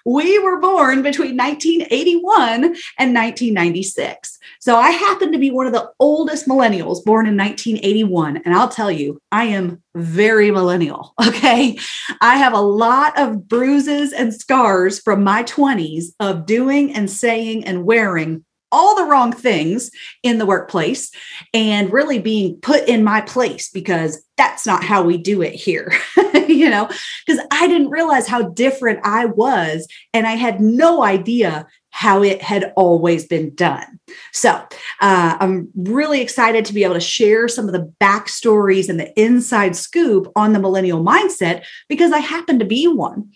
we 0.05 0.37
were 0.39 0.59
born 0.59 1.01
between 1.01 1.35
1981 1.35 2.63
and 2.63 3.13
1996. 3.13 4.37
So 4.59 4.77
I 4.77 4.91
happen 4.91 5.31
to 5.31 5.39
be 5.39 5.49
one 5.51 5.65
of 5.65 5.73
the 5.73 5.89
oldest 5.99 6.47
millennials 6.47 7.03
born 7.03 7.25
in 7.25 7.35
1981. 7.35 8.37
And 8.37 8.53
I'll 8.53 8.69
tell 8.69 8.91
you, 8.91 9.19
I 9.31 9.45
am 9.45 9.83
very 9.95 10.51
millennial. 10.51 11.13
Okay. 11.25 11.77
I 12.21 12.37
have 12.37 12.53
a 12.53 12.61
lot 12.61 13.17
of 13.19 13.47
bruises 13.47 14.13
and 14.13 14.33
scars 14.33 14.99
from 14.99 15.23
my 15.23 15.43
20s 15.43 16.05
of 16.19 16.45
doing 16.45 16.93
and 16.93 17.09
saying 17.09 17.65
and 17.65 17.83
wearing 17.83 18.45
all 18.75 18.93
the 18.93 19.05
wrong 19.05 19.31
things 19.31 19.89
in 20.21 20.37
the 20.37 20.45
workplace 20.45 21.09
and 21.53 21.93
really 21.93 22.19
being 22.19 22.59
put 22.59 22.85
in 22.89 23.05
my 23.05 23.21
place 23.21 23.69
because 23.69 24.21
that's 24.35 24.65
not 24.65 24.83
how 24.83 25.01
we 25.01 25.17
do 25.17 25.41
it 25.41 25.53
here, 25.53 25.93
you 26.49 26.69
know, 26.69 26.89
because 27.25 27.41
I 27.51 27.69
didn't 27.69 27.89
realize 27.89 28.27
how 28.27 28.49
different 28.49 28.99
I 29.05 29.27
was. 29.27 29.87
And 30.13 30.27
I 30.27 30.33
had 30.33 30.59
no 30.59 31.03
idea 31.03 31.65
how 31.95 32.21
it 32.21 32.41
had 32.41 32.73
always 32.75 33.25
been 33.25 33.55
done. 33.55 33.97
So 34.33 34.51
uh, 34.51 35.37
I'm 35.39 35.69
really 35.75 36.19
excited 36.19 36.65
to 36.65 36.73
be 36.73 36.83
able 36.83 36.95
to 36.95 36.99
share 36.99 37.47
some 37.47 37.67
of 37.67 37.71
the 37.71 37.89
backstories 38.01 38.89
and 38.89 38.99
the 38.99 39.17
inside 39.17 39.77
scoop 39.77 40.29
on 40.35 40.51
the 40.51 40.59
millennial 40.59 41.01
mindset 41.01 41.63
because 41.87 42.11
I 42.11 42.17
happen 42.17 42.59
to 42.59 42.65
be 42.65 42.85
one. 42.85 43.31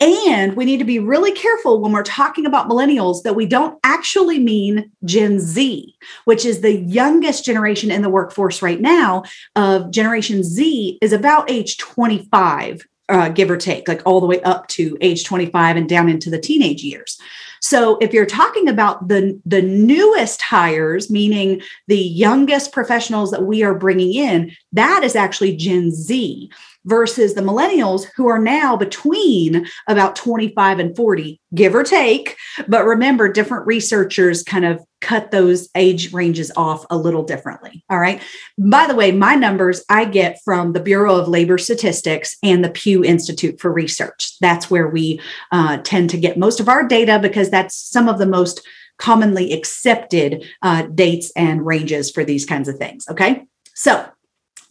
And 0.00 0.54
we 0.54 0.64
need 0.64 0.78
to 0.78 0.84
be 0.84 1.00
really 1.00 1.32
careful 1.32 1.80
when 1.80 1.90
we're 1.90 2.04
talking 2.04 2.46
about 2.46 2.68
millennials 2.68 3.24
that 3.24 3.34
we 3.34 3.46
don't 3.46 3.80
actually 3.82 4.38
mean 4.38 4.92
Gen 5.04 5.40
Z, 5.40 5.96
which 6.24 6.44
is 6.44 6.60
the 6.60 6.76
youngest 6.82 7.44
generation 7.44 7.90
in 7.90 8.02
the 8.02 8.08
workforce 8.08 8.62
right 8.62 8.80
now 8.80 9.24
of 9.56 9.90
Generation 9.90 10.44
Z 10.44 10.98
is 11.02 11.12
about 11.12 11.50
age 11.50 11.78
25 11.78 12.86
uh, 13.08 13.28
give 13.28 13.50
or 13.50 13.56
take, 13.56 13.88
like 13.88 14.02
all 14.06 14.20
the 14.20 14.26
way 14.26 14.40
up 14.42 14.68
to 14.68 14.96
age 15.00 15.24
25 15.24 15.76
and 15.76 15.88
down 15.88 16.08
into 16.08 16.30
the 16.30 16.38
teenage 16.38 16.82
years. 16.82 17.18
So 17.64 17.96
if 18.02 18.12
you're 18.12 18.26
talking 18.26 18.68
about 18.68 19.08
the, 19.08 19.40
the 19.46 19.62
newest 19.62 20.42
hires, 20.42 21.10
meaning 21.10 21.62
the 21.88 21.96
youngest 21.96 22.72
professionals 22.72 23.30
that 23.30 23.44
we 23.44 23.62
are 23.62 23.74
bringing 23.74 24.12
in, 24.12 24.52
that 24.72 25.00
is 25.02 25.16
actually 25.16 25.56
Gen 25.56 25.90
Z 25.90 26.50
versus 26.84 27.34
the 27.34 27.40
millennials 27.40 28.06
who 28.16 28.26
are 28.28 28.38
now 28.38 28.76
between 28.76 29.66
about 29.88 30.16
25 30.16 30.78
and 30.78 30.96
40, 30.96 31.40
give 31.54 31.74
or 31.74 31.82
take. 31.82 32.36
But 32.68 32.84
remember, 32.84 33.28
different 33.30 33.66
researchers 33.66 34.42
kind 34.42 34.64
of 34.64 34.84
cut 35.00 35.30
those 35.30 35.68
age 35.76 36.12
ranges 36.12 36.50
off 36.56 36.86
a 36.88 36.96
little 36.96 37.22
differently. 37.22 37.84
All 37.90 37.98
right. 37.98 38.22
By 38.58 38.86
the 38.86 38.94
way, 38.94 39.12
my 39.12 39.34
numbers 39.34 39.84
I 39.90 40.06
get 40.06 40.40
from 40.44 40.72
the 40.72 40.80
Bureau 40.80 41.16
of 41.16 41.28
Labor 41.28 41.58
Statistics 41.58 42.36
and 42.42 42.64
the 42.64 42.70
Pew 42.70 43.04
Institute 43.04 43.60
for 43.60 43.70
Research. 43.70 44.36
That's 44.40 44.70
where 44.70 44.88
we 44.88 45.20
uh, 45.52 45.78
tend 45.78 46.10
to 46.10 46.18
get 46.18 46.38
most 46.38 46.58
of 46.58 46.68
our 46.68 46.86
data 46.86 47.18
because 47.20 47.50
that's 47.50 47.76
some 47.76 48.08
of 48.08 48.18
the 48.18 48.26
most 48.26 48.66
commonly 48.98 49.52
accepted 49.52 50.44
uh, 50.62 50.82
dates 50.82 51.30
and 51.36 51.66
ranges 51.66 52.10
for 52.10 52.24
these 52.24 52.46
kinds 52.46 52.68
of 52.68 52.76
things. 52.76 53.06
Okay. 53.08 53.44
So 53.74 54.08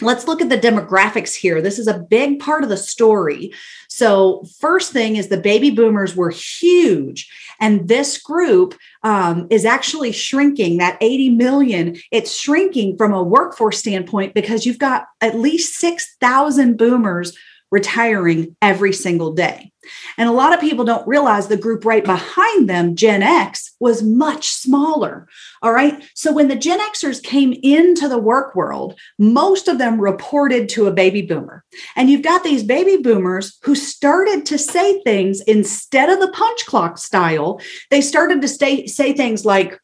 Let's 0.03 0.27
look 0.27 0.41
at 0.41 0.49
the 0.49 0.57
demographics 0.57 1.33
here. 1.33 1.61
This 1.61 1.79
is 1.79 1.87
a 1.87 1.99
big 1.99 2.39
part 2.39 2.63
of 2.63 2.69
the 2.69 2.77
story. 2.77 3.53
So, 3.87 4.43
first 4.59 4.91
thing 4.91 5.15
is 5.15 5.27
the 5.27 5.37
baby 5.37 5.69
boomers 5.69 6.15
were 6.15 6.29
huge, 6.29 7.29
and 7.59 7.87
this 7.87 8.21
group 8.21 8.75
um, 9.03 9.47
is 9.49 9.65
actually 9.65 10.11
shrinking. 10.11 10.77
That 10.77 10.97
80 10.99 11.29
million, 11.31 11.97
it's 12.11 12.35
shrinking 12.35 12.97
from 12.97 13.13
a 13.13 13.23
workforce 13.23 13.79
standpoint 13.79 14.33
because 14.33 14.65
you've 14.65 14.79
got 14.79 15.05
at 15.21 15.39
least 15.39 15.79
6,000 15.79 16.77
boomers 16.77 17.37
retiring 17.73 18.55
every 18.61 18.93
single 18.93 19.33
day. 19.33 19.71
And 20.17 20.29
a 20.29 20.33
lot 20.33 20.53
of 20.53 20.61
people 20.61 20.85
don't 20.85 21.07
realize 21.07 21.47
the 21.47 21.57
group 21.57 21.83
right 21.85 22.05
behind 22.05 22.69
them, 22.69 22.95
Gen 22.95 23.23
X, 23.23 23.71
was 23.79 24.03
much 24.03 24.49
smaller. 24.49 25.27
All 25.63 25.73
right. 25.73 26.03
So 26.13 26.31
when 26.31 26.49
the 26.49 26.55
Gen 26.55 26.79
Xers 26.79 27.21
came 27.21 27.51
into 27.63 28.07
the 28.07 28.19
work 28.19 28.55
world, 28.55 28.97
most 29.17 29.67
of 29.67 29.79
them 29.79 29.99
reported 29.99 30.69
to 30.69 30.85
a 30.85 30.93
baby 30.93 31.23
boomer. 31.23 31.65
And 31.95 32.11
you've 32.11 32.21
got 32.21 32.43
these 32.43 32.63
baby 32.63 33.01
boomers 33.01 33.57
who 33.63 33.73
started 33.73 34.45
to 34.45 34.57
say 34.59 35.01
things 35.01 35.41
instead 35.41 36.09
of 36.09 36.19
the 36.19 36.31
punch 36.31 36.67
clock 36.67 36.99
style, 36.99 37.59
they 37.89 38.01
started 38.01 38.39
to 38.43 38.47
say, 38.47 38.85
say 38.85 39.13
things 39.13 39.45
like, 39.45 39.79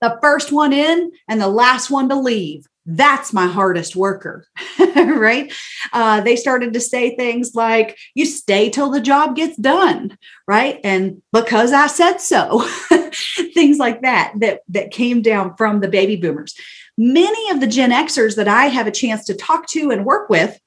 the 0.00 0.18
first 0.22 0.50
one 0.50 0.72
in 0.72 1.12
and 1.28 1.40
the 1.40 1.46
last 1.46 1.90
one 1.90 2.08
to 2.08 2.14
leave 2.14 2.66
that's 2.86 3.32
my 3.32 3.46
hardest 3.46 3.94
worker 3.94 4.46
right? 4.96 5.52
Uh, 5.92 6.20
they 6.20 6.36
started 6.36 6.72
to 6.72 6.80
say 6.80 7.14
things 7.14 7.54
like 7.54 7.98
you 8.14 8.24
stay 8.24 8.70
till 8.70 8.90
the 8.90 9.00
job 9.00 9.36
gets 9.36 9.56
done 9.56 10.16
right? 10.46 10.80
And 10.82 11.22
because 11.32 11.72
i 11.72 11.86
said 11.86 12.18
so. 12.18 12.66
Things 13.54 13.78
like 13.78 14.02
that 14.02 14.32
that 14.38 14.60
that 14.68 14.90
came 14.90 15.22
down 15.22 15.56
from 15.56 15.80
the 15.80 15.88
baby 15.88 16.16
boomers. 16.16 16.54
Many 16.96 17.50
of 17.50 17.60
the 17.60 17.66
gen 17.66 17.90
xers 17.90 18.36
that 18.36 18.48
i 18.48 18.66
have 18.66 18.86
a 18.86 18.92
chance 18.92 19.24
to 19.26 19.34
talk 19.34 19.66
to 19.68 19.90
and 19.90 20.04
work 20.04 20.28
with 20.28 20.58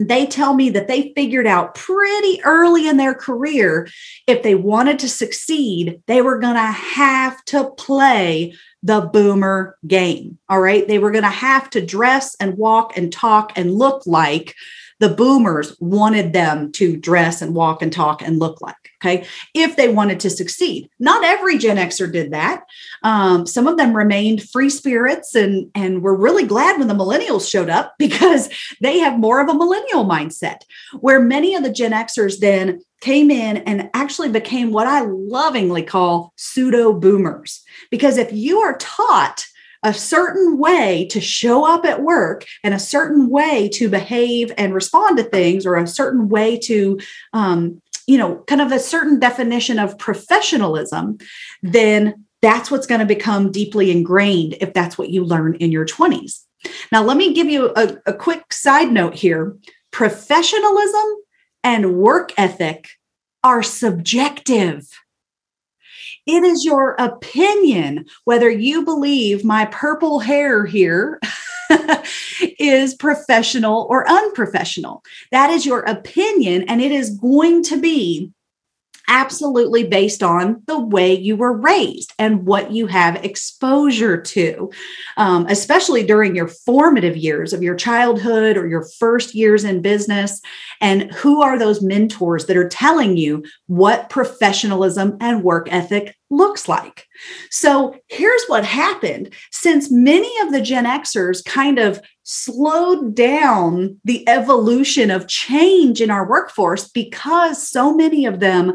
they 0.00 0.26
tell 0.26 0.54
me 0.54 0.70
that 0.70 0.88
they 0.88 1.12
figured 1.14 1.46
out 1.46 1.74
pretty 1.74 2.42
early 2.44 2.88
in 2.88 2.96
their 2.96 3.14
career 3.14 3.88
if 4.26 4.42
they 4.42 4.54
wanted 4.54 4.98
to 4.98 5.08
succeed, 5.08 6.02
they 6.06 6.20
were 6.20 6.38
going 6.38 6.56
to 6.56 6.60
have 6.60 7.44
to 7.46 7.70
play 7.70 8.54
the 8.84 9.00
boomer 9.00 9.76
game. 9.86 10.38
All 10.48 10.60
right. 10.60 10.86
They 10.86 10.98
were 10.98 11.10
going 11.10 11.24
to 11.24 11.30
have 11.30 11.70
to 11.70 11.84
dress 11.84 12.36
and 12.38 12.58
walk 12.58 12.96
and 12.96 13.10
talk 13.10 13.52
and 13.56 13.74
look 13.74 14.06
like 14.06 14.54
the 15.00 15.08
boomers 15.08 15.76
wanted 15.80 16.32
them 16.32 16.70
to 16.72 16.96
dress 16.96 17.42
and 17.42 17.54
walk 17.54 17.82
and 17.82 17.92
talk 17.92 18.22
and 18.22 18.38
look 18.38 18.60
like. 18.60 18.76
Okay. 19.02 19.26
If 19.54 19.76
they 19.76 19.88
wanted 19.88 20.20
to 20.20 20.30
succeed. 20.30 20.88
Not 21.00 21.24
every 21.24 21.58
Gen 21.58 21.78
Xer 21.78 22.12
did 22.12 22.32
that. 22.32 22.62
Um, 23.02 23.46
some 23.46 23.66
of 23.66 23.76
them 23.76 23.96
remained 23.96 24.48
free 24.48 24.70
spirits 24.70 25.34
and, 25.34 25.70
and 25.74 26.02
were 26.02 26.16
really 26.16 26.46
glad 26.46 26.78
when 26.78 26.88
the 26.88 26.94
millennials 26.94 27.50
showed 27.50 27.70
up 27.70 27.94
because 27.98 28.50
they 28.80 28.98
have 28.98 29.18
more 29.18 29.40
of 29.40 29.48
a 29.48 29.54
millennial 29.54 30.04
mindset, 30.04 30.60
where 31.00 31.20
many 31.20 31.54
of 31.54 31.62
the 31.62 31.72
Gen 31.72 31.92
Xers 31.92 32.38
then 32.38 32.80
came 33.04 33.30
in 33.30 33.58
and 33.58 33.90
actually 33.92 34.30
became 34.30 34.72
what 34.72 34.86
I 34.86 35.02
lovingly 35.02 35.82
call 35.82 36.32
pseudo 36.36 36.94
boomers. 36.94 37.62
Because 37.90 38.16
if 38.16 38.32
you 38.32 38.60
are 38.60 38.78
taught 38.78 39.44
a 39.82 39.92
certain 39.92 40.56
way 40.56 41.06
to 41.10 41.20
show 41.20 41.66
up 41.70 41.84
at 41.84 42.02
work 42.02 42.46
and 42.62 42.72
a 42.72 42.78
certain 42.78 43.28
way 43.28 43.68
to 43.74 43.90
behave 43.90 44.50
and 44.56 44.72
respond 44.72 45.18
to 45.18 45.22
things 45.22 45.66
or 45.66 45.76
a 45.76 45.86
certain 45.86 46.30
way 46.30 46.58
to 46.60 46.98
um, 47.34 47.82
you 48.06 48.16
know, 48.16 48.36
kind 48.46 48.62
of 48.62 48.72
a 48.72 48.78
certain 48.78 49.18
definition 49.18 49.78
of 49.78 49.98
professionalism, 49.98 51.18
then 51.62 52.24
that's 52.40 52.70
what's 52.70 52.86
going 52.86 53.00
to 53.00 53.06
become 53.06 53.52
deeply 53.52 53.90
ingrained 53.90 54.56
if 54.60 54.72
that's 54.72 54.96
what 54.96 55.10
you 55.10 55.24
learn 55.24 55.56
in 55.56 55.70
your 55.70 55.86
20s. 55.86 56.40
Now, 56.90 57.02
let 57.02 57.18
me 57.18 57.34
give 57.34 57.48
you 57.48 57.70
a, 57.76 57.98
a 58.06 58.14
quick 58.14 58.52
side 58.52 58.90
note 58.90 59.14
here 59.14 59.56
professionalism 59.90 61.23
and 61.64 61.96
work 61.96 62.32
ethic 62.36 62.88
are 63.42 63.62
subjective. 63.62 64.86
It 66.26 66.42
is 66.42 66.64
your 66.64 66.94
opinion 66.98 68.06
whether 68.24 68.48
you 68.48 68.84
believe 68.84 69.44
my 69.44 69.66
purple 69.66 70.20
hair 70.20 70.64
here 70.64 71.20
is 72.58 72.94
professional 72.94 73.86
or 73.90 74.08
unprofessional. 74.08 75.02
That 75.32 75.50
is 75.50 75.66
your 75.66 75.80
opinion, 75.80 76.62
and 76.68 76.80
it 76.80 76.92
is 76.92 77.10
going 77.18 77.62
to 77.64 77.78
be 77.78 78.32
absolutely 79.08 79.84
based 79.84 80.22
on 80.22 80.62
the 80.66 80.78
way 80.78 81.14
you 81.14 81.36
were 81.36 81.56
raised 81.56 82.12
and 82.18 82.46
what 82.46 82.70
you 82.70 82.86
have 82.86 83.24
exposure 83.24 84.20
to, 84.20 84.70
um, 85.16 85.46
especially 85.48 86.04
during 86.04 86.34
your 86.34 86.48
formative 86.48 87.16
years 87.16 87.52
of 87.52 87.62
your 87.62 87.74
childhood 87.74 88.56
or 88.56 88.66
your 88.66 88.86
first 88.98 89.34
years 89.34 89.64
in 89.64 89.82
business. 89.82 90.40
And 90.80 91.12
who 91.12 91.42
are 91.42 91.58
those 91.58 91.82
mentors 91.82 92.46
that 92.46 92.56
are 92.56 92.68
telling 92.68 93.16
you 93.16 93.44
what 93.66 94.10
professionalism 94.10 95.16
and 95.20 95.42
work 95.42 95.68
ethic 95.70 96.16
looks 96.36 96.68
like? 96.68 97.06
So 97.50 97.96
here's 98.08 98.44
what 98.46 98.64
happened 98.64 99.32
since 99.50 99.90
many 99.90 100.30
of 100.40 100.52
the 100.52 100.60
Gen 100.60 100.84
Xers 100.84 101.44
kind 101.44 101.78
of 101.78 102.00
slowed 102.22 103.14
down 103.14 104.00
the 104.04 104.26
evolution 104.28 105.10
of 105.10 105.28
change 105.28 106.00
in 106.00 106.10
our 106.10 106.28
workforce 106.28 106.88
because 106.88 107.66
so 107.66 107.94
many 107.94 108.26
of 108.26 108.40
them 108.40 108.74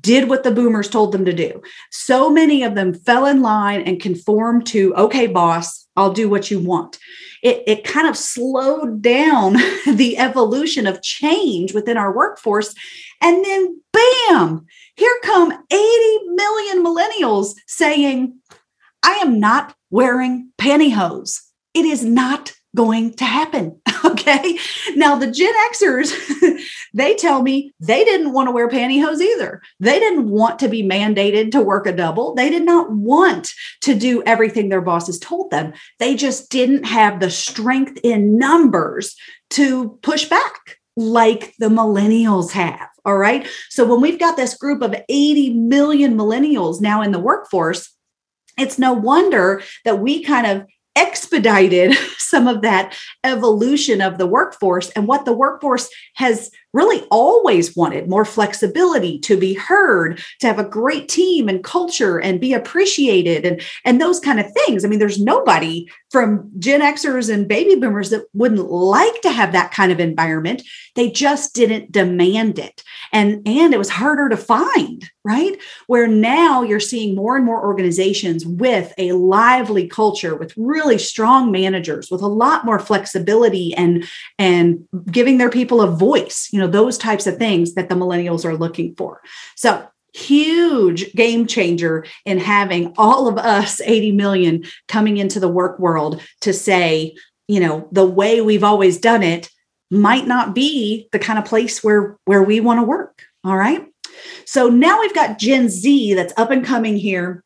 did 0.00 0.28
what 0.28 0.42
the 0.42 0.50
boomers 0.50 0.88
told 0.88 1.12
them 1.12 1.24
to 1.24 1.32
do. 1.32 1.62
So 1.90 2.30
many 2.30 2.62
of 2.62 2.74
them 2.74 2.94
fell 2.94 3.26
in 3.26 3.42
line 3.42 3.82
and 3.82 4.00
conformed 4.00 4.66
to, 4.68 4.94
okay, 4.94 5.26
boss, 5.26 5.81
I'll 5.96 6.12
do 6.12 6.28
what 6.28 6.50
you 6.50 6.58
want. 6.58 6.98
It, 7.42 7.62
it 7.66 7.84
kind 7.84 8.08
of 8.08 8.16
slowed 8.16 9.02
down 9.02 9.52
the 9.86 10.16
evolution 10.18 10.86
of 10.86 11.02
change 11.02 11.74
within 11.74 11.96
our 11.96 12.14
workforce. 12.14 12.74
And 13.20 13.44
then, 13.44 13.80
bam, 13.92 14.66
here 14.96 15.18
come 15.22 15.52
80 15.52 16.28
million 16.28 16.84
millennials 16.84 17.54
saying, 17.66 18.38
I 19.02 19.14
am 19.14 19.40
not 19.40 19.74
wearing 19.90 20.50
pantyhose. 20.58 21.40
It 21.74 21.84
is 21.84 22.04
not 22.04 22.52
going 22.74 23.14
to 23.14 23.24
happen. 23.24 23.80
Okay. 24.04 24.58
Now, 24.94 25.16
the 25.16 25.30
Gen 25.30 25.52
Xers, 25.72 26.12
they 26.94 27.14
tell 27.14 27.42
me 27.42 27.72
they 27.80 28.04
didn't 28.04 28.32
want 28.32 28.48
to 28.48 28.50
wear 28.52 28.68
pantyhose 28.68 29.20
either. 29.20 29.62
They 29.80 29.98
didn't 29.98 30.28
want 30.28 30.58
to 30.58 30.68
be 30.68 30.82
mandated 30.82 31.52
to 31.52 31.60
work 31.60 31.86
a 31.86 31.92
double. 31.92 32.34
They 32.34 32.50
did 32.50 32.64
not 32.64 32.90
want 32.90 33.52
to 33.82 33.94
do 33.94 34.22
everything 34.24 34.68
their 34.68 34.80
bosses 34.80 35.18
told 35.18 35.50
them. 35.50 35.72
They 35.98 36.14
just 36.14 36.50
didn't 36.50 36.84
have 36.84 37.20
the 37.20 37.30
strength 37.30 38.00
in 38.02 38.38
numbers 38.38 39.16
to 39.50 39.98
push 40.02 40.28
back 40.28 40.78
like 40.96 41.54
the 41.58 41.68
millennials 41.68 42.50
have. 42.52 42.88
All 43.04 43.18
right. 43.18 43.48
So 43.70 43.84
when 43.84 44.00
we've 44.00 44.20
got 44.20 44.36
this 44.36 44.54
group 44.54 44.82
of 44.82 44.94
80 45.08 45.54
million 45.54 46.16
millennials 46.16 46.80
now 46.80 47.02
in 47.02 47.12
the 47.12 47.18
workforce, 47.18 47.92
it's 48.58 48.78
no 48.78 48.92
wonder 48.92 49.62
that 49.84 50.00
we 50.00 50.22
kind 50.22 50.46
of 50.46 50.66
expedited 50.96 51.94
some 52.18 52.46
of 52.46 52.62
that 52.62 52.96
evolution 53.24 54.00
of 54.00 54.18
the 54.18 54.26
workforce 54.26 54.90
and 54.90 55.06
what 55.06 55.24
the 55.24 55.32
workforce 55.32 55.88
has 56.14 56.50
really 56.72 57.06
always 57.10 57.76
wanted 57.76 58.08
more 58.08 58.24
flexibility 58.24 59.18
to 59.20 59.36
be 59.36 59.54
heard 59.54 60.22
to 60.40 60.46
have 60.46 60.58
a 60.58 60.64
great 60.64 61.08
team 61.08 61.48
and 61.48 61.64
culture 61.64 62.18
and 62.18 62.40
be 62.40 62.52
appreciated 62.52 63.44
and 63.44 63.60
and 63.84 64.00
those 64.00 64.20
kind 64.20 64.40
of 64.40 64.50
things. 64.52 64.84
I 64.84 64.88
mean 64.88 64.98
there's 64.98 65.20
nobody 65.20 65.88
from 66.10 66.50
gen 66.58 66.80
xers 66.80 67.32
and 67.32 67.48
baby 67.48 67.74
boomers 67.74 68.10
that 68.10 68.24
wouldn't 68.34 68.70
like 68.70 69.20
to 69.22 69.30
have 69.30 69.52
that 69.52 69.72
kind 69.72 69.92
of 69.92 70.00
environment. 70.00 70.62
They 70.94 71.10
just 71.10 71.54
didn't 71.54 71.92
demand 71.92 72.58
it. 72.58 72.82
And 73.12 73.46
and 73.46 73.74
it 73.74 73.78
was 73.78 73.90
harder 73.90 74.28
to 74.28 74.36
find 74.36 75.10
right? 75.24 75.56
Where 75.86 76.08
now 76.08 76.62
you're 76.62 76.80
seeing 76.80 77.14
more 77.14 77.36
and 77.36 77.44
more 77.44 77.64
organizations 77.64 78.44
with 78.44 78.92
a 78.98 79.12
lively 79.12 79.86
culture 79.86 80.34
with 80.36 80.52
really 80.56 80.98
strong 80.98 81.52
managers 81.52 82.10
with 82.10 82.22
a 82.22 82.26
lot 82.26 82.64
more 82.64 82.78
flexibility 82.78 83.72
and 83.74 84.04
and 84.38 84.86
giving 85.10 85.38
their 85.38 85.50
people 85.50 85.80
a 85.80 85.90
voice 85.90 86.48
you 86.52 86.58
know 86.62 86.70
those 86.70 86.98
types 86.98 87.26
of 87.26 87.36
things 87.36 87.74
that 87.74 87.88
the 87.88 87.94
millennials 87.94 88.44
are 88.44 88.56
looking 88.56 88.94
for. 88.94 89.20
So 89.56 89.86
huge 90.14 91.12
game 91.14 91.46
changer 91.46 92.04
in 92.24 92.38
having 92.38 92.92
all 92.96 93.28
of 93.28 93.38
us 93.38 93.80
80 93.84 94.12
million 94.12 94.64
coming 94.88 95.16
into 95.16 95.40
the 95.40 95.48
work 95.48 95.78
world 95.78 96.20
to 96.42 96.52
say 96.52 97.14
you 97.48 97.60
know 97.60 97.88
the 97.92 98.06
way 98.06 98.40
we've 98.40 98.64
always 98.64 98.98
done 98.98 99.22
it 99.22 99.48
might 99.90 100.26
not 100.26 100.54
be 100.54 101.08
the 101.12 101.18
kind 101.18 101.38
of 101.38 101.44
place 101.44 101.82
where 101.82 102.16
where 102.24 102.42
we 102.42 102.60
want 102.60 102.78
to 102.78 102.84
work 102.84 103.24
all 103.44 103.56
right? 103.56 103.86
So 104.44 104.68
now 104.68 105.00
we've 105.00 105.14
got 105.14 105.38
gen 105.38 105.68
z 105.68 106.14
that's 106.14 106.34
up 106.36 106.50
and 106.50 106.64
coming 106.64 106.96
here 106.96 107.42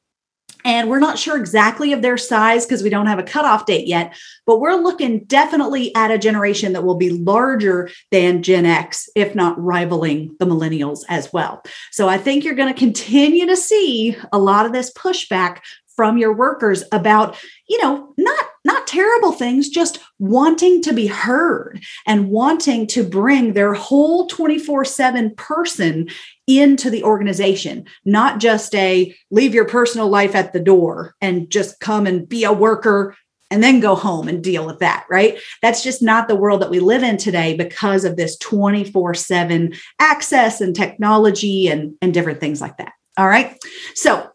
and 0.67 0.91
we're 0.91 0.99
not 0.99 1.17
sure 1.17 1.39
exactly 1.39 1.93
of 1.93 2.03
their 2.03 2.19
size 2.19 2.67
because 2.67 2.83
we 2.83 2.91
don't 2.91 3.07
have 3.07 3.21
a 3.21 3.23
cutoff 3.23 3.67
date 3.67 3.87
yet, 3.87 4.17
but 4.47 4.59
we're 4.59 4.75
looking 4.75 5.21
definitely 5.21 5.95
at 5.95 6.11
a 6.11 6.19
generation 6.19 6.73
that 6.73 6.83
will 6.83 6.97
be 6.97 7.11
larger 7.11 7.89
than 8.11 8.43
Gen 8.43 8.67
X, 8.67 9.09
if 9.15 9.37
not 9.37 9.63
rivaling 9.63 10.35
the 10.41 10.45
millennials 10.45 11.05
as 11.09 11.33
well. 11.33 11.63
So 11.93 12.09
I 12.09 12.19
think 12.19 12.43
you're 12.43 12.57
going 12.57 12.75
to 12.75 12.79
continue 12.79 13.47
to 13.47 13.57
see 13.57 14.17
a 14.33 14.39
lot 14.39 14.67
of 14.67 14.73
this 14.73 14.93
pushback 14.93 15.61
from 15.95 16.19
your 16.19 16.33
workers 16.33 16.85
about 16.93 17.37
you 17.69 17.83
know 17.83 18.13
not 18.19 18.45
not 18.65 18.87
terrible 18.87 19.33
things 19.33 19.69
just 19.69 19.99
wanting 20.19 20.83
to 20.83 20.93
be 20.93 21.07
heard 21.07 21.83
and 22.07 22.29
wanting 22.29 22.87
to 22.87 23.03
bring 23.03 23.55
their 23.55 23.73
whole 23.73 24.29
24/7 24.29 25.35
person 25.37 26.09
into 26.47 26.91
the 26.91 27.03
organization 27.03 27.85
not 28.05 28.39
just 28.39 28.75
a 28.75 29.15
leave 29.31 29.55
your 29.55 29.65
personal 29.65 30.09
life 30.09 30.35
at 30.35 30.53
the 30.53 30.61
door 30.61 31.15
and 31.21 31.51
just 31.51 31.81
come 31.81 32.07
and 32.07 32.29
be 32.29 32.45
a 32.45 32.53
worker 32.53 33.17
and 33.51 33.63
then 33.63 33.81
go 33.81 33.95
home 33.95 34.29
and 34.29 34.43
deal 34.43 34.67
with 34.67 34.81
that, 34.81 35.07
right? 35.09 35.39
That's 35.63 35.83
just 35.83 36.03
not 36.03 36.29
the 36.29 36.35
world 36.35 36.63
that 36.63 36.71
we 36.71 36.81
live 36.81 37.03
in 37.03 37.17
today 37.17 37.55
because 37.55 38.05
of 38.05 38.17
this 38.17 38.37
24 38.39 39.15
7 39.15 39.73
access 40.01 40.61
and 40.61 40.75
technology 40.75 41.69
and, 41.69 41.95
and 42.03 42.13
different 42.13 42.41
things 42.41 42.61
like 42.61 42.77
that. 42.79 42.93
All 43.17 43.29
right. 43.29 43.57
So 43.95 44.29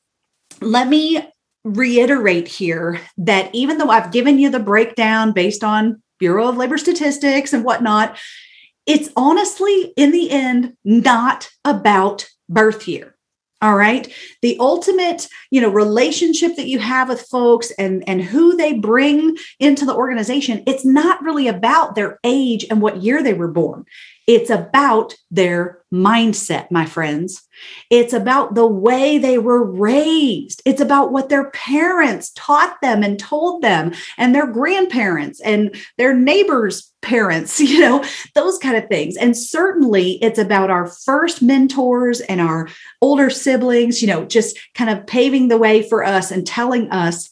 let 0.62 0.88
me 0.88 1.28
reiterate 1.64 2.48
here 2.48 3.00
that 3.18 3.54
even 3.54 3.78
though 3.78 3.90
I've 3.90 4.12
given 4.12 4.40
you 4.40 4.50
the 4.50 4.60
breakdown 4.60 5.34
based 5.34 5.64
on 5.64 6.02
Bureau 6.20 6.48
of 6.48 6.58
Labor 6.58 6.78
Statistics 6.78 7.54
and 7.54 7.64
whatnot, 7.64 8.18
it's 8.92 9.10
honestly, 9.16 9.94
in 9.96 10.12
the 10.12 10.30
end, 10.30 10.76
not 10.84 11.50
about 11.64 12.28
birth 12.50 12.90
year. 12.90 13.16
All 13.62 13.76
right. 13.76 14.12
The 14.42 14.58
ultimate, 14.60 15.30
you 15.50 15.62
know, 15.62 15.70
relationship 15.70 16.58
that 16.58 16.68
you 16.68 16.80
have 16.80 17.08
with 17.08 17.22
folks 17.22 17.72
and, 17.72 18.04
and 18.06 18.22
who 18.22 18.58
they 18.58 18.74
bring 18.74 19.38
into 19.60 19.86
the 19.86 19.96
organization, 19.96 20.64
it's 20.68 20.84
not 20.84 21.22
really 21.22 21.48
about 21.48 21.96
their 21.96 22.20
age 22.26 22.66
and 22.70 22.82
what 22.82 23.02
year 23.02 23.24
they 23.24 23.34
were 23.34 23.48
born. 23.48 23.86
It's 24.28 24.50
about 24.50 25.16
their 25.30 25.82
mindset, 25.94 26.72
my 26.72 26.86
friends. 26.86 27.42
It's 27.90 28.14
about 28.14 28.56
the 28.56 28.68
way 28.68 29.18
they 29.18 29.38
were 29.38 29.64
raised. 29.64 30.62
It's 30.66 30.82
about 30.82 31.12
what 31.12 31.30
their 31.30 31.50
parents 31.52 32.32
taught 32.36 32.80
them 32.82 33.04
and 33.04 33.20
told 33.20 33.62
them, 33.62 33.94
and 34.18 34.34
their 34.34 34.48
grandparents 34.48 35.42
and 35.42 35.76
their 35.98 36.14
neighbors' 36.14 36.92
parents, 37.02 37.60
you 37.60 37.80
know, 37.80 38.06
those 38.36 38.58
kind 38.58 38.78
of 38.78 38.88
things. 38.88 39.18
And 39.18 39.36
certainly 39.36 40.12
it's 40.24 40.40
about 40.40 40.70
our 40.70 40.88
first 40.88 41.42
mentors 41.42 42.22
and 42.22 42.40
our 42.40 42.70
older 43.02 43.30
siblings, 43.30 44.02
you 44.02 44.08
know, 44.08 44.26
just 44.26 44.58
kind 44.76 44.90
of 44.90 45.06
paving 45.08 45.48
the 45.48 45.58
way 45.58 45.82
for 45.88 46.06
us 46.06 46.32
and 46.32 46.46
telling 46.46 46.90
us 46.92 47.30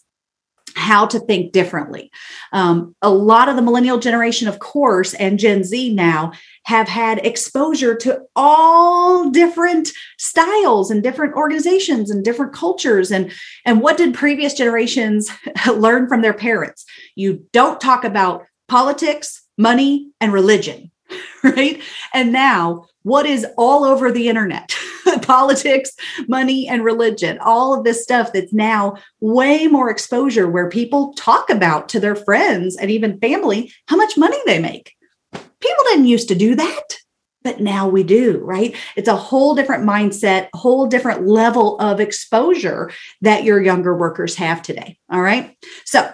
how 0.80 1.06
to 1.06 1.20
think 1.20 1.52
differently. 1.52 2.10
Um, 2.54 2.96
a 3.02 3.10
lot 3.10 3.50
of 3.50 3.56
the 3.56 3.62
millennial 3.62 4.00
generation, 4.00 4.48
of 4.48 4.60
course, 4.60 5.14
and 5.14 5.38
Gen 5.38 5.64
Z 5.64 5.94
now 5.94 6.32
have 6.64 6.88
had 6.88 7.26
exposure 7.26 7.96
to 7.96 8.22
all 8.36 9.30
different 9.30 9.90
styles 10.18 10.90
and 10.90 11.04
different 11.04 11.36
organizations 11.36 12.10
and 12.10 12.24
different 12.24 12.54
cultures. 12.54 13.12
And, 13.12 13.32
and 13.66 13.82
what 13.82 13.98
did 13.98 14.14
previous 14.14 14.54
generations 14.54 15.30
learn 15.68 16.08
from 16.08 16.22
their 16.22 16.34
parents? 16.34 16.86
You 17.16 17.46
don't 17.52 17.82
talk 17.82 18.04
about 18.04 18.46
politics, 18.68 19.42
money, 19.58 20.12
and 20.22 20.32
religion, 20.32 20.92
right? 21.44 21.82
And 22.14 22.32
now, 22.32 22.86
what 23.04 23.26
is 23.26 23.46
all 23.58 23.84
over 23.84 24.12
the 24.12 24.30
internet? 24.30 24.76
politics, 25.22 25.92
money, 26.28 26.68
and 26.68 26.84
religion, 26.84 27.40
all 27.42 27.78
of 27.78 27.84
this 27.84 28.04
stuff 28.04 28.34
that's 28.34 28.54
now 28.54 28.96
way 29.20 29.68
more 29.68 29.90
exposure 29.90 30.48
where 30.48 30.70
people 30.70 31.14
talk 31.14 31.50
about 31.50 31.90
to 31.90 32.00
their 32.00 32.16
friends 32.16 32.78
and 32.78 32.92
even 32.92 33.20
family 33.20 33.72
how 33.88 33.96
much 33.96 34.18
money 34.18 34.38
they 34.46 34.60
make. 34.60 34.94
People 35.34 35.84
didn't 35.86 36.08
used 36.08 36.28
to 36.28 36.36
do 36.36 36.56
that. 36.56 36.98
but 37.42 37.62
now 37.62 37.88
we 37.88 38.04
do, 38.04 38.38
right? 38.44 38.76
It's 38.98 39.08
a 39.08 39.16
whole 39.16 39.56
different 39.56 39.86
mindset, 39.86 40.50
whole 40.54 40.88
different 40.88 41.26
level 41.26 41.80
of 41.80 42.02
exposure 42.02 42.92
that 43.22 43.46
your 43.46 43.62
younger 43.62 43.96
workers 43.96 44.36
have 44.36 44.62
today. 44.62 44.99
All 45.12 45.22
right. 45.22 45.58
So 45.86 46.12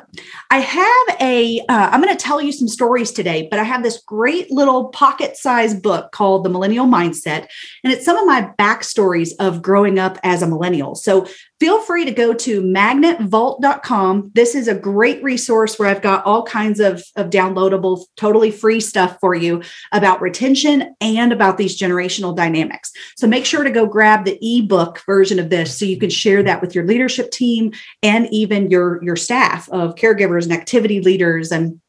I 0.49 0.59
have 0.59 1.21
a. 1.21 1.59
Uh, 1.67 1.89
am 1.91 2.01
going 2.01 2.15
to 2.15 2.23
tell 2.23 2.41
you 2.41 2.53
some 2.53 2.67
stories 2.67 3.11
today, 3.11 3.47
but 3.49 3.59
I 3.59 3.63
have 3.63 3.83
this 3.83 4.01
great 4.05 4.51
little 4.51 4.89
pocket 4.89 5.35
sized 5.35 5.81
book 5.81 6.11
called 6.11 6.45
The 6.45 6.49
Millennial 6.49 6.85
Mindset. 6.85 7.47
And 7.83 7.91
it's 7.91 8.05
some 8.05 8.17
of 8.17 8.25
my 8.25 8.51
backstories 8.57 9.31
of 9.39 9.61
growing 9.61 9.99
up 9.99 10.17
as 10.23 10.41
a 10.41 10.47
millennial. 10.47 10.95
So 10.95 11.27
feel 11.59 11.81
free 11.81 12.05
to 12.05 12.11
go 12.11 12.33
to 12.33 12.61
magnetvault.com. 12.61 14.31
This 14.33 14.55
is 14.55 14.67
a 14.67 14.75
great 14.75 15.23
resource 15.23 15.79
where 15.79 15.87
I've 15.87 16.01
got 16.01 16.25
all 16.25 16.43
kinds 16.43 16.79
of, 16.79 17.03
of 17.15 17.29
downloadable, 17.29 18.05
totally 18.17 18.51
free 18.51 18.79
stuff 18.79 19.17
for 19.19 19.33
you 19.33 19.63
about 19.91 20.21
retention 20.21 20.95
and 20.99 21.31
about 21.31 21.57
these 21.57 21.79
generational 21.79 22.35
dynamics. 22.35 22.91
So 23.15 23.27
make 23.27 23.45
sure 23.45 23.63
to 23.63 23.71
go 23.71 23.85
grab 23.85 24.25
the 24.25 24.37
ebook 24.41 25.01
version 25.05 25.39
of 25.39 25.49
this 25.49 25.77
so 25.77 25.85
you 25.85 25.97
can 25.97 26.09
share 26.09 26.43
that 26.43 26.61
with 26.61 26.75
your 26.75 26.85
leadership 26.85 27.31
team 27.31 27.71
and 28.03 28.27
even 28.31 28.69
your, 28.69 28.84
your 29.03 29.15
staff 29.15 29.69
of 29.69 29.95
caregivers 29.95 30.43
and 30.43 30.53
activity 30.53 31.01
leaders 31.01 31.51
and, 31.51 31.79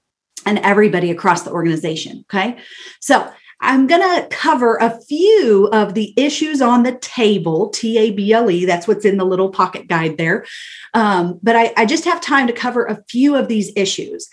and 0.45 0.59
everybody 0.61 1.11
across 1.11 1.43
the 1.43 1.53
organization. 1.53 2.25
Okay. 2.29 2.59
So 3.01 3.31
I'm 3.61 3.87
going 3.87 4.03
to 4.03 4.29
cover 4.29 4.77
a 4.77 5.01
few 5.09 5.69
of 5.73 5.95
the 5.95 6.13
issues 6.17 6.61
on 6.61 6.83
the 6.83 6.97
table, 6.99 7.71
T 7.71 7.97
A 7.99 8.11
B 8.11 8.33
L 8.33 8.51
E. 8.51 8.67
That's 8.67 8.87
what's 8.87 9.05
in 9.05 9.17
the 9.17 9.25
little 9.25 9.49
pocket 9.49 9.89
guide 9.89 10.19
there. 10.19 10.45
Um, 10.93 11.41
but 11.43 11.57
I, 11.57 11.73
I 11.77 11.87
just 11.87 12.05
have 12.05 12.21
time 12.21 12.47
to 12.49 12.53
cover 12.53 12.85
a 12.85 13.03
few 13.09 13.35
of 13.35 13.49
these 13.49 13.73
issues. 13.75 14.29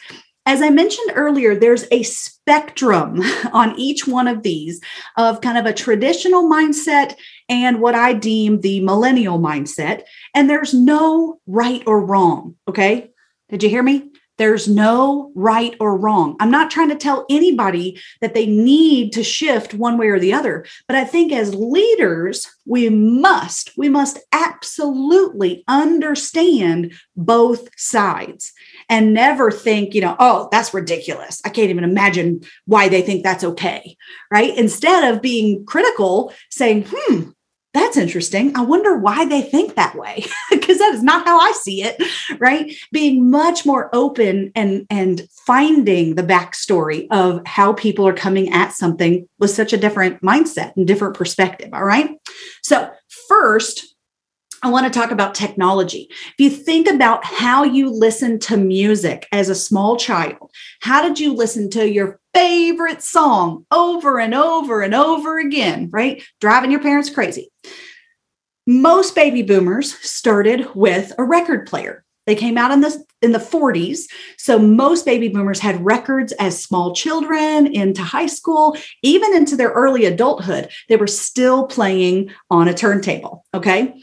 As 0.45 0.61
I 0.61 0.69
mentioned 0.69 1.13
earlier, 1.15 1.55
there's 1.55 1.85
a 1.91 2.03
spectrum 2.03 3.21
on 3.53 3.77
each 3.79 4.07
one 4.07 4.27
of 4.27 4.43
these 4.43 4.81
of 5.17 5.41
kind 5.41 5.57
of 5.57 5.65
a 5.65 5.73
traditional 5.73 6.43
mindset 6.43 7.15
and 7.47 7.79
what 7.79 7.95
I 7.95 8.13
deem 8.13 8.61
the 8.61 8.81
millennial 8.81 9.39
mindset. 9.39 10.03
And 10.33 10.49
there's 10.49 10.73
no 10.73 11.39
right 11.47 11.81
or 11.87 12.05
wrong. 12.05 12.55
Okay. 12.67 13.11
Did 13.49 13.63
you 13.63 13.69
hear 13.69 13.83
me? 13.83 14.09
There's 14.39 14.67
no 14.67 15.31
right 15.35 15.75
or 15.79 15.95
wrong. 15.95 16.35
I'm 16.39 16.49
not 16.49 16.71
trying 16.71 16.89
to 16.89 16.95
tell 16.95 17.25
anybody 17.29 18.01
that 18.19 18.33
they 18.33 18.47
need 18.47 19.13
to 19.13 19.23
shift 19.23 19.75
one 19.75 19.97
way 19.97 20.07
or 20.07 20.19
the 20.19 20.33
other, 20.33 20.65
but 20.87 20.97
I 20.97 21.05
think 21.05 21.31
as 21.31 21.53
leaders, 21.53 22.47
we 22.65 22.89
must, 22.89 23.71
we 23.77 23.89
must 23.89 24.17
absolutely 24.31 25.63
understand 25.67 26.93
both 27.15 27.69
sides 27.77 28.53
and 28.89 29.13
never 29.13 29.51
think, 29.51 29.93
you 29.93 30.01
know, 30.01 30.15
oh, 30.19 30.49
that's 30.51 30.73
ridiculous. 30.73 31.41
I 31.45 31.49
can't 31.49 31.69
even 31.69 31.83
imagine 31.83 32.41
why 32.65 32.89
they 32.89 33.01
think 33.01 33.23
that's 33.23 33.43
okay. 33.43 33.97
Right. 34.31 34.57
Instead 34.57 35.13
of 35.13 35.21
being 35.21 35.65
critical, 35.65 36.33
saying, 36.49 36.85
hmm, 36.89 37.31
that's 37.73 37.97
interesting. 37.97 38.55
I 38.55 38.61
wonder 38.61 38.95
why 38.97 39.25
they 39.25 39.41
think 39.41 39.75
that 39.75 39.95
way 39.95 40.25
because 40.51 40.77
that 40.77 40.93
is 40.93 41.01
not 41.01 41.25
how 41.25 41.39
I 41.39 41.51
see 41.53 41.83
it, 41.83 42.01
right? 42.39 42.71
Being 42.91 43.31
much 43.31 43.65
more 43.65 43.89
open 43.93 44.51
and 44.55 44.85
and 44.89 45.27
finding 45.45 46.15
the 46.15 46.23
backstory 46.23 47.07
of 47.09 47.41
how 47.47 47.73
people 47.73 48.07
are 48.07 48.13
coming 48.13 48.53
at 48.53 48.73
something 48.73 49.27
with 49.39 49.49
such 49.49 49.73
a 49.73 49.77
different 49.77 50.21
mindset 50.21 50.75
and 50.77 50.85
different 50.85 51.15
perspective. 51.15 51.69
All 51.73 51.83
right. 51.83 52.11
So 52.61 52.91
first, 53.27 53.92
I 54.63 54.69
want 54.69 54.91
to 54.91 54.97
talk 54.97 55.11
about 55.11 55.35
technology. 55.35 56.07
If 56.09 56.35
you 56.39 56.49
think 56.49 56.87
about 56.87 57.25
how 57.25 57.65
you 57.65 57.89
listen 57.89 58.39
to 58.39 58.55
music 58.55 59.27
as 59.33 59.49
a 59.49 59.55
small 59.55 59.97
child, 59.97 60.51
how 60.79 61.05
did 61.05 61.19
you 61.19 61.33
listen 61.33 61.69
to 61.71 61.89
your 61.89 62.21
favorite 62.33 63.01
song 63.01 63.65
over 63.71 64.21
and 64.21 64.33
over 64.33 64.81
and 64.81 64.95
over 64.95 65.37
again, 65.37 65.89
right? 65.91 66.23
Driving 66.39 66.71
your 66.71 66.79
parents 66.79 67.09
crazy. 67.09 67.51
Most 68.65 69.15
baby 69.15 69.41
boomers 69.41 69.95
started 69.95 70.73
with 70.73 71.11
a 71.17 71.25
record 71.25 71.67
player. 71.67 72.05
They 72.25 72.35
came 72.35 72.57
out 72.57 72.71
in 72.71 72.79
the 72.79 73.03
in 73.21 73.31
the 73.31 73.39
40s. 73.39 74.01
So 74.37 74.59
most 74.59 75.05
baby 75.05 75.29
boomers 75.29 75.59
had 75.59 75.83
records 75.83 76.33
as 76.33 76.61
small 76.61 76.93
children 76.93 77.67
into 77.67 78.01
high 78.01 78.27
school, 78.27 78.77
even 79.01 79.35
into 79.35 79.55
their 79.55 79.71
early 79.71 80.05
adulthood. 80.05 80.69
They 80.89 80.95
were 80.95 81.07
still 81.07 81.67
playing 81.67 82.31
on 82.49 82.67
a 82.67 82.73
turntable, 82.73 83.45
okay? 83.53 83.93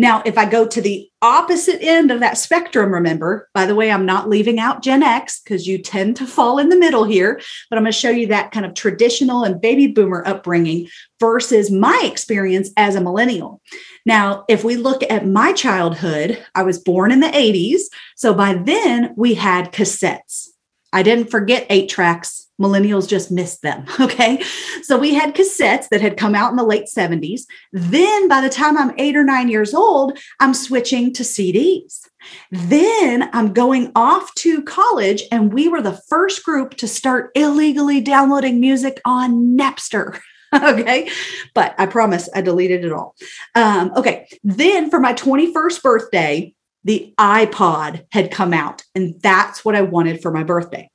Now, 0.00 0.22
if 0.24 0.38
I 0.38 0.46
go 0.46 0.66
to 0.66 0.80
the 0.80 1.10
opposite 1.20 1.82
end 1.82 2.10
of 2.10 2.20
that 2.20 2.38
spectrum, 2.38 2.94
remember, 2.94 3.50
by 3.52 3.66
the 3.66 3.74
way, 3.74 3.92
I'm 3.92 4.06
not 4.06 4.30
leaving 4.30 4.58
out 4.58 4.82
Gen 4.82 5.02
X 5.02 5.42
because 5.42 5.66
you 5.66 5.76
tend 5.76 6.16
to 6.16 6.26
fall 6.26 6.58
in 6.58 6.70
the 6.70 6.78
middle 6.78 7.04
here, 7.04 7.38
but 7.68 7.76
I'm 7.76 7.82
going 7.82 7.92
to 7.92 7.98
show 7.98 8.08
you 8.08 8.26
that 8.28 8.50
kind 8.50 8.64
of 8.64 8.72
traditional 8.72 9.44
and 9.44 9.60
baby 9.60 9.88
boomer 9.88 10.26
upbringing 10.26 10.88
versus 11.20 11.70
my 11.70 12.00
experience 12.02 12.70
as 12.78 12.94
a 12.94 13.02
millennial. 13.02 13.60
Now, 14.06 14.46
if 14.48 14.64
we 14.64 14.76
look 14.76 15.02
at 15.10 15.26
my 15.26 15.52
childhood, 15.52 16.42
I 16.54 16.62
was 16.62 16.78
born 16.78 17.12
in 17.12 17.20
the 17.20 17.26
80s. 17.26 17.82
So 18.16 18.32
by 18.32 18.54
then 18.54 19.12
we 19.18 19.34
had 19.34 19.70
cassettes. 19.70 20.48
I 20.94 21.02
didn't 21.02 21.30
forget 21.30 21.66
eight 21.68 21.90
tracks 21.90 22.48
millennials 22.60 23.08
just 23.08 23.30
missed 23.30 23.62
them. 23.62 23.84
Okay. 24.00 24.42
So 24.82 24.98
we 24.98 25.14
had 25.14 25.34
cassettes 25.34 25.88
that 25.90 26.00
had 26.00 26.16
come 26.16 26.34
out 26.34 26.50
in 26.50 26.56
the 26.56 26.64
late 26.64 26.86
70s. 26.86 27.42
Then 27.72 28.28
by 28.28 28.40
the 28.40 28.48
time 28.48 28.76
I'm 28.76 28.92
eight 28.98 29.14
or 29.14 29.22
nine 29.24 29.48
years 29.48 29.72
old, 29.72 30.18
I'm 30.40 30.52
switching 30.52 31.12
to 31.14 31.22
CDs. 31.22 32.08
Then 32.50 33.30
I'm 33.32 33.52
going 33.52 33.92
off 33.94 34.34
to 34.36 34.62
college, 34.62 35.22
and 35.30 35.52
we 35.52 35.68
were 35.68 35.82
the 35.82 36.00
first 36.08 36.44
group 36.44 36.76
to 36.78 36.88
start 36.88 37.30
illegally 37.34 38.00
downloading 38.00 38.58
music 38.58 39.00
on 39.04 39.56
Napster. 39.56 40.18
okay. 40.54 41.08
But 41.54 41.74
I 41.78 41.86
promise 41.86 42.28
I 42.34 42.40
deleted 42.40 42.84
it 42.84 42.92
all. 42.92 43.14
Um, 43.54 43.92
okay. 43.96 44.28
Then 44.42 44.90
for 44.90 44.98
my 44.98 45.14
21st 45.14 45.82
birthday, 45.82 46.54
the 46.84 47.12
iPod 47.18 48.06
had 48.10 48.30
come 48.30 48.54
out, 48.54 48.82
and 48.94 49.14
that's 49.20 49.64
what 49.64 49.76
I 49.76 49.82
wanted 49.82 50.22
for 50.22 50.30
my 50.30 50.42
birthday. 50.42 50.88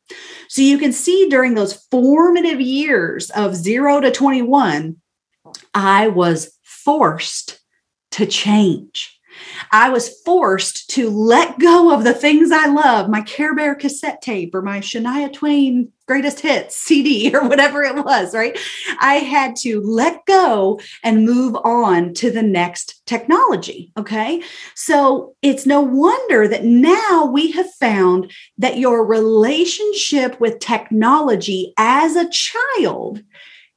So 0.47 0.61
you 0.61 0.77
can 0.77 0.91
see 0.91 1.29
during 1.29 1.53
those 1.53 1.85
formative 1.91 2.59
years 2.59 3.29
of 3.31 3.55
zero 3.55 3.99
to 4.01 4.11
21, 4.11 4.97
I 5.73 6.07
was 6.07 6.57
forced 6.63 7.59
to 8.11 8.25
change. 8.25 9.19
I 9.71 9.89
was 9.89 10.21
forced 10.23 10.89
to 10.91 11.09
let 11.09 11.59
go 11.59 11.93
of 11.93 12.03
the 12.03 12.13
things 12.13 12.51
I 12.51 12.67
love, 12.67 13.09
my 13.09 13.21
Care 13.21 13.53
Bear 13.53 13.75
cassette 13.75 14.21
tape 14.21 14.55
or 14.55 14.61
my 14.61 14.79
Shania 14.79 15.31
Twain 15.31 15.91
greatest 16.07 16.39
hits 16.39 16.75
CD 16.85 17.35
or 17.35 17.47
whatever 17.47 17.83
it 17.83 18.03
was, 18.03 18.33
right? 18.33 18.57
I 18.99 19.15
had 19.15 19.55
to 19.57 19.81
let 19.81 20.25
go 20.25 20.79
and 21.03 21.25
move 21.25 21.55
on 21.63 22.13
to 22.15 22.31
the 22.31 22.43
next 22.43 23.05
technology. 23.05 23.91
Okay. 23.97 24.41
So 24.75 25.35
it's 25.41 25.65
no 25.65 25.81
wonder 25.81 26.47
that 26.47 26.63
now 26.63 27.25
we 27.25 27.51
have 27.51 27.71
found 27.73 28.31
that 28.57 28.77
your 28.77 29.05
relationship 29.05 30.39
with 30.39 30.59
technology 30.59 31.73
as 31.77 32.15
a 32.15 32.29
child 32.29 33.21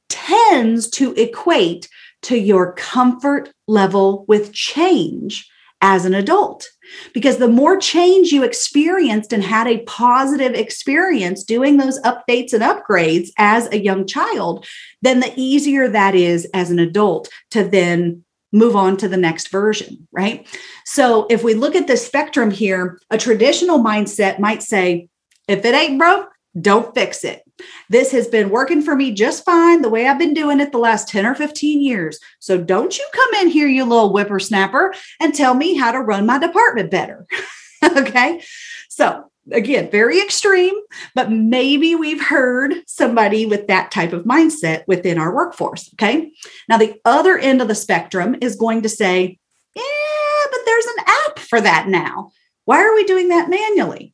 tends 0.09 0.89
to 0.89 1.13
equate 1.13 1.87
to 2.21 2.37
your 2.37 2.73
comfort 2.73 3.53
level 3.67 4.25
with 4.27 4.51
change 4.51 5.49
as 5.81 6.05
an 6.05 6.13
adult. 6.13 6.67
Because 7.13 7.37
the 7.37 7.47
more 7.47 7.77
change 7.77 8.31
you 8.31 8.43
experienced 8.43 9.31
and 9.31 9.43
had 9.43 9.67
a 9.67 9.83
positive 9.83 10.53
experience 10.53 11.43
doing 11.43 11.77
those 11.77 12.01
updates 12.01 12.53
and 12.53 12.63
upgrades 12.63 13.29
as 13.37 13.71
a 13.71 13.79
young 13.79 14.07
child, 14.07 14.65
then 15.01 15.19
the 15.19 15.31
easier 15.35 15.87
that 15.87 16.15
is 16.15 16.47
as 16.53 16.71
an 16.71 16.79
adult 16.79 17.29
to 17.51 17.63
then 17.63 18.23
move 18.51 18.75
on 18.75 18.97
to 18.97 19.07
the 19.07 19.17
next 19.17 19.49
version, 19.49 20.07
right? 20.11 20.47
So 20.85 21.27
if 21.29 21.43
we 21.43 21.53
look 21.53 21.75
at 21.75 21.87
the 21.87 21.97
spectrum 21.97 22.49
here, 22.49 22.99
a 23.11 23.17
traditional 23.17 23.79
mindset 23.79 24.39
might 24.39 24.63
say, 24.63 25.07
if 25.47 25.63
it 25.63 25.75
ain't 25.75 25.99
broke, 25.99 26.29
don't 26.59 26.95
fix 26.95 27.23
it. 27.23 27.43
This 27.89 28.11
has 28.11 28.27
been 28.27 28.49
working 28.49 28.81
for 28.81 28.95
me 28.95 29.11
just 29.11 29.45
fine 29.45 29.81
the 29.81 29.89
way 29.89 30.07
I've 30.07 30.19
been 30.19 30.33
doing 30.33 30.59
it 30.59 30.71
the 30.71 30.77
last 30.77 31.07
10 31.09 31.25
or 31.25 31.35
15 31.35 31.81
years. 31.81 32.19
So 32.39 32.57
don't 32.57 32.97
you 32.97 33.07
come 33.13 33.41
in 33.41 33.49
here, 33.49 33.67
you 33.67 33.85
little 33.85 34.09
whippersnapper, 34.09 34.93
and 35.19 35.33
tell 35.33 35.53
me 35.53 35.75
how 35.75 35.91
to 35.91 35.99
run 35.99 36.25
my 36.25 36.39
department 36.39 36.91
better. 36.91 37.25
okay. 37.83 38.43
So 38.89 39.29
again, 39.51 39.89
very 39.89 40.21
extreme, 40.21 40.75
but 41.15 41.31
maybe 41.31 41.95
we've 41.95 42.23
heard 42.23 42.75
somebody 42.87 43.45
with 43.45 43.67
that 43.67 43.91
type 43.91 44.13
of 44.13 44.23
mindset 44.23 44.83
within 44.87 45.17
our 45.17 45.33
workforce. 45.33 45.89
Okay. 45.93 46.31
Now, 46.67 46.77
the 46.77 46.95
other 47.05 47.37
end 47.37 47.61
of 47.61 47.67
the 47.67 47.75
spectrum 47.75 48.35
is 48.41 48.55
going 48.55 48.83
to 48.83 48.89
say, 48.89 49.39
yeah, 49.75 50.47
but 50.51 50.59
there's 50.65 50.85
an 50.85 51.05
app 51.07 51.39
for 51.39 51.61
that 51.61 51.87
now. 51.87 52.31
Why 52.65 52.83
are 52.83 52.93
we 52.93 53.03
doing 53.05 53.29
that 53.29 53.49
manually? 53.49 54.13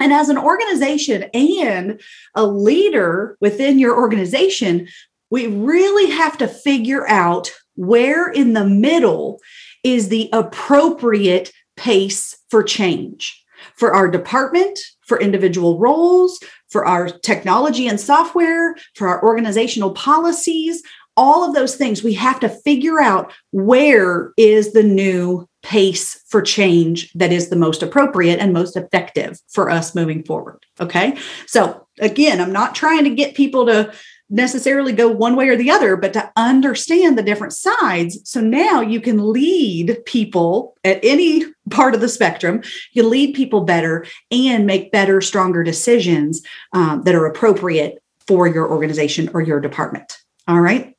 And 0.00 0.12
as 0.12 0.28
an 0.28 0.38
organization 0.38 1.24
and 1.34 2.00
a 2.34 2.46
leader 2.46 3.36
within 3.40 3.78
your 3.78 3.96
organization, 3.96 4.88
we 5.30 5.46
really 5.46 6.10
have 6.10 6.36
to 6.38 6.48
figure 6.48 7.08
out 7.08 7.50
where 7.76 8.30
in 8.30 8.52
the 8.52 8.64
middle 8.66 9.40
is 9.82 10.08
the 10.08 10.28
appropriate 10.32 11.52
pace 11.76 12.36
for 12.48 12.62
change. 12.62 13.40
for 13.76 13.94
our 13.94 14.08
department, 14.08 14.78
for 15.00 15.18
individual 15.20 15.78
roles, 15.78 16.38
for 16.68 16.84
our 16.84 17.08
technology 17.08 17.88
and 17.88 17.98
software, 17.98 18.76
for 18.94 19.08
our 19.08 19.22
organizational 19.24 19.92
policies, 19.92 20.82
all 21.16 21.48
of 21.48 21.54
those 21.54 21.76
things. 21.76 22.02
We 22.02 22.14
have 22.14 22.40
to 22.40 22.48
figure 22.48 23.00
out 23.00 23.32
where 23.52 24.32
is 24.36 24.72
the 24.72 24.82
new 24.82 25.48
pace 25.62 26.20
for 26.28 26.42
change 26.42 27.10
that 27.14 27.32
is 27.32 27.48
the 27.48 27.56
most 27.56 27.82
appropriate 27.82 28.38
and 28.38 28.52
most 28.52 28.76
effective 28.76 29.40
for 29.48 29.70
us 29.70 29.94
moving 29.94 30.22
forward. 30.22 30.64
Okay. 30.80 31.16
So, 31.46 31.86
again, 32.00 32.40
I'm 32.40 32.52
not 32.52 32.74
trying 32.74 33.04
to 33.04 33.10
get 33.10 33.34
people 33.34 33.66
to 33.66 33.92
necessarily 34.30 34.92
go 34.92 35.08
one 35.08 35.36
way 35.36 35.48
or 35.48 35.56
the 35.56 35.70
other, 35.70 35.96
but 35.96 36.12
to 36.12 36.32
understand 36.36 37.16
the 37.16 37.22
different 37.22 37.52
sides. 37.52 38.18
So 38.24 38.40
now 38.40 38.80
you 38.80 39.00
can 39.00 39.32
lead 39.32 40.04
people 40.06 40.74
at 40.82 40.98
any 41.04 41.44
part 41.70 41.94
of 41.94 42.00
the 42.00 42.08
spectrum. 42.08 42.62
You 42.92 43.06
lead 43.06 43.34
people 43.34 43.60
better 43.60 44.06
and 44.30 44.66
make 44.66 44.92
better, 44.92 45.20
stronger 45.20 45.62
decisions 45.62 46.42
um, 46.72 47.02
that 47.02 47.14
are 47.14 47.26
appropriate 47.26 48.02
for 48.26 48.46
your 48.46 48.70
organization 48.70 49.30
or 49.34 49.42
your 49.42 49.60
department. 49.60 50.18
All 50.48 50.60
right. 50.60 50.93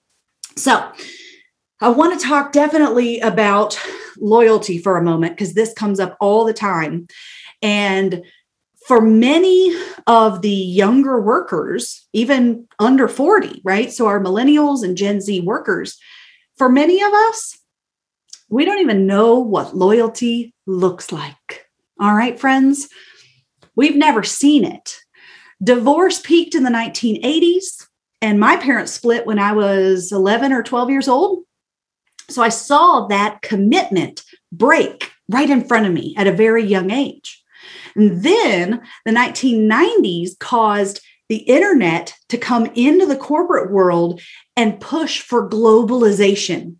So 0.57 0.91
I 1.81 1.89
want 1.89 2.19
to 2.19 2.25
talk 2.25 2.51
definitely 2.51 3.19
about 3.19 3.79
loyalty 4.17 4.77
for 4.77 4.97
a 4.97 5.03
moment 5.03 5.35
because 5.35 5.53
this 5.53 5.73
comes 5.73 5.99
up 5.99 6.15
all 6.19 6.45
the 6.45 6.53
time. 6.53 7.07
And 7.61 8.23
for 8.87 9.01
many 9.01 9.75
of 10.07 10.41
the 10.41 10.49
younger 10.49 11.19
workers, 11.19 12.07
even 12.13 12.67
under 12.79 13.07
40, 13.07 13.61
right? 13.63 13.91
So 13.91 14.05
our 14.05 14.19
millennials 14.19 14.83
and 14.83 14.95
Gen 14.95 15.21
Z 15.21 15.41
workers, 15.41 15.97
for 16.57 16.69
many 16.69 17.01
of 17.01 17.11
us, 17.11 17.57
we 18.49 18.63
don't 18.63 18.79
even 18.79 19.07
know 19.07 19.39
what 19.39 19.75
loyalty 19.75 20.53
looks 20.67 21.11
like. 21.11 21.67
All 21.99 22.13
right, 22.13 22.39
friends? 22.39 22.87
We've 23.75 23.95
never 23.95 24.23
seen 24.23 24.63
it. 24.63 24.99
Divorce 25.63 26.19
peaked 26.21 26.53
in 26.53 26.63
the 26.63 26.69
1980s, 26.69 27.87
and 28.21 28.39
my 28.39 28.57
parents 28.57 28.93
split 28.93 29.25
when 29.25 29.39
I 29.39 29.53
was 29.53 30.11
11 30.11 30.51
or 30.51 30.63
12 30.63 30.89
years 30.89 31.07
old. 31.07 31.43
So 32.29 32.41
I 32.41 32.49
saw 32.49 33.07
that 33.07 33.41
commitment 33.41 34.23
break 34.51 35.11
right 35.29 35.49
in 35.49 35.67
front 35.67 35.85
of 35.85 35.93
me 35.93 36.15
at 36.17 36.27
a 36.27 36.31
very 36.31 36.63
young 36.63 36.91
age. 36.91 37.43
And 37.95 38.23
then 38.23 38.81
the 39.05 39.11
1990s 39.11 40.37
caused 40.39 41.01
the 41.29 41.37
internet 41.37 42.13
to 42.29 42.37
come 42.37 42.67
into 42.75 43.05
the 43.05 43.15
corporate 43.15 43.71
world 43.71 44.21
and 44.55 44.79
push 44.79 45.21
for 45.21 45.49
globalization. 45.49 46.75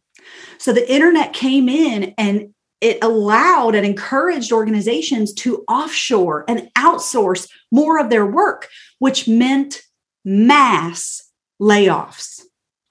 So 0.58 0.72
the 0.74 0.92
internet 0.92 1.34
came 1.34 1.68
in 1.68 2.14
and 2.18 2.54
it 2.82 3.00
allowed 3.02 3.74
and 3.74 3.86
encouraged 3.86 4.52
organizations 4.52 5.34
to 5.34 5.64
offshore 5.68 6.46
and 6.48 6.70
outsource 6.78 7.50
more 7.72 8.00
of 8.00 8.10
their 8.10 8.26
work, 8.26 8.68
which 9.00 9.28
meant 9.28 9.82
mass 10.24 11.25
layoffs. 11.62 12.42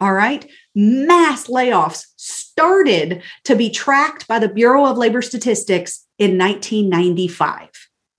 All 0.01 0.12
right. 0.12 0.49
Mass 0.75 1.47
layoffs 1.47 2.07
started 2.17 3.23
to 3.45 3.57
be 3.57 3.71
tracked 3.71 4.27
by 4.27 4.39
the 4.39 4.49
Bureau 4.49 4.87
of 4.87 4.99
Labor 4.99 5.23
Statistics 5.23 6.05
in 6.19 6.37
1995. 6.39 7.69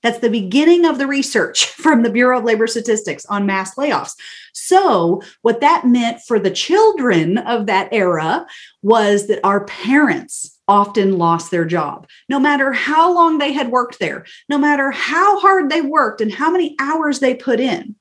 That's 0.06 0.20
the 0.20 0.30
beginning 0.30 0.86
of 0.86 1.00
the 1.00 1.08
research 1.08 1.66
from 1.70 2.04
the 2.04 2.12
Bureau 2.12 2.38
of 2.38 2.46
Labor 2.46 2.68
Statistics 2.68 3.26
on 3.26 3.46
mass 3.46 3.76
layoffs. 3.76 4.14
So, 4.54 5.22
what 5.41 5.62
that 5.62 5.86
meant 5.86 6.22
for 6.22 6.39
the 6.39 6.52
children 6.52 7.39
of 7.39 7.66
that 7.66 7.89
era 7.91 8.46
was 8.84 9.28
that 9.28 9.43
our 9.43 9.66
parents 9.66 10.60
often 10.68 11.18
lost 11.18 11.52
their 11.52 11.66
job, 11.66 12.08
no 12.30 12.39
matter 12.39 12.72
how 12.72 13.12
long 13.14 13.38
they 13.38 13.52
had 13.52 13.70
worked 13.70 14.00
there, 14.00 14.26
no 14.48 14.58
matter 14.58 14.91
how 14.91 15.39
hard 15.39 15.70
they 15.70 15.82
worked 15.82 16.22
and 16.22 16.32
how 16.32 16.52
many 16.52 16.76
hours 16.80 17.20
they 17.20 17.34
put 17.34 17.60
in. 17.60 17.96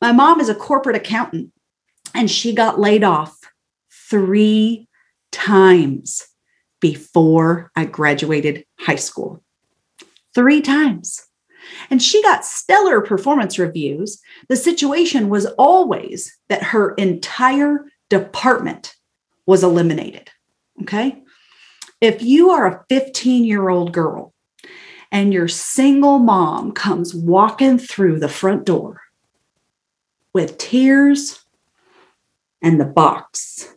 My 0.00 0.12
mom 0.12 0.40
is 0.40 0.48
a 0.48 0.54
corporate 0.54 0.96
accountant 0.96 1.53
and 2.14 2.30
she 2.30 2.54
got 2.54 2.80
laid 2.80 3.04
off 3.04 3.36
three 3.90 4.88
times 5.32 6.22
before 6.80 7.70
I 7.74 7.84
graduated 7.84 8.64
high 8.78 8.96
school. 8.96 9.42
Three 10.34 10.60
times 10.60 11.26
and 11.90 12.02
she 12.02 12.22
got 12.22 12.44
stellar 12.44 13.00
performance 13.00 13.58
reviews. 13.58 14.20
The 14.48 14.56
situation 14.56 15.28
was 15.28 15.46
always 15.58 16.36
that 16.48 16.62
her 16.62 16.94
entire 16.94 17.86
department 18.08 18.94
was 19.46 19.62
eliminated. 19.62 20.30
Okay. 20.82 21.22
If 22.00 22.22
you 22.22 22.50
are 22.50 22.66
a 22.66 22.84
15 22.88 23.44
year 23.44 23.68
old 23.68 23.92
girl 23.92 24.32
and 25.10 25.32
your 25.32 25.48
single 25.48 26.18
mom 26.18 26.72
comes 26.72 27.14
walking 27.14 27.78
through 27.78 28.18
the 28.18 28.28
front 28.28 28.64
door 28.64 29.00
with 30.32 30.58
tears 30.58 31.43
and 32.64 32.80
the 32.80 32.84
box, 32.86 33.72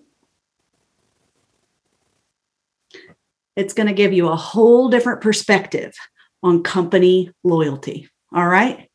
it's 3.56 3.74
going 3.74 3.88
to 3.88 3.94
give 3.94 4.14
you 4.14 4.30
a 4.30 4.36
whole 4.36 4.88
different 4.90 5.22
perspective 5.22 5.94
on 6.42 6.64
company 6.64 7.30
loyalty. 7.44 8.10
All 8.34 8.48
right. 8.48 8.90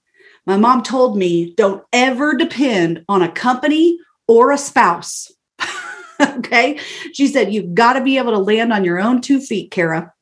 My 0.47 0.57
mom 0.57 0.83
told 0.83 1.17
me 1.17 1.55
don't 1.57 1.85
ever 1.93 2.35
depend 2.35 3.05
on 3.09 3.23
a 3.23 3.31
company 3.31 3.99
or 4.27 4.51
a 4.51 4.59
spouse. 4.59 5.31
okay. 6.21 6.81
She 7.13 7.27
said, 7.27 7.53
you've 7.53 7.75
got 7.75 7.93
to 7.93 8.03
be 8.03 8.17
able 8.17 8.33
to 8.33 8.39
land 8.39 8.73
on 8.73 8.85
your 8.85 8.99
own 8.99 9.21
two 9.21 9.41
feet, 9.41 9.71
Cara. 9.71 10.13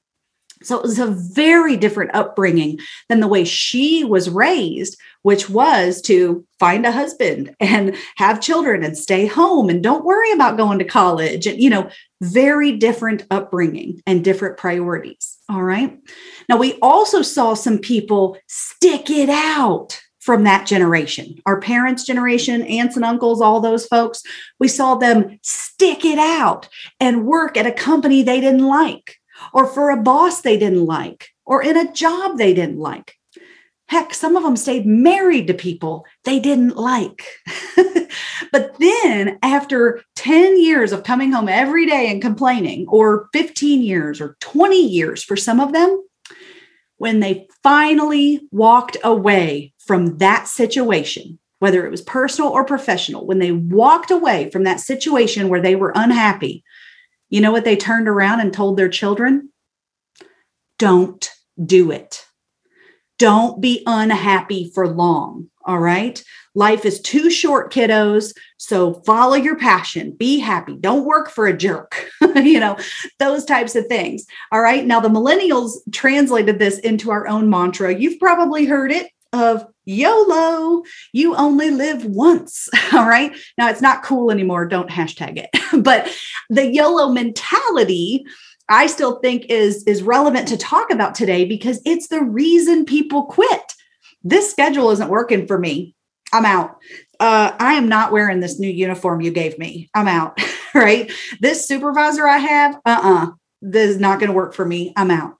So 0.63 0.77
it 0.77 0.83
was 0.83 0.99
a 0.99 1.07
very 1.07 1.77
different 1.77 2.15
upbringing 2.15 2.79
than 3.09 3.21
the 3.21 3.29
way 3.29 3.45
she 3.45 4.05
was 4.05 4.29
raised, 4.29 4.99
which 5.23 5.49
was 5.49 6.03
to 6.03 6.45
find 6.59 6.85
a 6.85 6.93
husband 6.93 7.55
and 7.61 7.97
have 8.17 8.41
children 8.41 8.85
and 8.85 8.97
stay 8.97 9.27
home 9.27 9.69
and 9.69 9.83
don't 9.83 10.05
worry 10.05 10.33
about 10.33 10.57
going 10.57 10.79
to 10.79 10.85
college. 10.85 11.47
And, 11.47 11.61
you 11.61 11.71
know, 11.71 11.91
very 12.21 12.73
different 12.73 13.25
upbringing 13.31 14.03
and 14.07 14.23
different 14.23 14.59
priorities. 14.59 15.39
All 15.49 15.63
right. 15.63 15.99
Now, 16.49 16.59
we 16.59 16.79
also 16.83 17.23
saw 17.23 17.55
some 17.55 17.79
people 17.79 18.37
stick 18.47 19.09
it 19.09 19.31
out 19.31 20.01
from 20.21 20.45
that 20.45 20.67
generation, 20.67 21.41
our 21.47 21.61
parents' 21.61 22.05
generation, 22.05 22.63
aunts 22.63 22.95
and 22.95 23.07
uncles, 23.07 23.41
all 23.41 23.59
those 23.61 23.87
folks. 23.87 24.23
We 24.59 24.69
saw 24.69 24.97
them 24.97 25.39
stick 25.43 26.05
it 26.05 26.19
out 26.19 26.69
and 27.01 27.25
work 27.25 27.57
at 27.57 27.67
a 27.67 27.73
company 27.73 28.23
they 28.23 28.41
didn't 28.41 28.67
like 28.67 29.20
or 29.53 29.66
for 29.66 29.91
a 29.91 29.97
boss 29.97 30.41
they 30.41 30.59
didn't 30.59 30.86
like, 30.86 31.28
or 31.45 31.62
in 31.62 31.76
a 31.76 31.93
job 31.93 32.38
they 32.38 32.55
didn't 32.55 32.78
like. 32.78 33.14
Heck, 33.88 34.14
some 34.14 34.36
of 34.36 34.45
them 34.45 34.57
stayed 34.57 34.86
married 34.86 35.49
to 35.49 35.55
people 35.55 36.07
they 36.24 36.38
didn't 36.38 36.76
like. 36.76 37.26
but 38.53 38.78
then, 38.78 39.38
after 39.43 40.03
10 40.14 40.62
years 40.62 40.93
of 40.93 41.03
coming 41.03 41.32
home 41.32 41.49
every 41.49 41.86
day 41.86 42.09
and 42.09 42.22
complaining, 42.22 42.86
or 42.88 43.28
15 43.32 43.82
years 43.82 44.20
or 44.20 44.36
20 44.41 44.80
years 44.80 45.24
for 45.24 45.36
some 45.36 45.59
of 45.59 45.72
them, 45.72 46.05
when 46.99 47.20
they 47.20 47.49
finally 47.62 48.47
walked 48.53 48.97
away 49.03 49.72
from 49.78 50.18
that 50.18 50.47
situation, 50.47 51.38
whether 51.59 51.84
it 51.84 51.91
was 51.91 52.03
personal 52.03 52.51
or 52.51 52.64
professional, 52.64 53.26
when 53.26 53.38
they 53.38 53.53
walked 53.53 54.11
away 54.11 54.51
from 54.51 54.64
that 54.64 54.80
situation 54.80 55.49
where 55.49 55.61
they 55.61 55.74
were 55.74 55.93
unhappy, 55.97 56.62
you 57.31 57.41
know 57.41 57.53
what 57.53 57.64
they 57.64 57.76
turned 57.76 58.09
around 58.09 58.41
and 58.41 58.53
told 58.53 58.76
their 58.76 58.89
children? 58.89 59.51
Don't 60.78 61.31
do 61.64 61.91
it. 61.91 62.26
Don't 63.18 63.61
be 63.61 63.83
unhappy 63.87 64.70
for 64.74 64.89
long. 64.89 65.49
All 65.64 65.78
right. 65.78 66.22
Life 66.55 66.85
is 66.85 67.01
too 67.01 67.31
short, 67.31 67.72
kiddos. 67.72 68.35
So 68.57 68.95
follow 69.07 69.35
your 69.35 69.57
passion. 69.57 70.16
Be 70.16 70.39
happy. 70.39 70.76
Don't 70.76 71.05
work 71.05 71.31
for 71.31 71.47
a 71.47 71.57
jerk. 71.57 72.09
you 72.35 72.59
know, 72.59 72.76
those 73.18 73.45
types 73.45 73.76
of 73.76 73.87
things. 73.87 74.24
All 74.51 74.62
right. 74.62 74.85
Now, 74.85 75.01
the 75.01 75.09
millennials 75.09 75.74
translated 75.93 76.59
this 76.59 76.78
into 76.78 77.11
our 77.11 77.28
own 77.28 77.49
mantra. 77.49 77.95
You've 77.95 78.18
probably 78.18 78.64
heard 78.64 78.91
it 78.91 79.11
of 79.33 79.64
YOLO, 79.91 80.82
you 81.12 81.34
only 81.34 81.70
live 81.70 82.05
once. 82.05 82.68
All 82.93 83.09
right. 83.09 83.36
Now 83.59 83.68
it's 83.68 83.82
not 83.82 84.05
cool 84.05 84.30
anymore. 84.30 84.66
Don't 84.66 84.88
hashtag 84.88 85.36
it. 85.36 85.51
but 85.82 86.09
the 86.49 86.72
YOLO 86.72 87.11
mentality, 87.11 88.24
I 88.68 88.86
still 88.86 89.18
think 89.18 89.47
is, 89.47 89.82
is 89.84 90.03
relevant 90.03 90.47
to 90.49 90.57
talk 90.57 90.93
about 90.93 91.14
today 91.14 91.45
because 91.45 91.80
it's 91.84 92.09
the 92.09 92.22
reason 92.22 92.84
people 92.84 93.24
quit. 93.24 93.72
This 94.22 94.51
schedule 94.51 94.91
isn't 94.91 95.11
working 95.11 95.47
for 95.47 95.59
me. 95.59 95.95
I'm 96.32 96.47
out. 96.47 96.76
Uh, 97.18 97.53
I 97.59 97.74
am 97.74 97.88
not 97.88 98.12
wearing 98.12 98.38
this 98.38 98.61
new 98.61 98.70
uniform 98.70 99.20
you 99.20 99.32
gave 99.32 99.59
me. 99.59 99.91
I'm 99.95 100.07
out. 100.07 100.38
right. 100.74 101.11
This 101.41 101.66
supervisor 101.66 102.28
I 102.28 102.38
have, 102.38 102.76
uh 102.76 103.01
uh-uh, 103.03 103.24
uh, 103.24 103.30
this 103.61 103.91
is 103.91 104.01
not 104.01 104.20
going 104.20 104.28
to 104.28 104.36
work 104.36 104.55
for 104.55 104.64
me. 104.64 104.93
I'm 104.97 105.11
out 105.11 105.34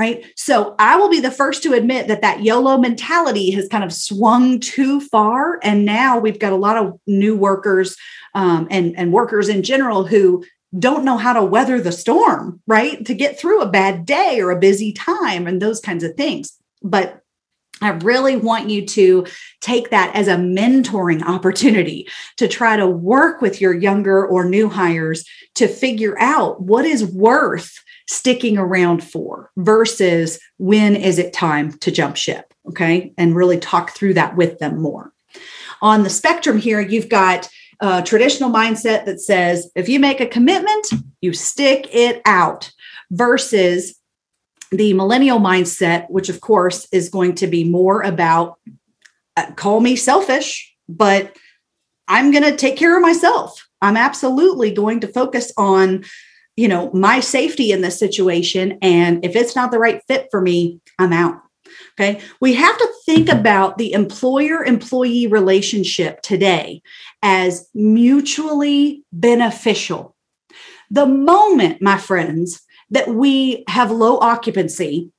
right? 0.00 0.24
So 0.34 0.74
I 0.78 0.96
will 0.96 1.10
be 1.10 1.20
the 1.20 1.30
first 1.30 1.62
to 1.64 1.74
admit 1.74 2.08
that 2.08 2.22
that 2.22 2.42
YOLO 2.42 2.78
mentality 2.78 3.50
has 3.50 3.68
kind 3.68 3.84
of 3.84 3.92
swung 3.92 4.58
too 4.58 4.98
far. 4.98 5.60
And 5.62 5.84
now 5.84 6.18
we've 6.18 6.38
got 6.38 6.54
a 6.54 6.56
lot 6.56 6.78
of 6.78 6.98
new 7.06 7.36
workers 7.36 7.98
um, 8.34 8.66
and, 8.70 8.96
and 8.96 9.12
workers 9.12 9.50
in 9.50 9.62
general 9.62 10.06
who 10.06 10.42
don't 10.78 11.04
know 11.04 11.18
how 11.18 11.34
to 11.34 11.44
weather 11.44 11.82
the 11.82 11.92
storm, 11.92 12.62
right? 12.66 13.04
To 13.04 13.14
get 13.14 13.38
through 13.38 13.60
a 13.60 13.70
bad 13.70 14.06
day 14.06 14.40
or 14.40 14.50
a 14.50 14.58
busy 14.58 14.94
time 14.94 15.46
and 15.46 15.60
those 15.60 15.80
kinds 15.80 16.02
of 16.02 16.14
things. 16.14 16.56
But 16.82 17.19
I 17.80 17.90
really 17.90 18.36
want 18.36 18.68
you 18.68 18.84
to 18.86 19.26
take 19.60 19.90
that 19.90 20.14
as 20.14 20.28
a 20.28 20.36
mentoring 20.36 21.22
opportunity 21.22 22.08
to 22.36 22.48
try 22.48 22.76
to 22.76 22.86
work 22.86 23.40
with 23.40 23.60
your 23.60 23.74
younger 23.74 24.26
or 24.26 24.44
new 24.44 24.68
hires 24.68 25.24
to 25.54 25.66
figure 25.66 26.18
out 26.18 26.62
what 26.62 26.84
is 26.84 27.04
worth 27.04 27.82
sticking 28.06 28.58
around 28.58 29.04
for 29.04 29.50
versus 29.56 30.40
when 30.58 30.96
is 30.96 31.18
it 31.18 31.32
time 31.32 31.72
to 31.78 31.90
jump 31.90 32.16
ship. 32.16 32.52
Okay. 32.68 33.12
And 33.16 33.36
really 33.36 33.58
talk 33.58 33.90
through 33.90 34.14
that 34.14 34.36
with 34.36 34.58
them 34.58 34.80
more. 34.80 35.12
On 35.80 36.02
the 36.02 36.10
spectrum 36.10 36.58
here, 36.58 36.80
you've 36.80 37.08
got 37.08 37.48
a 37.80 38.02
traditional 38.02 38.50
mindset 38.50 39.06
that 39.06 39.20
says 39.20 39.70
if 39.74 39.88
you 39.88 39.98
make 39.98 40.20
a 40.20 40.26
commitment, 40.26 40.86
you 41.20 41.32
stick 41.32 41.88
it 41.92 42.20
out 42.26 42.70
versus 43.10 43.99
the 44.70 44.92
millennial 44.94 45.38
mindset, 45.38 46.08
which 46.10 46.28
of 46.28 46.40
course 46.40 46.86
is 46.92 47.08
going 47.08 47.34
to 47.36 47.46
be 47.46 47.64
more 47.64 48.02
about 48.02 48.58
uh, 49.36 49.50
call 49.52 49.80
me 49.80 49.96
selfish, 49.96 50.74
but 50.88 51.36
I'm 52.08 52.30
going 52.30 52.44
to 52.44 52.56
take 52.56 52.76
care 52.76 52.96
of 52.96 53.02
myself. 53.02 53.68
I'm 53.80 53.96
absolutely 53.96 54.72
going 54.72 55.00
to 55.00 55.08
focus 55.08 55.52
on, 55.56 56.04
you 56.56 56.68
know, 56.68 56.90
my 56.92 57.20
safety 57.20 57.72
in 57.72 57.80
this 57.80 57.98
situation. 57.98 58.78
And 58.82 59.24
if 59.24 59.36
it's 59.36 59.56
not 59.56 59.70
the 59.70 59.78
right 59.78 60.02
fit 60.08 60.28
for 60.30 60.40
me, 60.40 60.80
I'm 60.98 61.12
out. 61.12 61.40
Okay. 61.98 62.20
We 62.40 62.54
have 62.54 62.76
to 62.76 62.92
think 63.06 63.28
about 63.28 63.78
the 63.78 63.92
employer 63.92 64.64
employee 64.64 65.26
relationship 65.26 66.20
today 66.22 66.82
as 67.22 67.68
mutually 67.74 69.04
beneficial. 69.12 70.16
The 70.90 71.06
moment, 71.06 71.80
my 71.80 71.96
friends, 71.96 72.62
that 72.90 73.08
we 73.08 73.64
have 73.68 73.90
low 73.90 74.18
occupancy, 74.18 75.10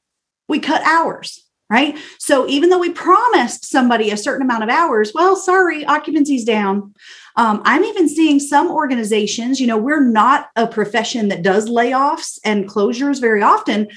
we 0.48 0.60
cut 0.60 0.82
hours, 0.84 1.44
right? 1.70 1.98
So 2.20 2.48
even 2.48 2.70
though 2.70 2.80
we 2.80 2.92
promised 2.92 3.66
somebody 3.66 4.12
a 4.12 4.18
certain 4.18 4.42
amount 4.42 4.64
of 4.64 4.70
hours, 4.70 5.12
well, 5.16 5.36
sorry, 5.36 5.86
occupancy's 5.86 6.44
down. 6.44 6.94
Um, 7.38 7.62
I'm 7.64 7.86
even 7.86 8.10
seeing 8.10 8.40
some 8.40 8.70
organizations, 8.70 9.62
you 9.62 9.68
know, 9.68 9.78
we're 9.78 10.04
not 10.04 10.50
a 10.58 10.68
profession 10.68 11.30
that 11.30 11.44
does 11.44 11.70
layoffs 11.70 12.40
and 12.44 12.68
closures 12.68 13.22
very 13.22 13.42
often, 13.42 13.88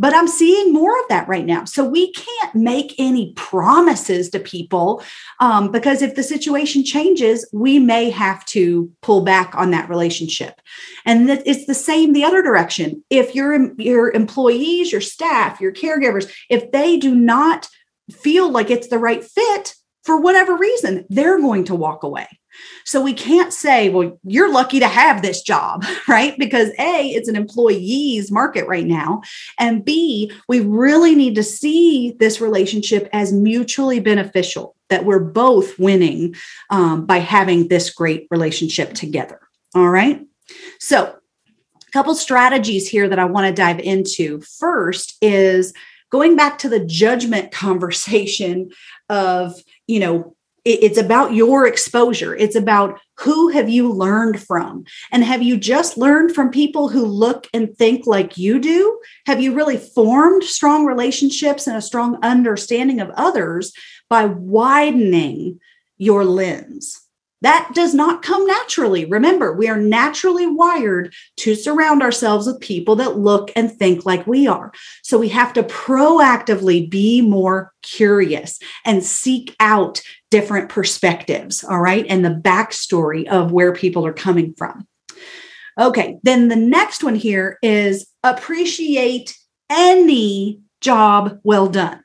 but 0.00 0.14
I'm 0.14 0.26
seeing 0.26 0.72
more 0.72 0.98
of 0.98 1.08
that 1.10 1.28
right 1.28 1.44
now. 1.44 1.66
So 1.66 1.84
we 1.84 2.10
can't 2.12 2.54
make 2.54 2.94
any 2.98 3.34
promises 3.34 4.30
to 4.30 4.40
people 4.40 5.02
um, 5.40 5.70
because 5.70 6.00
if 6.00 6.14
the 6.14 6.22
situation 6.22 6.84
changes, 6.84 7.46
we 7.52 7.78
may 7.78 8.08
have 8.08 8.42
to 8.46 8.90
pull 9.02 9.20
back 9.20 9.54
on 9.54 9.72
that 9.72 9.90
relationship. 9.90 10.58
And 11.04 11.28
it's 11.28 11.66
the 11.66 11.74
same 11.74 12.14
the 12.14 12.24
other 12.24 12.42
direction. 12.42 13.04
If 13.10 13.34
your 13.34 13.74
your 13.78 14.10
employees, 14.12 14.90
your 14.90 15.02
staff, 15.02 15.60
your 15.60 15.72
caregivers, 15.72 16.32
if 16.48 16.72
they 16.72 16.96
do 16.96 17.14
not 17.14 17.68
feel 18.10 18.50
like 18.50 18.70
it's 18.70 18.88
the 18.88 18.98
right 18.98 19.22
fit 19.22 19.74
for 20.02 20.18
whatever 20.18 20.56
reason, 20.56 21.04
they're 21.10 21.38
going 21.38 21.64
to 21.64 21.74
walk 21.74 22.04
away. 22.04 22.26
So 22.84 23.00
we 23.00 23.12
can't 23.12 23.52
say, 23.52 23.88
well, 23.88 24.18
you're 24.24 24.52
lucky 24.52 24.80
to 24.80 24.88
have 24.88 25.22
this 25.22 25.42
job, 25.42 25.84
right? 26.08 26.36
Because 26.38 26.70
A, 26.78 27.10
it's 27.10 27.28
an 27.28 27.36
employee's 27.36 28.30
market 28.30 28.66
right 28.66 28.86
now. 28.86 29.22
And 29.58 29.84
B, 29.84 30.32
we 30.48 30.60
really 30.60 31.14
need 31.14 31.34
to 31.36 31.42
see 31.42 32.16
this 32.18 32.40
relationship 32.40 33.08
as 33.12 33.32
mutually 33.32 34.00
beneficial, 34.00 34.74
that 34.88 35.04
we're 35.04 35.20
both 35.20 35.78
winning 35.78 36.34
um, 36.70 37.06
by 37.06 37.18
having 37.18 37.68
this 37.68 37.90
great 37.90 38.26
relationship 38.30 38.94
together. 38.94 39.40
All 39.74 39.88
right. 39.88 40.26
So, 40.78 41.14
a 41.90 41.92
couple 41.92 42.14
strategies 42.14 42.88
here 42.88 43.08
that 43.08 43.18
I 43.18 43.24
want 43.24 43.48
to 43.48 43.52
dive 43.52 43.80
into. 43.80 44.40
First 44.40 45.16
is 45.20 45.72
going 46.10 46.36
back 46.36 46.58
to 46.58 46.68
the 46.68 46.84
judgment 46.84 47.50
conversation 47.52 48.70
of, 49.08 49.54
you 49.86 50.00
know, 50.00 50.36
it's 50.64 50.98
about 50.98 51.32
your 51.34 51.66
exposure. 51.66 52.34
It's 52.36 52.56
about 52.56 53.00
who 53.18 53.48
have 53.48 53.68
you 53.68 53.92
learned 53.92 54.40
from? 54.42 54.84
And 55.12 55.24
have 55.24 55.42
you 55.42 55.56
just 55.56 55.96
learned 55.96 56.34
from 56.34 56.50
people 56.50 56.88
who 56.88 57.04
look 57.04 57.46
and 57.52 57.76
think 57.76 58.06
like 58.06 58.38
you 58.38 58.58
do? 58.58 58.98
Have 59.26 59.40
you 59.40 59.54
really 59.54 59.76
formed 59.76 60.44
strong 60.44 60.84
relationships 60.84 61.66
and 61.66 61.76
a 61.76 61.82
strong 61.82 62.18
understanding 62.22 63.00
of 63.00 63.10
others 63.10 63.72
by 64.08 64.26
widening 64.26 65.60
your 65.98 66.24
lens 66.24 67.06
that 67.42 67.70
does 67.74 67.94
not 67.94 68.22
come 68.22 68.46
naturally. 68.46 69.04
Remember, 69.06 69.52
we 69.52 69.68
are 69.68 69.78
naturally 69.78 70.46
wired 70.46 71.14
to 71.38 71.54
surround 71.54 72.02
ourselves 72.02 72.46
with 72.46 72.60
people 72.60 72.96
that 72.96 73.18
look 73.18 73.50
and 73.56 73.72
think 73.72 74.04
like 74.04 74.26
we 74.26 74.46
are. 74.46 74.72
So 75.02 75.18
we 75.18 75.28
have 75.30 75.52
to 75.54 75.62
proactively 75.62 76.88
be 76.88 77.22
more 77.22 77.72
curious 77.82 78.58
and 78.84 79.02
seek 79.02 79.56
out 79.60 80.02
different 80.30 80.68
perspectives, 80.68 81.64
all 81.64 81.80
right, 81.80 82.06
and 82.08 82.24
the 82.24 82.30
backstory 82.30 83.26
of 83.26 83.52
where 83.52 83.72
people 83.72 84.06
are 84.06 84.12
coming 84.12 84.54
from. 84.56 84.86
Okay, 85.78 86.18
then 86.22 86.48
the 86.48 86.56
next 86.56 87.02
one 87.02 87.14
here 87.14 87.58
is 87.62 88.06
appreciate 88.22 89.34
any 89.70 90.60
job 90.80 91.38
well 91.42 91.68
done. 91.68 92.02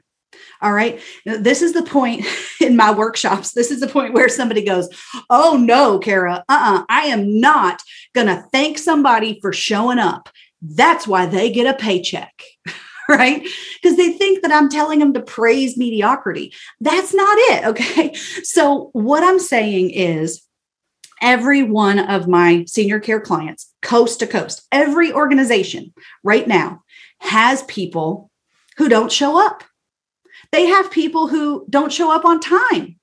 All 0.61 0.73
right. 0.73 0.99
This 1.25 1.61
is 1.61 1.73
the 1.73 1.83
point 1.83 2.25
in 2.61 2.75
my 2.75 2.91
workshops. 2.91 3.51
This 3.51 3.71
is 3.71 3.79
the 3.79 3.87
point 3.87 4.13
where 4.13 4.29
somebody 4.29 4.63
goes, 4.63 4.89
Oh, 5.29 5.57
no, 5.57 5.99
Cara, 5.99 6.43
uh 6.49 6.53
uh-uh, 6.53 6.79
uh 6.79 6.85
I 6.89 7.07
am 7.07 7.39
not 7.39 7.81
going 8.13 8.27
to 8.27 8.43
thank 8.51 8.77
somebody 8.77 9.39
for 9.41 9.53
showing 9.53 9.99
up. 9.99 10.29
That's 10.61 11.07
why 11.07 11.25
they 11.25 11.51
get 11.51 11.67
a 11.67 11.77
paycheck. 11.77 12.43
right? 13.09 13.47
Because 13.81 13.97
they 13.97 14.13
think 14.13 14.41
that 14.41 14.51
I'm 14.51 14.69
telling 14.69 14.99
them 14.99 15.13
to 15.13 15.21
praise 15.21 15.77
mediocrity. 15.77 16.53
That's 16.79 17.13
not 17.13 17.37
it. 17.37 17.65
Okay. 17.75 18.13
So, 18.43 18.89
what 18.93 19.23
I'm 19.23 19.39
saying 19.39 19.89
is, 19.91 20.43
every 21.21 21.63
one 21.63 21.99
of 21.99 22.27
my 22.27 22.63
senior 22.67 22.99
care 22.99 23.19
clients, 23.19 23.73
coast 23.81 24.19
to 24.19 24.27
coast, 24.27 24.65
every 24.71 25.11
organization 25.11 25.93
right 26.23 26.47
now 26.47 26.83
has 27.19 27.63
people 27.63 28.29
who 28.77 28.87
don't 28.87 29.11
show 29.11 29.43
up. 29.43 29.63
They 30.55 30.67
have 30.67 30.89
people 30.89 31.27
who 31.27 31.65
don't 31.69 31.91
show 31.91 32.15
up 32.15 32.23
on 32.23 32.39
time. 32.39 32.95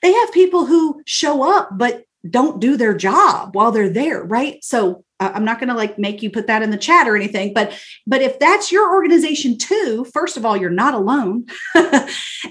They 0.00 0.12
have 0.12 0.32
people 0.32 0.64
who 0.64 1.02
show 1.06 1.42
up 1.42 1.70
but 1.72 2.04
don't 2.30 2.60
do 2.60 2.76
their 2.76 2.94
job 2.94 3.56
while 3.56 3.72
they're 3.72 3.88
there, 3.88 4.22
right? 4.22 4.62
So 4.62 5.04
I'm 5.18 5.44
not 5.44 5.58
going 5.58 5.70
to 5.70 5.74
like 5.74 5.98
make 5.98 6.22
you 6.22 6.30
put 6.30 6.46
that 6.46 6.62
in 6.62 6.70
the 6.70 6.76
chat 6.76 7.08
or 7.08 7.16
anything, 7.16 7.52
but 7.52 7.76
but 8.06 8.22
if 8.22 8.38
that's 8.38 8.70
your 8.70 8.94
organization 8.94 9.58
too, 9.58 10.06
first 10.14 10.36
of 10.36 10.46
all, 10.46 10.56
you're 10.56 10.70
not 10.70 10.94
alone. 10.94 11.46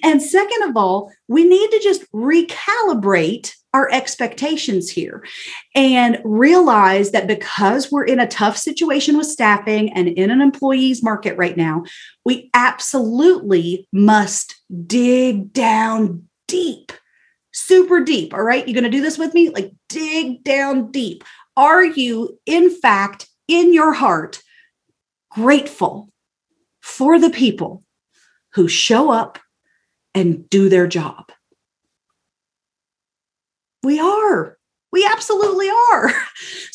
and 0.04 0.22
second 0.22 0.64
of 0.64 0.76
all, 0.76 1.10
we 1.30 1.46
need 1.46 1.72
to 1.72 1.80
just 1.82 2.04
recalibrate 2.12 3.54
our 3.74 3.90
expectations 3.92 4.90
here 4.90 5.26
and 5.74 6.20
realize 6.24 7.12
that 7.12 7.28
because 7.28 7.92
we're 7.92 8.06
in 8.06 8.20
a 8.20 8.28
tough 8.28 8.56
situation 8.56 9.18
with 9.18 9.26
staffing 9.28 9.92
and 9.94 10.08
in 10.10 10.30
an 10.30 10.42
employee's 10.42 11.02
market 11.02 11.36
right 11.38 11.58
now, 11.58 11.84
we 12.24 12.50
absolutely 12.54 13.88
must 13.92 14.56
dig 14.86 15.52
down 15.52 16.28
deep, 16.48 16.92
super 17.52 18.04
deep. 18.04 18.34
All 18.34 18.44
right. 18.44 18.68
You're 18.68 18.80
going 18.80 18.84
to 18.84 18.90
do 18.90 19.02
this 19.02 19.18
with 19.18 19.34
me? 19.34 19.50
Like, 19.50 19.74
dig 19.90 20.44
down 20.44 20.92
deep. 20.92 21.24
Are 21.58 21.84
you, 21.84 22.40
in 22.46 22.70
fact, 22.70 23.28
in 23.48 23.74
your 23.74 23.94
heart, 23.94 24.42
grateful 25.32 26.10
for 26.82 27.20
the 27.20 27.30
people 27.30 27.84
who 28.54 28.68
show 28.68 29.12
up 29.12 29.40
and 30.14 30.48
do 30.50 30.70
their 30.70 30.86
job? 30.88 31.32
We 33.84 34.00
are. 34.00 34.58
We 34.92 35.08
absolutely 35.12 35.70
are. 35.92 36.12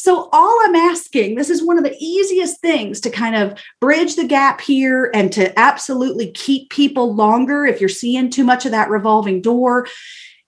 So, 0.01 0.31
all 0.33 0.59
I'm 0.65 0.77
asking, 0.77 1.35
this 1.35 1.51
is 1.51 1.63
one 1.63 1.77
of 1.77 1.85
the 1.85 1.97
easiest 2.01 2.61
things 2.63 3.01
to 3.01 3.11
kind 3.11 3.35
of 3.35 3.59
bridge 3.81 4.15
the 4.17 4.27
gap 4.27 4.61
here 4.61 5.11
and 5.13 5.31
to 5.33 5.59
absolutely 5.59 6.31
keep 6.31 6.71
people 6.71 7.15
longer 7.15 7.67
if 7.67 7.81
you're 7.81 7.91
seeing 7.91 8.31
too 8.31 8.45
much 8.45 8.65
of 8.65 8.71
that 8.71 8.89
revolving 8.89 9.43
door. 9.43 9.87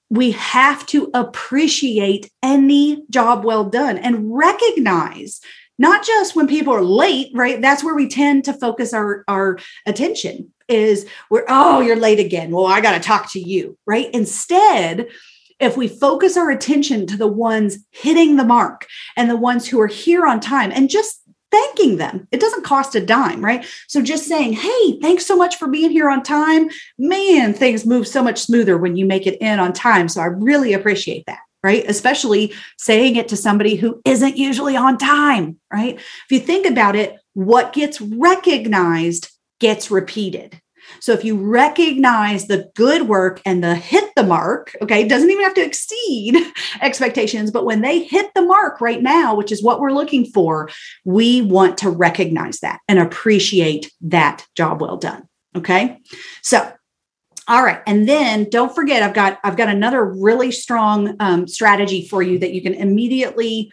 We 0.09 0.31
have 0.31 0.87
to 0.87 1.11
appreciate 1.13 2.31
any 2.43 3.03
job 3.11 3.45
well 3.45 3.65
done 3.65 3.99
and 3.99 4.35
recognize 4.35 5.41
not 5.79 6.07
just 6.07 6.37
when 6.37 6.47
people 6.47 6.73
are 6.73 6.83
late, 6.83 7.33
right? 7.35 7.61
That's 7.61 7.83
where 7.83 7.97
we 7.97 8.09
tend 8.09 8.45
to 8.45 8.55
focus 8.55 8.95
our, 8.95 9.25
our 9.29 9.59
attention 9.85 10.53
is 10.69 11.07
we're, 11.29 11.45
oh, 11.49 11.81
you're 11.81 11.97
late 11.97 12.21
again. 12.21 12.51
Well, 12.51 12.67
I 12.67 12.81
got 12.81 12.93
to 12.93 13.01
talk 13.01 13.31
to 13.33 13.41
you, 13.41 13.77
right? 13.87 14.09
Instead, 14.15 15.09
if 15.61 15.77
we 15.77 15.87
focus 15.87 16.37
our 16.37 16.51
attention 16.51 17.07
to 17.07 17.17
the 17.17 17.29
ones 17.29 17.79
hitting 17.91 18.37
the 18.37 18.45
mark 18.45 18.87
and 19.17 19.31
the 19.31 19.37
ones 19.37 19.69
who 19.69 19.81
are 19.81 19.87
here 19.87 20.27
on 20.27 20.41
time 20.41 20.73
and 20.73 20.91
just 20.91 21.21
thanking 21.51 21.97
them. 21.97 22.29
It 22.31 22.41
doesn't 22.41 22.65
cost 22.65 22.95
a 22.95 23.05
dime, 23.05 23.45
right? 23.45 23.67
So 23.89 24.03
just 24.03 24.27
saying, 24.27 24.53
hey, 24.55 25.01
thanks 25.01 25.27
so 25.27 25.37
much 25.37 25.57
for 25.57 25.69
being 25.69 25.91
here 25.91 26.09
on 26.09 26.23
time. 26.23 26.69
Man, 26.99 27.53
things 27.53 27.85
move 27.85 28.07
so 28.07 28.23
much 28.23 28.41
smoother 28.41 28.79
when 28.79 28.97
you 28.97 29.05
make 29.05 29.27
it 29.27 29.41
in 29.41 29.59
on 29.59 29.73
time. 29.73 30.09
So 30.09 30.21
I 30.21 30.27
really 30.27 30.73
appreciate 30.73 31.25
that, 31.27 31.41
right? 31.63 31.85
Especially 31.89 32.55
saying 32.79 33.17
it 33.17 33.29
to 33.29 33.37
somebody 33.37 33.75
who 33.75 34.01
isn't 34.05 34.37
usually 34.37 34.77
on 34.77 34.97
time, 34.97 35.59
right? 35.73 35.97
If 35.97 36.27
you 36.31 36.39
think 36.39 36.67
about 36.67 36.95
it, 36.95 37.17
what 37.35 37.73
gets 37.73 38.01
recognized 38.01 39.29
gets 39.59 39.91
repeated. 39.91 40.61
So 41.01 41.13
if 41.13 41.25
you 41.25 41.37
recognize 41.37 42.47
the 42.47 42.71
good 42.75 43.09
work 43.09 43.41
and 43.45 43.63
the 43.63 43.75
hit 43.75 44.11
the 44.17 44.23
mark, 44.23 44.75
okay, 44.83 45.03
it 45.03 45.09
doesn't 45.09 45.31
even 45.31 45.45
have 45.45 45.55
to 45.55 45.65
exceed 45.65 46.37
expectations, 46.81 47.51
but 47.51 47.65
when 47.65 47.81
they 47.81 48.03
hit 48.03 48.31
the 48.35 48.43
mark 48.43 48.81
right 48.81 49.03
now, 49.03 49.35
which 49.35 49.53
is 49.53 49.63
what 49.63 49.81
we're 49.81 49.93
looking 49.93 50.27
for, 50.27 50.69
we 51.05 51.43
want 51.43 51.79
to 51.79 51.91
recognize 51.91 52.61
that 52.61 52.81
and 52.89 52.99
appreciate 52.99 53.93
that 54.01 54.47
job 54.57 54.81
well 54.81 54.97
done. 54.97 55.29
Okay. 55.57 55.99
So 56.43 56.73
all 57.49 57.65
right, 57.65 57.83
and 57.85 58.09
then 58.09 58.49
don't 58.49 58.73
forget, 58.73 59.03
I've 59.03 59.15
got 59.15 59.41
I've 59.43 59.57
got 59.57 59.69
another 59.69 60.05
really 60.05 60.53
strong 60.53 61.17
um, 61.19 61.49
strategy 61.49 62.07
for 62.07 62.23
you 62.23 62.39
that 62.39 62.53
you 62.53 62.63
can 62.63 62.75
immediately 62.75 63.73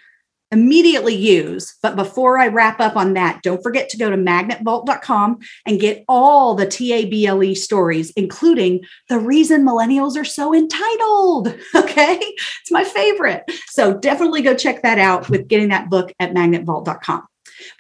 immediately 0.52 1.16
use. 1.16 1.76
But 1.82 1.96
before 1.96 2.40
I 2.40 2.48
wrap 2.48 2.80
up 2.80 2.96
on 2.96 3.14
that, 3.14 3.42
don't 3.44 3.62
forget 3.62 3.90
to 3.90 3.98
go 3.98 4.10
to 4.10 4.16
magnetvault.com 4.16 5.40
and 5.66 5.80
get 5.80 6.06
all 6.08 6.56
the 6.56 6.66
TABLE 6.66 7.56
stories, 7.56 8.12
including 8.12 8.82
the 9.10 9.20
reason 9.20 9.66
millennials 9.66 10.16
are 10.18 10.26
so 10.26 10.54
entitled. 10.54 11.56
Okay. 11.76 12.20
It's 12.20 12.72
my 12.72 12.84
favorite. 12.84 13.44
So 13.68 13.98
definitely 13.98 14.42
go 14.42 14.56
check 14.56 14.82
that 14.82 14.98
out 14.98 15.30
with 15.30 15.48
getting 15.48 15.70
that 15.70 15.90
book 15.90 16.12
at 16.20 16.34
magnetvault.com. 16.34 17.24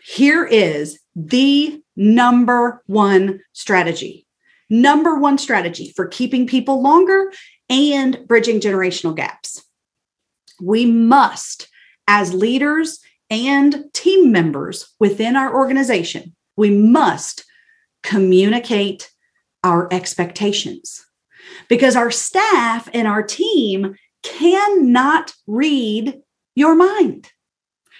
Here 0.03 0.45
is 0.45 0.99
the 1.15 1.81
number 1.95 2.81
one 2.85 3.41
strategy. 3.53 4.27
Number 4.69 5.15
one 5.15 5.37
strategy 5.37 5.93
for 5.95 6.07
keeping 6.07 6.47
people 6.47 6.81
longer 6.81 7.31
and 7.69 8.19
bridging 8.27 8.59
generational 8.59 9.15
gaps. 9.15 9.63
We 10.61 10.85
must 10.85 11.66
as 12.07 12.33
leaders 12.33 12.99
and 13.29 13.85
team 13.93 14.31
members 14.31 14.93
within 14.99 15.35
our 15.35 15.53
organization, 15.53 16.35
we 16.55 16.71
must 16.71 17.45
communicate 18.03 19.11
our 19.63 19.87
expectations 19.91 21.05
because 21.67 21.95
our 21.95 22.11
staff 22.11 22.89
and 22.93 23.07
our 23.07 23.23
team 23.23 23.95
cannot 24.23 25.33
read 25.45 26.21
your 26.55 26.75
mind. 26.75 27.31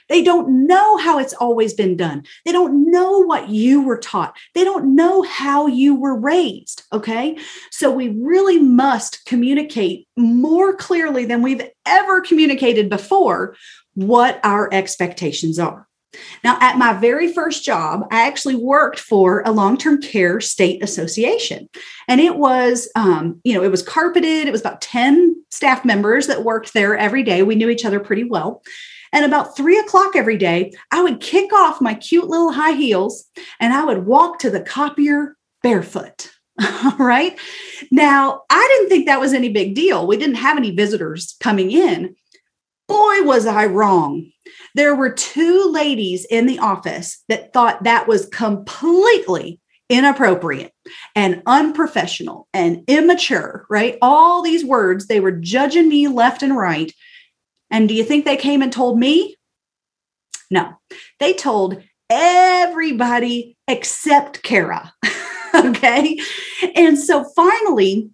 They 0.09 0.23
don't 0.23 0.67
know 0.67 0.97
how 0.97 1.19
it's 1.19 1.33
always 1.33 1.73
been 1.73 1.97
done. 1.97 2.23
They 2.45 2.51
don't 2.51 2.89
know 2.89 3.19
what 3.19 3.49
you 3.49 3.81
were 3.81 3.97
taught. 3.97 4.35
They 4.53 4.63
don't 4.63 4.95
know 4.95 5.23
how 5.23 5.67
you 5.67 5.95
were 5.95 6.17
raised. 6.17 6.83
Okay. 6.93 7.37
So 7.71 7.91
we 7.91 8.09
really 8.09 8.59
must 8.59 9.25
communicate 9.25 10.07
more 10.15 10.73
clearly 10.75 11.25
than 11.25 11.41
we've 11.41 11.67
ever 11.85 12.21
communicated 12.21 12.89
before 12.89 13.55
what 13.95 14.39
our 14.43 14.69
expectations 14.71 15.59
are. 15.59 15.87
Now, 16.43 16.57
at 16.61 16.77
my 16.77 16.93
very 16.93 17.31
first 17.31 17.65
job, 17.65 18.07
I 18.11 18.25
actually 18.27 18.55
worked 18.55 18.99
for 18.99 19.41
a 19.45 19.51
long 19.51 19.77
term 19.77 20.01
care 20.01 20.39
state 20.39 20.83
association. 20.83 21.69
And 22.07 22.21
it 22.21 22.37
was, 22.37 22.89
um, 22.95 23.41
you 23.43 23.53
know, 23.53 23.63
it 23.63 23.71
was 23.71 23.83
carpeted. 23.83 24.47
It 24.47 24.51
was 24.51 24.61
about 24.61 24.81
10 24.81 25.35
staff 25.51 25.83
members 25.85 26.27
that 26.27 26.43
worked 26.43 26.73
there 26.73 26.97
every 26.97 27.23
day. 27.23 27.43
We 27.43 27.55
knew 27.55 27.69
each 27.69 27.85
other 27.85 27.99
pretty 27.99 28.23
well. 28.23 28.63
And 29.13 29.25
about 29.25 29.55
three 29.55 29.77
o'clock 29.79 30.15
every 30.15 30.37
day, 30.37 30.73
I 30.91 31.01
would 31.01 31.19
kick 31.19 31.53
off 31.53 31.81
my 31.81 31.93
cute 31.93 32.27
little 32.27 32.51
high 32.51 32.73
heels 32.73 33.25
and 33.59 33.73
I 33.73 33.85
would 33.85 34.05
walk 34.05 34.39
to 34.39 34.49
the 34.49 34.61
copier 34.61 35.35
barefoot. 35.63 36.31
All 36.59 36.95
right. 36.99 37.37
Now, 37.91 38.41
I 38.49 38.67
didn't 38.71 38.89
think 38.89 39.05
that 39.05 39.19
was 39.19 39.33
any 39.33 39.49
big 39.49 39.75
deal. 39.75 40.07
We 40.07 40.17
didn't 40.17 40.35
have 40.35 40.57
any 40.57 40.71
visitors 40.71 41.35
coming 41.39 41.71
in 41.71 42.15
boy, 42.87 43.23
was 43.23 43.45
I 43.45 43.65
wrong. 43.65 44.31
There 44.75 44.95
were 44.95 45.11
two 45.11 45.69
ladies 45.71 46.25
in 46.25 46.45
the 46.45 46.59
office 46.59 47.23
that 47.27 47.53
thought 47.53 47.83
that 47.83 48.07
was 48.07 48.27
completely 48.27 49.59
inappropriate 49.89 50.73
and 51.15 51.41
unprofessional 51.45 52.47
and 52.53 52.83
immature, 52.87 53.65
right? 53.69 53.97
All 54.01 54.41
these 54.41 54.65
words, 54.65 55.07
they 55.07 55.19
were 55.19 55.31
judging 55.31 55.87
me 55.87 56.07
left 56.07 56.43
and 56.43 56.55
right. 56.55 56.91
And 57.69 57.87
do 57.87 57.93
you 57.93 58.03
think 58.03 58.25
they 58.25 58.37
came 58.37 58.61
and 58.61 58.71
told 58.71 58.99
me? 58.99 59.35
No, 60.49 60.73
they 61.19 61.33
told 61.33 61.81
everybody 62.09 63.57
except 63.67 64.43
Cara. 64.43 64.93
okay. 65.55 66.17
And 66.75 66.97
so 66.97 67.25
finally, 67.35 68.09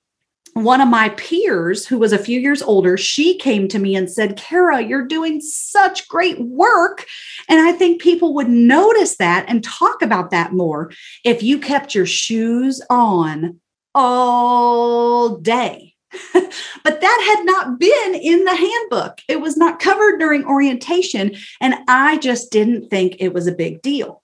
one 0.54 0.82
of 0.82 0.88
my 0.88 1.10
peers 1.10 1.86
who 1.86 1.97
was 1.97 2.14
a 2.14 2.18
few 2.18 2.39
years 2.39 2.62
older 2.62 2.95
she 2.95 3.38
came 3.38 3.68
to 3.68 3.80
me 3.80 3.95
and 3.95 4.12
said 4.12 4.38
cara 4.38 4.82
you're 4.82 5.08
doing 5.08 5.41
such 5.41 6.08
great 6.08 6.39
work 6.39 7.06
and 7.49 7.60
i 7.60 7.72
think 7.72 8.01
people 8.01 8.36
would 8.36 8.49
notice 8.49 9.18
that 9.18 9.45
and 9.47 9.64
talk 9.64 10.01
about 10.01 10.30
that 10.30 10.54
more 10.54 10.91
if 11.26 11.41
you 11.41 11.58
kept 11.58 11.95
your 11.95 12.06
shoes 12.06 12.82
on 12.89 13.60
all 13.95 15.38
day 15.38 15.93
but 16.34 17.01
that 17.01 17.36
had 17.36 17.45
not 17.45 17.80
been 17.80 18.16
in 18.16 18.43
the 18.45 18.55
handbook. 18.55 19.22
It 19.28 19.41
was 19.41 19.57
not 19.57 19.80
covered 19.80 20.20
during 20.20 20.45
orientation. 20.45 21.36
And 21.59 21.76
I 21.88 22.18
just 22.18 22.51
didn't 22.51 22.89
think 22.89 23.16
it 23.20 23.34
was 23.34 23.47
a 23.47 23.51
big 23.55 23.82
deal. 23.82 24.22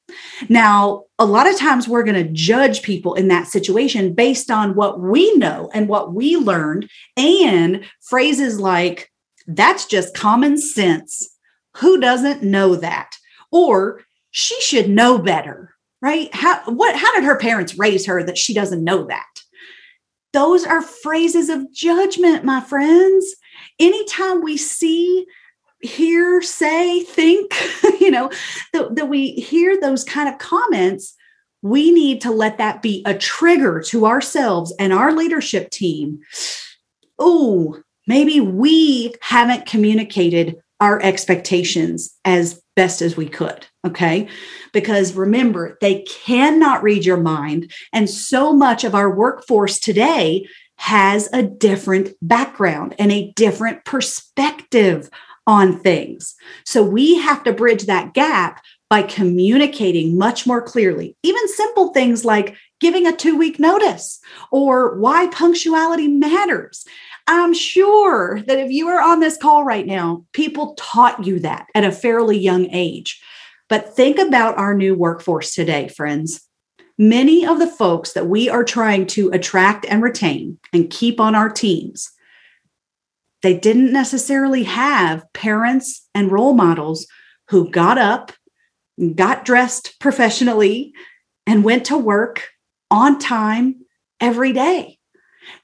Now, 0.50 1.06
a 1.18 1.26
lot 1.26 1.48
of 1.48 1.58
times 1.58 1.88
we're 1.88 2.04
going 2.04 2.24
to 2.24 2.34
judge 2.34 2.82
people 2.82 3.14
in 3.14 3.28
that 3.30 3.48
situation 3.48 4.14
based 4.14 4.50
on 4.50 4.76
what 4.76 5.00
we 5.00 5.36
know 5.36 5.70
and 5.74 5.88
what 5.88 6.14
we 6.14 6.36
learned, 6.36 6.90
and 7.18 7.86
phrases 8.02 8.60
like, 8.60 9.12
that's 9.48 9.86
just 9.86 10.16
common 10.16 10.58
sense. 10.58 11.36
Who 11.78 12.00
doesn't 12.00 12.44
know 12.44 12.76
that? 12.76 13.12
Or 13.52 14.02
she 14.32 14.60
should 14.62 14.90
know 14.90 15.18
better, 15.18 15.74
right? 16.02 16.34
How 16.34 16.62
what 16.66 16.96
how 16.96 17.14
did 17.16 17.24
her 17.24 17.38
parents 17.38 17.78
raise 17.78 18.06
her 18.06 18.24
that 18.24 18.38
she 18.38 18.54
doesn't 18.54 18.84
know 18.84 19.06
that? 19.06 19.26
Those 20.34 20.66
are 20.66 20.82
phrases 20.82 21.50
of 21.50 21.72
judgment, 21.74 22.44
my 22.44 22.62
friends. 22.62 23.36
Anytime 23.80 24.44
we 24.44 24.58
see, 24.58 25.26
hear, 25.82 26.42
say, 26.42 27.04
think, 27.04 27.54
you 28.00 28.12
know, 28.12 28.30
that, 28.74 28.96
that 28.96 29.10
we 29.10 29.32
hear 29.32 29.80
those 29.80 30.04
kind 30.04 30.30
of 30.30 30.38
comments, 30.38 31.16
we 31.62 31.92
need 31.92 32.22
to 32.22 32.32
let 32.32 32.58
that 32.58 32.82
be 32.82 33.04
a 33.06 33.14
trigger 33.14 33.82
to 33.88 34.06
ourselves 34.06 34.74
and 34.80 34.94
our 34.94 35.12
leadership 35.12 35.70
team. 35.72 36.20
Oh, 37.18 37.82
maybe 38.08 38.40
we 38.40 39.14
haven't 39.22 39.66
communicated 39.66 40.58
our 40.80 41.02
expectations 41.02 42.16
as 42.24 42.62
best 42.76 43.02
as 43.02 43.18
we 43.18 43.28
could. 43.28 43.68
Okay. 43.88 44.28
Because 44.74 45.14
remember, 45.14 45.78
they 45.80 46.02
cannot 46.02 46.84
read 46.84 47.06
your 47.06 47.18
mind. 47.18 47.72
And 47.94 48.10
so 48.10 48.52
much 48.52 48.84
of 48.84 48.94
our 48.94 49.14
workforce 49.14 49.80
today 49.80 50.48
has 50.78 51.30
a 51.34 51.44
different 51.44 52.10
background 52.22 52.96
and 53.00 53.12
a 53.12 53.32
different 53.36 53.86
perspective 53.86 55.10
on 55.48 55.80
things. 55.80 56.36
So 56.66 56.84
we 56.84 57.18
have 57.20 57.44
to 57.44 57.54
bridge 57.54 57.86
that 57.86 58.14
gap 58.14 58.62
by 58.90 59.04
communicating 59.04 60.18
much 60.18 60.46
more 60.46 60.62
clearly. 60.62 61.16
Even 61.24 61.48
simple 61.48 61.94
things 61.94 62.26
like 62.26 62.56
giving 62.80 63.08
a 63.08 63.16
two 63.16 63.38
week 63.38 63.60
notice 63.60 64.20
or 64.52 64.98
why 65.00 65.28
punctuality 65.28 66.08
matters. 66.08 66.86
I'm 67.28 67.54
sure 67.54 68.42
that 68.48 68.58
if 68.58 68.72
you 68.72 68.88
are 68.88 69.02
on 69.02 69.20
this 69.20 69.38
call 69.38 69.64
right 69.64 69.86
now, 69.86 70.26
people 70.34 70.76
taught 70.76 71.26
you 71.26 71.40
that 71.42 71.68
at 71.76 71.84
a 71.84 71.92
fairly 71.92 72.38
young 72.38 72.68
age. 72.72 73.22
But 73.70 73.96
think 73.96 74.18
about 74.18 74.58
our 74.58 74.74
new 74.74 74.96
workforce 74.96 75.54
today, 75.54 75.88
friends. 75.88 76.42
Many 76.98 77.46
of 77.46 77.60
the 77.60 77.68
folks 77.68 78.12
that 78.14 78.28
we 78.28 78.50
are 78.50 78.64
trying 78.64 79.06
to 79.08 79.30
attract 79.30 79.86
and 79.86 80.04
retain 80.04 80.60
and 80.74 80.90
keep 80.90 81.20
on 81.20 81.36
our 81.36 81.50
teams, 81.50 82.12
they 83.42 83.58
didn't 83.58 83.94
necessarily 83.94 84.64
have 84.64 85.32
parents 85.34 86.08
and 86.14 86.32
role 86.32 86.54
models 86.54 87.08
who 87.50 87.72
got 87.72 87.98
up, 87.98 88.34
got 89.16 89.46
dressed 89.46 89.98
professionally, 90.00 90.94
and 91.48 91.64
went 91.64 91.86
to 91.86 91.98
work 91.98 92.50
on 92.92 93.18
time 93.18 93.76
every 94.20 94.52
day. 94.52 94.98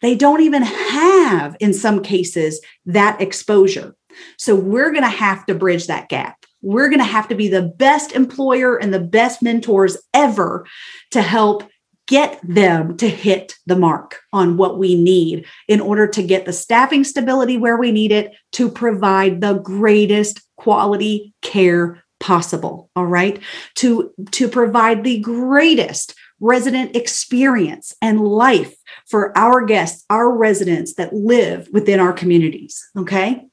They 0.02 0.16
don't 0.16 0.42
even 0.42 0.64
have, 0.64 1.58
in 1.60 1.74
some 1.74 2.02
cases, 2.02 2.62
that 2.86 3.20
exposure. 3.20 3.96
So 4.38 4.56
we're 4.56 4.92
going 4.92 5.04
to 5.04 5.10
have 5.10 5.46
to 5.48 5.56
bridge 5.56 5.88
that 5.88 6.08
gap 6.08 6.45
we're 6.66 6.90
going 6.90 7.00
to 7.00 7.06
have 7.06 7.28
to 7.28 7.36
be 7.36 7.48
the 7.48 7.62
best 7.62 8.14
employer 8.14 8.76
and 8.76 8.94
the 8.94 9.00
best 9.00 9.44
mentors 9.44 9.98
ever 10.14 10.66
to 11.12 11.22
help 11.22 11.64
get 12.08 12.40
them 12.44 12.98
to 12.98 13.08
hit 13.08 13.56
the 13.66 13.76
mark 13.76 14.20
on 14.34 14.58
what 14.58 14.78
we 14.78 14.96
need 14.96 15.46
in 15.68 15.80
order 15.80 16.08
to 16.08 16.22
get 16.22 16.46
the 16.46 16.54
staffing 16.54 17.04
stability 17.04 17.58
where 17.58 17.78
we 17.78 17.92
need 17.92 18.12
it 18.12 18.32
to 18.52 18.70
provide 18.70 19.42
the 19.42 19.54
greatest 19.54 20.42
quality 20.56 21.34
care 21.42 22.04
possible 22.20 22.90
all 22.96 23.06
right? 23.06 23.40
To 23.76 24.12
to 24.32 24.48
provide 24.48 25.04
the 25.04 25.20
greatest 25.20 26.16
resident 26.40 26.96
experience 26.96 27.94
and 28.02 28.20
life 28.20 28.76
for 29.08 29.38
our 29.38 29.66
guests 29.66 30.04
our 30.10 30.30
residents 30.36 30.96
that 30.96 31.14
live 31.14 31.70
within 31.72 32.00
our 32.00 32.12
communities 32.12 32.84
okay 32.98 33.46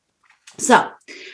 So, 0.58 0.90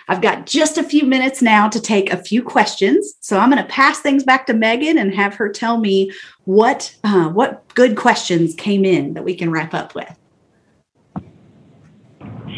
I've 0.09 0.23
got 0.23 0.47
just 0.47 0.79
a 0.79 0.83
few 0.83 1.05
minutes 1.05 1.43
now 1.43 1.69
to 1.69 1.81
take 1.81 2.13
a 2.13 2.23
few 2.23 2.43
questions. 2.43 3.15
So, 3.21 3.39
I'm 3.39 3.51
going 3.51 3.63
to 3.63 3.69
pass 3.69 4.01
things 4.01 4.25
back 4.25 4.47
to 4.47 4.55
Megan 4.55 4.99
and 4.99 5.15
have 5.15 5.35
her 5.35 5.49
tell 5.49 5.79
me 5.79 6.13
what 6.45 6.95
uh, 7.05 7.29
what 7.29 7.63
good 7.75 7.97
questions 7.97 8.55
came 8.55 8.85
in 8.85 9.15
that 9.15 9.25
we 9.25 9.35
can 9.35 9.51
wrap 9.51 9.75
up 9.75 9.95
with. 9.95 10.15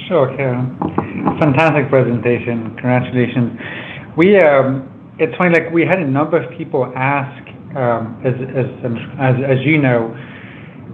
Sure, 0.08 0.34
Karen. 0.36 0.76
Fantastic 1.38 1.88
presentation. 1.88 2.74
Congratulations. 2.76 3.58
We 4.16 4.38
um, 4.38 4.90
it's 5.20 5.36
funny, 5.36 5.54
like 5.54 5.70
we 5.70 5.84
had 5.84 5.98
a 6.00 6.06
number 6.06 6.42
of 6.42 6.50
people 6.56 6.92
ask, 6.96 7.46
um, 7.76 8.20
as, 8.24 8.34
as 8.56 8.66
as 9.20 9.36
as 9.58 9.66
you 9.66 9.78
know, 9.78 10.16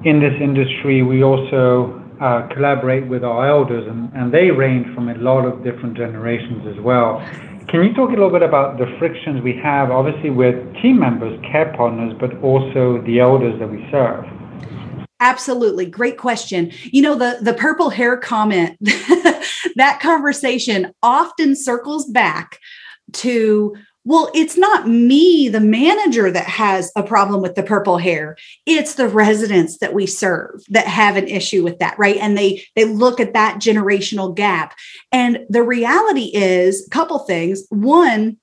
in 0.04 0.20
this 0.20 0.34
industry, 0.40 1.02
we 1.02 1.22
also 1.22 2.02
uh, 2.20 2.48
collaborate 2.54 3.06
with 3.06 3.24
our 3.24 3.48
elders, 3.48 3.86
and, 3.86 4.12
and 4.14 4.32
they 4.32 4.50
range 4.50 4.86
from 4.94 5.08
a 5.08 5.14
lot 5.14 5.44
of 5.44 5.62
different 5.62 5.96
generations 5.96 6.66
as 6.66 6.82
well. 6.82 7.20
Can 7.68 7.82
you 7.82 7.92
talk 7.94 8.10
a 8.10 8.12
little 8.12 8.30
bit 8.30 8.42
about 8.42 8.78
the 8.78 8.86
frictions 8.98 9.42
we 9.42 9.58
have, 9.62 9.90
obviously, 9.90 10.30
with 10.30 10.54
team 10.80 11.00
members, 11.00 11.38
care 11.50 11.74
partners, 11.76 12.14
but 12.18 12.40
also 12.42 13.02
the 13.02 13.18
elders 13.18 13.58
that 13.58 13.68
we 13.68 13.86
serve? 13.90 14.24
Absolutely. 15.18 15.86
Great 15.86 16.18
question. 16.18 16.70
You 16.84 17.02
know, 17.02 17.14
the, 17.16 17.38
the 17.40 17.54
purple 17.54 17.90
hair 17.90 18.16
comment, 18.16 18.76
that 18.80 19.98
conversation 20.00 20.92
often 21.02 21.56
circles 21.56 22.06
back 22.06 22.58
to 23.14 23.74
well, 24.06 24.30
it's 24.34 24.56
not 24.56 24.88
me, 24.88 25.48
the 25.48 25.60
manager, 25.60 26.30
that 26.30 26.46
has 26.46 26.92
a 26.94 27.02
problem 27.02 27.42
with 27.42 27.56
the 27.56 27.62
purple 27.64 27.98
hair. 27.98 28.36
It's 28.64 28.94
the 28.94 29.08
residents 29.08 29.78
that 29.78 29.94
we 29.94 30.06
serve 30.06 30.62
that 30.68 30.86
have 30.86 31.16
an 31.16 31.26
issue 31.26 31.64
with 31.64 31.80
that, 31.80 31.98
right? 31.98 32.16
And 32.16 32.38
they 32.38 32.64
they 32.76 32.84
look 32.84 33.18
at 33.18 33.34
that 33.34 33.56
generational 33.56 34.34
gap. 34.34 34.74
And 35.10 35.40
the 35.48 35.64
reality 35.64 36.30
is 36.32 36.86
a 36.86 36.90
couple 36.90 37.18
things. 37.18 37.64
One, 37.70 38.36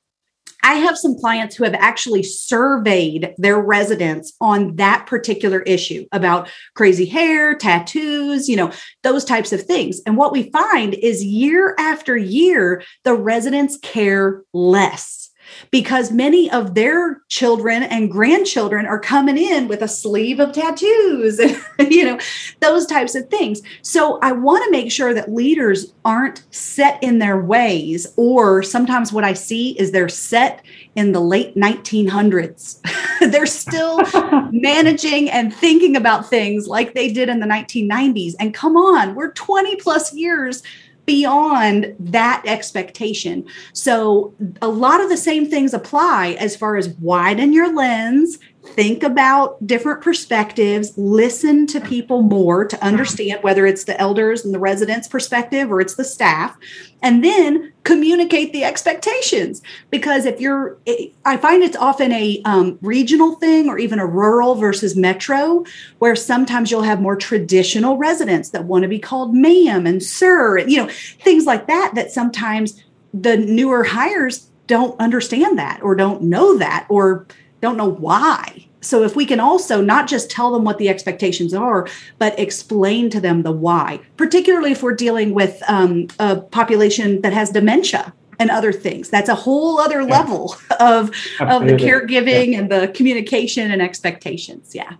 I 0.63 0.75
have 0.75 0.97
some 0.97 1.17
clients 1.17 1.55
who 1.55 1.63
have 1.63 1.75
actually 1.75 2.23
surveyed 2.23 3.33
their 3.37 3.59
residents 3.59 4.33
on 4.41 4.75
that 4.75 5.07
particular 5.07 5.61
issue 5.61 6.05
about 6.11 6.49
crazy 6.75 7.05
hair, 7.05 7.55
tattoos, 7.55 8.49
you 8.49 8.57
know, 8.57 8.71
those 9.03 9.23
types 9.23 9.53
of 9.53 9.63
things. 9.63 10.01
And 10.05 10.17
what 10.17 10.33
we 10.33 10.51
find 10.51 10.93
is 10.93 11.23
year 11.23 11.73
after 11.79 12.17
year, 12.17 12.83
the 13.05 13.13
residents 13.13 13.77
care 13.77 14.43
less 14.53 15.22
because 15.71 16.11
many 16.11 16.49
of 16.51 16.75
their 16.75 17.21
children 17.29 17.83
and 17.83 18.11
grandchildren 18.11 18.85
are 18.85 18.99
coming 18.99 19.37
in 19.37 19.67
with 19.67 19.81
a 19.81 19.87
sleeve 19.87 20.39
of 20.39 20.51
tattoos 20.51 21.39
you 21.79 22.05
know 22.05 22.19
those 22.59 22.85
types 22.85 23.15
of 23.15 23.29
things. 23.29 23.61
So 23.81 24.19
i 24.21 24.31
want 24.31 24.63
to 24.65 24.71
make 24.71 24.91
sure 24.91 25.13
that 25.13 25.31
leaders 25.31 25.93
aren't 26.05 26.43
set 26.53 27.01
in 27.03 27.19
their 27.19 27.39
ways 27.39 28.07
or 28.17 28.63
sometimes 28.63 29.11
what 29.13 29.23
i 29.23 29.33
see 29.33 29.77
is 29.79 29.91
they're 29.91 30.09
set 30.09 30.63
in 30.95 31.11
the 31.11 31.19
late 31.19 31.55
1900s 31.55 32.79
they're 33.31 33.45
still 33.45 33.99
managing 34.51 35.29
and 35.29 35.53
thinking 35.53 35.95
about 35.95 36.29
things 36.29 36.67
like 36.67 36.93
they 36.93 37.11
did 37.11 37.29
in 37.29 37.39
the 37.39 37.47
1990s 37.47 38.33
and 38.39 38.53
come 38.53 38.75
on 38.75 39.15
we're 39.15 39.31
20 39.31 39.75
plus 39.77 40.13
years 40.13 40.61
beyond 41.05 41.95
that 41.99 42.43
expectation. 42.45 43.45
So, 43.73 44.33
a 44.61 44.67
lot 44.67 45.01
of 45.01 45.09
the 45.09 45.17
same 45.17 45.49
things 45.49 45.73
apply 45.73 46.37
as 46.39 46.55
far 46.55 46.77
as 46.77 46.89
widen 46.89 47.53
your 47.53 47.73
lens, 47.73 48.39
think 48.65 49.03
about 49.03 49.65
different 49.65 50.01
perspectives, 50.01 50.97
listen 50.97 51.67
to 51.67 51.81
people 51.81 52.21
more 52.21 52.65
to 52.65 52.83
understand 52.83 53.43
whether 53.43 53.65
it's 53.65 53.83
the 53.83 53.99
elders 53.99 54.45
and 54.45 54.53
the 54.53 54.59
residents' 54.59 55.07
perspective 55.07 55.69
or 55.69 55.81
it's 55.81 55.95
the 55.95 56.03
staff, 56.03 56.57
and 57.01 57.23
then 57.23 57.73
communicate 57.83 58.53
the 58.53 58.63
expectations. 58.63 59.61
Because 59.89 60.25
if 60.25 60.39
you're, 60.39 60.77
I 61.25 61.37
find 61.37 61.61
it's 61.61 61.75
often 61.75 62.13
a 62.13 62.41
um, 62.45 62.79
regional 62.81 63.35
thing 63.35 63.67
or 63.67 63.77
even 63.77 63.99
a 63.99 64.05
rural 64.05 64.55
versus 64.55 64.95
metro, 64.95 65.65
where 65.99 66.15
sometimes 66.15 66.71
you'll 66.71 66.83
have 66.83 67.01
more 67.01 67.17
traditional 67.17 67.97
residents 67.97 68.49
that 68.51 68.63
want 68.63 68.83
to 68.83 68.87
be 68.87 68.99
called 68.99 69.35
ma'am 69.35 69.85
and 69.85 70.01
sir, 70.01 70.59
you 70.59 70.77
know, 70.77 70.89
things 71.21 71.45
like 71.45 71.67
that, 71.67 71.91
that 71.95 72.11
sometimes 72.11 72.81
the 73.13 73.37
newer 73.37 73.83
hires 73.83 74.49
don't 74.67 74.97
understand 74.99 75.59
that 75.59 75.81
or 75.83 75.93
don't 75.93 76.21
know 76.21 76.57
that 76.57 76.85
or 76.89 77.27
don't 77.63 77.77
know 77.77 77.89
why. 77.89 78.67
So 78.81 79.03
if 79.03 79.15
we 79.15 79.25
can 79.25 79.39
also 79.39 79.81
not 79.81 80.07
just 80.07 80.29
tell 80.29 80.51
them 80.51 80.65
what 80.65 80.77
the 80.79 80.89
expectations 80.89 81.53
are, 81.53 81.87
but 82.19 82.37
explain 82.37 83.09
to 83.11 83.21
them 83.21 83.43
the 83.43 83.53
why, 83.53 84.01
particularly 84.17 84.73
if 84.73 84.83
we're 84.83 84.95
dealing 84.95 85.33
with 85.33 85.63
um, 85.69 86.07
a 86.19 86.41
population 86.41 87.21
that 87.21 87.31
has 87.31 87.49
dementia 87.51 88.13
and 88.37 88.49
other 88.51 88.73
things. 88.73 89.09
That's 89.09 89.29
a 89.29 89.35
whole 89.35 89.79
other 89.79 90.01
yeah. 90.01 90.17
level 90.17 90.55
of 90.81 91.11
of 91.39 91.65
the 91.69 91.77
caregiving 91.85 92.51
yeah. 92.51 92.59
and 92.59 92.69
the 92.69 92.91
communication 92.93 93.71
and 93.71 93.81
expectations. 93.81 94.75
Yeah. 94.75 94.93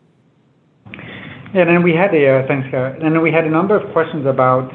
Yeah, 1.54 1.62
and 1.64 1.70
then 1.70 1.84
we 1.84 1.94
had 1.94 2.16
a 2.16 2.24
uh, 2.30 2.48
thanks, 2.48 2.70
Cara. 2.72 2.98
And 3.04 3.22
we 3.22 3.32
had 3.32 3.46
a 3.46 3.50
number 3.50 3.76
of 3.76 3.92
questions 3.92 4.26
about 4.26 4.72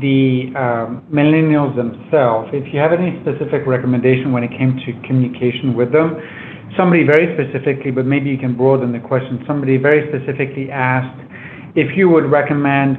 the 0.00 0.50
um, 0.56 1.04
millennials 1.12 1.76
themselves. 1.76 2.48
If 2.54 2.72
you 2.72 2.80
have 2.80 2.92
any 2.92 3.20
specific 3.20 3.66
recommendation 3.66 4.32
when 4.32 4.42
it 4.42 4.52
came 4.58 4.80
to 4.84 4.90
communication 5.06 5.74
with 5.74 5.92
them, 5.92 6.16
somebody 6.76 7.04
very 7.04 7.32
specifically, 7.34 7.90
but 7.90 8.06
maybe 8.06 8.30
you 8.30 8.38
can 8.38 8.56
broaden 8.56 8.92
the 8.92 9.00
question. 9.00 9.42
Somebody 9.46 9.76
very 9.76 10.08
specifically 10.08 10.70
asked 10.70 11.20
if 11.74 11.96
you 11.96 12.08
would 12.08 12.30
recommend 12.30 12.96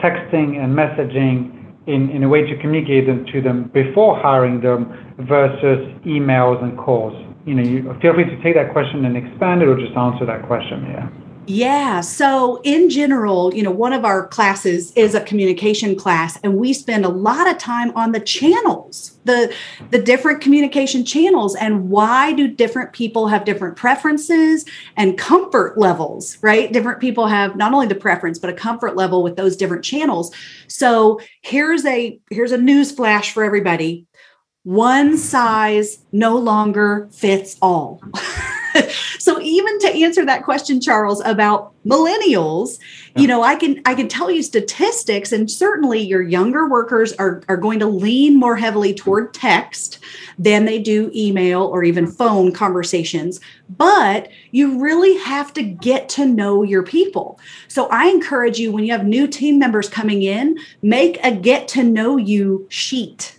texting 0.00 0.62
and 0.62 0.74
messaging 0.74 1.54
in, 1.86 2.10
in 2.10 2.22
a 2.22 2.28
way 2.28 2.42
to 2.42 2.56
communicate 2.60 3.06
them 3.06 3.26
to 3.32 3.40
them 3.42 3.70
before 3.74 4.18
hiring 4.18 4.60
them 4.60 4.88
versus 5.28 5.86
emails 6.06 6.62
and 6.62 6.78
calls. 6.78 7.14
You 7.46 7.54
know, 7.54 7.62
you 7.62 7.82
feel 8.00 8.14
free 8.14 8.24
to 8.24 8.42
take 8.42 8.54
that 8.54 8.72
question 8.72 9.04
and 9.04 9.16
expand 9.16 9.62
it 9.62 9.68
or 9.68 9.76
just 9.76 9.96
answer 9.96 10.24
that 10.24 10.46
question. 10.46 10.84
Yeah. 10.88 11.08
Yeah. 11.46 12.00
So, 12.00 12.60
in 12.64 12.88
general, 12.88 13.52
you 13.54 13.62
know, 13.62 13.70
one 13.70 13.92
of 13.92 14.04
our 14.04 14.26
classes 14.28 14.92
is 14.92 15.14
a 15.14 15.20
communication 15.20 15.94
class, 15.94 16.38
and 16.42 16.56
we 16.56 16.72
spend 16.72 17.04
a 17.04 17.10
lot 17.10 17.50
of 17.50 17.58
time 17.58 17.94
on 17.94 18.12
the 18.12 18.20
channels, 18.20 19.18
the 19.24 19.54
the 19.90 20.00
different 20.00 20.40
communication 20.40 21.04
channels, 21.04 21.54
and 21.54 21.90
why 21.90 22.32
do 22.32 22.48
different 22.48 22.94
people 22.94 23.28
have 23.28 23.44
different 23.44 23.76
preferences 23.76 24.64
and 24.96 25.18
comfort 25.18 25.76
levels, 25.76 26.38
right? 26.40 26.72
Different 26.72 27.00
people 27.00 27.26
have 27.26 27.56
not 27.56 27.74
only 27.74 27.86
the 27.86 27.94
preference 27.94 28.38
but 28.38 28.50
a 28.50 28.54
comfort 28.54 28.96
level 28.96 29.22
with 29.22 29.36
those 29.36 29.56
different 29.56 29.84
channels. 29.84 30.34
So, 30.66 31.20
here's 31.42 31.84
a 31.84 32.18
here's 32.30 32.52
a 32.52 32.58
news 32.58 32.90
flash 32.90 33.32
for 33.32 33.44
everybody: 33.44 34.06
one 34.62 35.18
size 35.18 35.98
no 36.10 36.38
longer 36.38 37.08
fits 37.12 37.58
all. 37.60 38.00
so 39.18 39.40
even 39.40 39.78
to 39.78 39.88
answer 39.88 40.24
that 40.24 40.44
question 40.44 40.80
charles 40.80 41.20
about 41.24 41.72
millennials 41.84 42.78
yeah. 43.14 43.22
you 43.22 43.28
know 43.28 43.42
i 43.42 43.54
can 43.54 43.80
i 43.84 43.94
can 43.94 44.08
tell 44.08 44.30
you 44.30 44.42
statistics 44.42 45.32
and 45.32 45.50
certainly 45.50 46.00
your 46.00 46.22
younger 46.22 46.68
workers 46.68 47.12
are, 47.14 47.42
are 47.48 47.56
going 47.56 47.78
to 47.78 47.86
lean 47.86 48.38
more 48.38 48.56
heavily 48.56 48.94
toward 48.94 49.32
text 49.34 49.98
than 50.38 50.64
they 50.64 50.78
do 50.78 51.10
email 51.14 51.62
or 51.62 51.84
even 51.84 52.06
phone 52.06 52.52
conversations. 52.52 53.40
But 53.68 54.28
you 54.50 54.80
really 54.80 55.16
have 55.18 55.52
to 55.54 55.62
get 55.62 56.08
to 56.10 56.26
know 56.26 56.62
your 56.62 56.82
people. 56.82 57.38
So 57.68 57.86
i 57.90 58.06
encourage 58.08 58.58
you 58.58 58.72
when 58.72 58.84
you 58.84 58.92
have 58.92 59.06
new 59.06 59.26
team 59.26 59.58
members 59.58 59.88
coming 59.88 60.22
in 60.22 60.58
make 60.82 61.18
a 61.24 61.34
get 61.34 61.68
to 61.68 61.82
know 61.82 62.16
you 62.16 62.66
sheet 62.68 63.38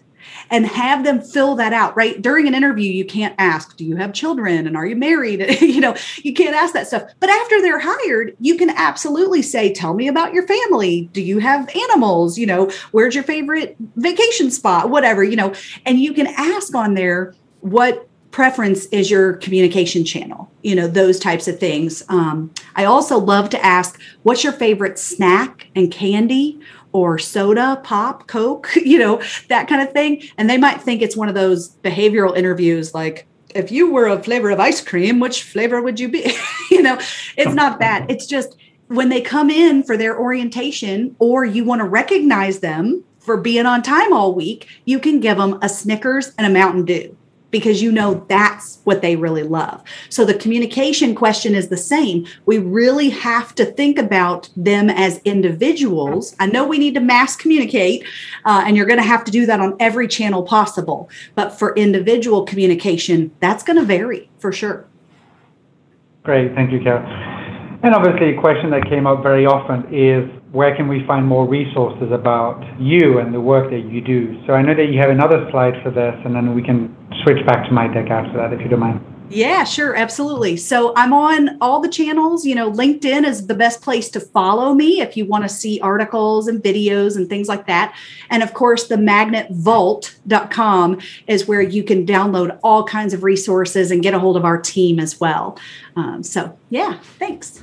and 0.50 0.66
have 0.66 1.04
them 1.04 1.22
fill 1.22 1.56
that 1.56 1.74
out, 1.74 1.96
right? 1.96 2.22
During 2.22 2.48
an 2.48 2.56
interview, 2.56 2.92
you 2.92 3.06
can't 3.06 3.36
ask, 3.38 3.76
do 3.78 3.86
you 3.86 3.96
have 3.96 4.14
children 4.14 4.68
and 4.68 4.76
are 4.78 4.86
you 4.86 4.96
married? 4.96 5.40
you 5.62 5.82
know, 5.82 5.96
you 6.24 6.34
can't 6.34 6.56
ask 6.56 6.74
that 6.74 6.88
stuff. 6.88 7.04
But 7.20 7.30
after 7.30 7.62
they're 7.62 7.82
hired, 7.82 8.36
you 8.40 8.58
can 8.58 8.70
absolutely 8.72 9.42
say, 9.42 9.74
tell 9.74 9.94
me 9.94 10.08
about 10.08 10.34
your 10.34 10.48
family. 10.48 11.10
Do 11.14 11.22
you 11.22 11.40
have 11.40 11.70
animals? 11.76 12.38
You 12.38 12.48
know, 12.48 12.72
where's 12.92 13.16
your 13.16 13.24
favorite 13.24 13.76
vacation 13.96 14.52
spot? 14.52 14.90
Whatever, 14.90 15.24
you 15.24 15.36
know, 15.36 15.54
and 15.86 16.00
you 16.00 16.14
can 16.14 16.28
ask 16.28 16.74
on 16.76 16.94
there 16.94 17.34
what 17.62 18.08
preference 18.36 18.86
is 18.88 19.10
your 19.10 19.32
communication 19.36 20.04
channel 20.04 20.52
you 20.62 20.76
know 20.76 20.88
those 20.88 21.18
types 21.18 21.48
of 21.48 21.58
things 21.58 22.04
um, 22.10 22.52
i 22.76 22.84
also 22.84 23.18
love 23.18 23.50
to 23.50 23.66
ask 23.66 23.98
what's 24.24 24.44
your 24.44 24.52
favorite 24.52 25.00
snack 25.00 25.68
and 25.74 25.90
candy 25.90 26.60
or 26.92 27.20
soda, 27.20 27.82
pop, 27.84 28.26
Coke, 28.28 28.70
you 28.76 28.98
know, 28.98 29.22
that 29.50 29.68
kind 29.68 29.82
of 29.82 29.92
thing. 29.92 30.24
And 30.38 30.50
they 30.50 30.58
might 30.58 30.82
think 30.82 31.02
it's 31.02 31.18
one 31.18 31.28
of 31.28 31.36
those 31.36 31.76
behavioral 31.84 32.38
interviews 32.38 32.94
like, 32.94 33.28
if 33.54 33.70
you 33.70 33.92
were 33.92 34.08
a 34.08 34.24
flavor 34.24 34.50
of 34.50 34.62
ice 34.62 34.82
cream, 34.82 35.20
which 35.20 35.44
flavor 35.44 35.82
would 35.82 36.00
you 36.00 36.08
be? 36.08 36.34
you 36.72 36.82
know, 36.82 36.98
it's 37.36 37.54
not 37.54 37.80
that. 37.80 38.06
It's 38.10 38.26
just 38.26 38.56
when 38.88 39.10
they 39.10 39.20
come 39.20 39.50
in 39.50 39.84
for 39.84 39.98
their 39.98 40.18
orientation 40.18 41.18
or 41.20 41.44
you 41.44 41.66
want 41.66 41.82
to 41.82 41.86
recognize 41.86 42.62
them 42.62 43.04
for 43.20 43.36
being 43.36 43.66
on 43.66 43.82
time 43.82 44.14
all 44.14 44.34
week, 44.34 44.68
you 44.86 45.00
can 45.00 45.20
give 45.20 45.38
them 45.38 45.60
a 45.62 45.68
Snickers 45.68 46.32
and 46.38 46.48
a 46.48 46.50
Mountain 46.50 46.86
Dew 46.86 47.18
because 47.56 47.82
you 47.82 47.90
know 47.90 48.26
that's 48.28 48.80
what 48.84 49.02
they 49.02 49.16
really 49.16 49.42
love. 49.42 49.82
So 50.10 50.26
the 50.26 50.34
communication 50.34 51.16
question 51.16 51.56
is 51.56 51.70
the 51.70 51.78
same. 51.78 52.28
We 52.46 52.58
really 52.58 53.08
have 53.12 53.56
to 53.56 53.64
think 53.64 53.98
about 53.98 54.50
them 54.58 54.90
as 54.90 55.22
individuals. 55.24 56.36
I 56.38 56.48
know 56.48 56.68
we 56.68 56.78
need 56.78 56.96
to 56.96 57.00
mass 57.00 57.38
communicate, 57.38 58.04
uh, 58.44 58.66
and 58.68 58.76
you're 58.76 58.86
going 58.86 59.00
to 59.00 59.08
have 59.08 59.24
to 59.24 59.32
do 59.32 59.46
that 59.46 59.62
on 59.62 59.78
every 59.80 60.10
channel 60.10 60.44
possible. 60.44 61.10
But 61.34 61.58
for 61.58 61.74
individual 61.76 62.44
communication, 62.44 63.32
that's 63.40 63.64
going 63.64 63.78
to 63.78 63.86
vary 63.86 64.30
for 64.38 64.52
sure. 64.52 64.86
Great. 66.24 66.54
Thank 66.56 66.74
you, 66.74 66.82
Carol. 66.82 67.06
And 67.84 67.96
obviously, 67.96 68.36
a 68.36 68.42
question 68.42 68.70
that 68.72 68.90
came 68.90 69.08
up 69.08 69.24
very 69.24 69.46
often 69.46 69.94
is 69.94 70.30
where 70.56 70.74
can 70.74 70.88
we 70.88 71.06
find 71.06 71.28
more 71.28 71.46
resources 71.46 72.10
about 72.14 72.64
you 72.80 73.20
and 73.20 73.34
the 73.34 73.42
work 73.42 73.70
that 73.72 73.92
you 73.92 74.00
do? 74.00 74.42
So 74.48 74.54
I 74.54 74.62
know 74.62 74.74
that 74.74 74.86
you 74.86 74.98
have 75.00 75.10
another 75.10 75.46
slide 75.52 75.74
for 75.84 75.92
this, 75.92 76.16
and 76.24 76.34
then 76.34 76.56
we 76.56 76.64
can 76.64 76.96
switch 77.24 77.46
back 77.46 77.68
to 77.68 77.74
my 77.74 77.90
deck 77.90 78.10
after 78.10 78.38
that, 78.38 78.54
if 78.54 78.62
you 78.62 78.70
don't 78.70 78.80
mind. 78.80 79.02
Yeah, 79.30 79.66
sure, 79.66 79.94
absolutely. 79.96 80.56
So 80.56 80.94
I'm 80.96 81.12
on 81.12 81.58
all 81.60 81.82
the 81.82 81.90
channels. 81.90 82.46
You 82.46 82.56
know, 82.56 82.72
LinkedIn 82.72 83.26
is 83.26 83.48
the 83.48 83.56
best 83.56 83.82
place 83.82 84.08
to 84.12 84.22
follow 84.22 84.74
me 84.74 85.02
if 85.02 85.18
you 85.18 85.26
want 85.26 85.44
to 85.44 85.50
see 85.50 85.78
articles 85.82 86.48
and 86.48 86.64
videos 86.64 87.18
and 87.18 87.28
things 87.28 87.50
like 87.50 87.68
that. 87.68 87.94
And 88.30 88.42
of 88.42 88.54
course, 88.54 88.88
the 88.88 88.96
magnetvault.com 88.96 91.02
is 91.28 91.46
where 91.48 91.62
you 91.62 91.84
can 91.84 92.06
download 92.06 92.58
all 92.64 92.86
kinds 92.86 93.14
of 93.14 93.24
resources 93.24 93.92
and 93.92 94.02
get 94.02 94.14
a 94.14 94.20
hold 94.20 94.38
of 94.38 94.46
our 94.46 94.62
team 94.62 95.02
as 95.02 95.20
well. 95.20 95.60
Um, 95.98 96.24
so, 96.24 96.58
yeah, 96.70 97.00
thanks. 97.20 97.62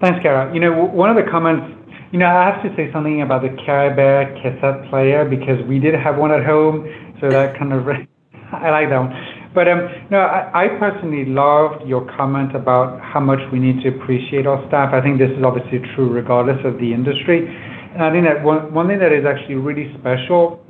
Thanks, 0.00 0.22
Cara. 0.22 0.52
You 0.54 0.60
know, 0.60 0.72
one 0.72 1.10
of 1.10 1.16
the 1.16 1.30
comments 1.30 1.76
you 2.10 2.18
know, 2.18 2.26
I 2.26 2.50
have 2.50 2.62
to 2.66 2.74
say 2.74 2.90
something 2.92 3.22
about 3.22 3.42
the 3.42 3.54
Care 3.64 3.94
Bear 3.94 4.34
cassette 4.42 4.90
player 4.90 5.24
because 5.24 5.62
we 5.68 5.78
did 5.78 5.94
have 5.94 6.18
one 6.18 6.32
at 6.32 6.44
home, 6.44 6.82
so 7.20 7.30
that 7.30 7.56
kind 7.56 7.72
of 7.72 7.86
I 8.52 8.70
like 8.70 8.90
that 8.90 8.98
one. 8.98 9.14
But 9.54 9.68
um, 9.68 9.86
no, 10.10 10.18
I, 10.18 10.66
I 10.66 10.68
personally 10.78 11.24
loved 11.26 11.86
your 11.86 12.06
comment 12.16 12.54
about 12.56 13.00
how 13.00 13.20
much 13.20 13.38
we 13.52 13.60
need 13.60 13.82
to 13.82 13.94
appreciate 13.94 14.46
our 14.46 14.58
staff. 14.66 14.92
I 14.92 15.00
think 15.00 15.18
this 15.18 15.30
is 15.30 15.42
obviously 15.44 15.86
true 15.94 16.10
regardless 16.10 16.58
of 16.64 16.78
the 16.82 16.92
industry. 16.92 17.46
And 17.46 18.02
I 18.02 18.10
think 18.10 18.26
that 18.26 18.42
one, 18.42 18.74
one 18.74 18.88
thing 18.88 18.98
that 18.98 19.12
is 19.12 19.22
actually 19.26 19.56
really 19.56 19.94
special 19.98 20.62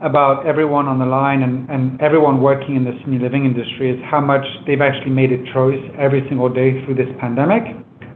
about 0.00 0.46
everyone 0.46 0.86
on 0.86 0.98
the 0.98 1.06
line 1.06 1.42
and, 1.42 1.70
and 1.70 2.00
everyone 2.00 2.40
working 2.40 2.74
in 2.74 2.82
the 2.82 2.98
senior 3.04 3.20
living 3.20 3.44
industry 3.44 3.94
is 3.94 4.00
how 4.10 4.20
much 4.20 4.46
they've 4.66 4.80
actually 4.80 5.10
made 5.10 5.30
a 5.30 5.38
choice 5.52 5.82
every 5.98 6.26
single 6.28 6.48
day 6.48 6.82
through 6.84 6.94
this 6.94 7.10
pandemic 7.20 7.62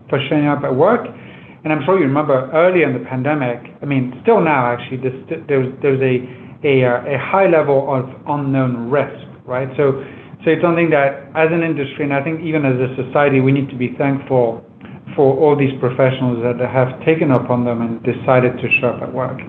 for 0.08 0.18
showing 0.28 0.46
up 0.46 0.64
at 0.64 0.74
work. 0.74 1.06
And 1.64 1.72
I'm 1.72 1.82
sure 1.84 1.98
you 1.98 2.04
remember 2.04 2.50
earlier 2.52 2.88
in 2.88 2.92
the 2.92 3.08
pandemic, 3.08 3.72
I 3.80 3.86
mean, 3.86 4.18
still 4.22 4.40
now 4.40 4.66
actually, 4.72 4.98
there's, 4.98 5.72
there's 5.80 6.00
a, 6.02 6.66
a, 6.66 6.84
uh, 6.84 7.14
a 7.14 7.18
high 7.18 7.48
level 7.48 7.88
of 7.88 8.08
unknown 8.26 8.90
risk 8.90 9.24
right? 9.44 9.68
So, 9.76 10.02
so 10.44 10.50
it's 10.50 10.62
something 10.62 10.90
that 10.90 11.30
as 11.36 11.48
an 11.52 11.62
industry, 11.62 12.04
and 12.04 12.12
I 12.12 12.22
think 12.22 12.40
even 12.42 12.64
as 12.64 12.76
a 12.76 12.90
society, 12.96 13.40
we 13.40 13.52
need 13.52 13.68
to 13.70 13.76
be 13.76 13.94
thankful 13.96 14.64
for 15.16 15.36
all 15.38 15.56
these 15.56 15.72
professionals 15.80 16.42
that 16.42 16.58
have 16.68 17.00
taken 17.04 17.30
upon 17.30 17.64
them 17.64 17.80
and 17.80 18.02
decided 18.02 18.56
to 18.58 18.66
show 18.80 18.88
up 18.88 19.02
at 19.02 19.12
work. 19.12 19.40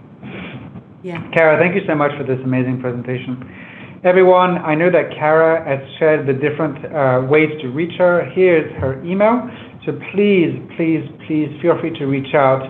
Yeah. 1.03 1.21
Cara, 1.31 1.57
thank 1.59 1.75
you 1.75 1.81
so 1.87 1.95
much 1.95 2.11
for 2.17 2.23
this 2.23 2.39
amazing 2.43 2.81
presentation. 2.81 3.39
Everyone, 4.03 4.59
I 4.59 4.75
know 4.75 4.91
that 4.91 5.09
Cara 5.17 5.65
has 5.65 5.81
shared 5.97 6.27
the 6.27 6.33
different 6.33 6.77
uh, 6.93 7.25
ways 7.27 7.49
to 7.61 7.69
reach 7.69 7.97
her. 7.97 8.29
Here's 8.35 8.71
her 8.79 9.03
email. 9.03 9.49
So 9.85 9.93
please, 10.13 10.51
please, 10.75 11.05
please 11.27 11.49
feel 11.61 11.79
free 11.79 11.91
to 11.99 12.05
reach 12.05 12.33
out 12.33 12.65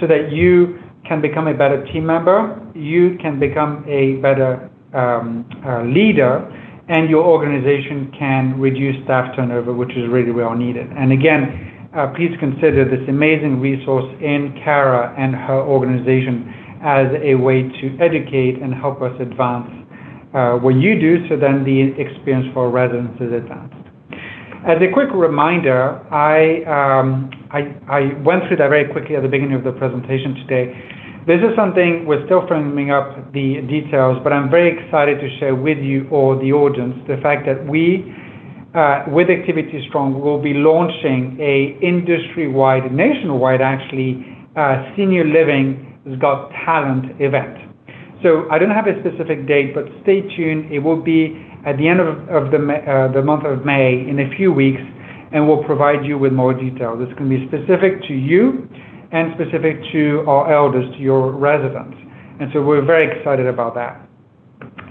so 0.00 0.06
that 0.06 0.32
you 0.32 0.78
can 1.06 1.20
become 1.20 1.48
a 1.48 1.54
better 1.54 1.84
team 1.92 2.06
member, 2.06 2.60
you 2.74 3.18
can 3.20 3.40
become 3.40 3.84
a 3.88 4.16
better 4.22 4.70
um, 4.94 5.48
uh, 5.66 5.82
leader, 5.82 6.46
and 6.88 7.10
your 7.10 7.24
organization 7.24 8.12
can 8.18 8.58
reduce 8.60 9.02
staff 9.04 9.34
turnover, 9.34 9.72
which 9.72 9.90
is 9.90 10.08
really 10.08 10.30
well 10.30 10.54
needed. 10.54 10.86
And 10.96 11.12
again, 11.12 11.90
uh, 11.96 12.08
please 12.14 12.30
consider 12.38 12.84
this 12.88 13.06
amazing 13.08 13.60
resource 13.60 14.06
in 14.20 14.58
Cara 14.64 15.14
and 15.18 15.34
her 15.34 15.60
organization 15.60 16.78
as 16.82 17.06
a 17.22 17.34
way 17.34 17.62
to 17.62 17.98
educate 18.00 18.62
and 18.62 18.74
help 18.74 19.02
us 19.02 19.12
advance 19.20 19.70
uh, 20.34 20.54
what 20.54 20.74
you 20.74 20.98
do 20.98 21.28
so 21.28 21.36
then 21.36 21.64
the 21.64 21.92
experience 22.00 22.46
for 22.54 22.70
residents 22.70 23.20
is 23.20 23.32
advanced. 23.32 23.81
As 24.62 24.78
a 24.78 24.86
quick 24.94 25.10
reminder, 25.10 25.98
I, 26.14 26.62
um, 26.70 27.34
I, 27.50 28.14
went 28.22 28.46
through 28.46 28.58
that 28.62 28.70
very 28.70 28.86
quickly 28.92 29.16
at 29.16 29.22
the 29.22 29.28
beginning 29.28 29.58
of 29.58 29.64
the 29.64 29.72
presentation 29.72 30.38
today. 30.46 30.70
This 31.26 31.42
is 31.42 31.50
something 31.58 32.06
we're 32.06 32.24
still 32.26 32.46
framing 32.46 32.92
up 32.92 33.32
the 33.34 33.58
details, 33.66 34.22
but 34.22 34.32
I'm 34.32 34.48
very 34.54 34.70
excited 34.70 35.18
to 35.18 35.26
share 35.40 35.56
with 35.56 35.78
you 35.78 36.06
or 36.14 36.38
the 36.38 36.52
audience 36.54 36.94
the 37.10 37.18
fact 37.18 37.42
that 37.50 37.66
we, 37.66 38.06
uh, 38.78 39.02
with 39.10 39.30
Activity 39.34 39.82
Strong, 39.88 40.22
will 40.22 40.40
be 40.40 40.54
launching 40.54 41.42
a 41.42 41.74
industry-wide, 41.82 42.94
nationwide 42.94 43.60
actually, 43.60 44.22
uh, 44.54 44.94
senior 44.94 45.26
living 45.26 45.98
got 46.20 46.54
talent 46.64 47.18
event. 47.18 47.58
So 48.22 48.46
I 48.48 48.62
don't 48.62 48.70
have 48.70 48.86
a 48.86 48.94
specific 49.02 49.48
date, 49.48 49.74
but 49.74 49.90
stay 50.06 50.22
tuned. 50.22 50.70
It 50.70 50.78
will 50.78 51.02
be 51.02 51.50
at 51.64 51.76
the 51.78 51.88
end 51.88 52.00
of, 52.00 52.28
uh, 52.28 53.12
the 53.12 53.22
month 53.22 53.44
of 53.44 53.64
May 53.64 54.06
in 54.08 54.20
a 54.20 54.36
few 54.36 54.52
weeks, 54.52 54.82
and 55.32 55.48
we'll 55.48 55.64
provide 55.64 56.04
you 56.04 56.18
with 56.18 56.32
more 56.32 56.52
details. 56.52 56.98
Going 56.98 57.30
to 57.30 57.38
be 57.38 57.46
specific 57.48 58.02
to 58.08 58.14
you 58.14 58.68
and 59.12 59.32
specific 59.34 59.76
to 59.92 60.24
our 60.26 60.52
elders, 60.52 60.90
to 60.96 61.00
your 61.00 61.32
residents. 61.32 61.96
And 62.40 62.50
so 62.52 62.62
we're 62.62 62.84
very 62.84 63.06
excited 63.18 63.46
about 63.46 63.74
that. 63.74 64.00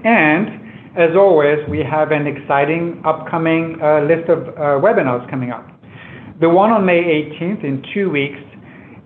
And 0.04 0.62
as 0.98 1.16
always, 1.16 1.58
we 1.70 1.80
have 1.80 2.12
an 2.12 2.28
exciting 2.28 3.02
upcoming 3.06 3.78
uh, 3.82 4.02
list 4.02 4.30
of 4.30 4.48
uh, 4.50 4.80
webinars 4.82 5.30
coming 5.30 5.52
up. 5.52 5.68
The 6.40 6.50
one 6.50 6.72
on 6.72 6.86
May 6.86 7.04
18th, 7.04 7.64
in 7.64 7.84
two 7.94 8.10
weeks, 8.10 8.40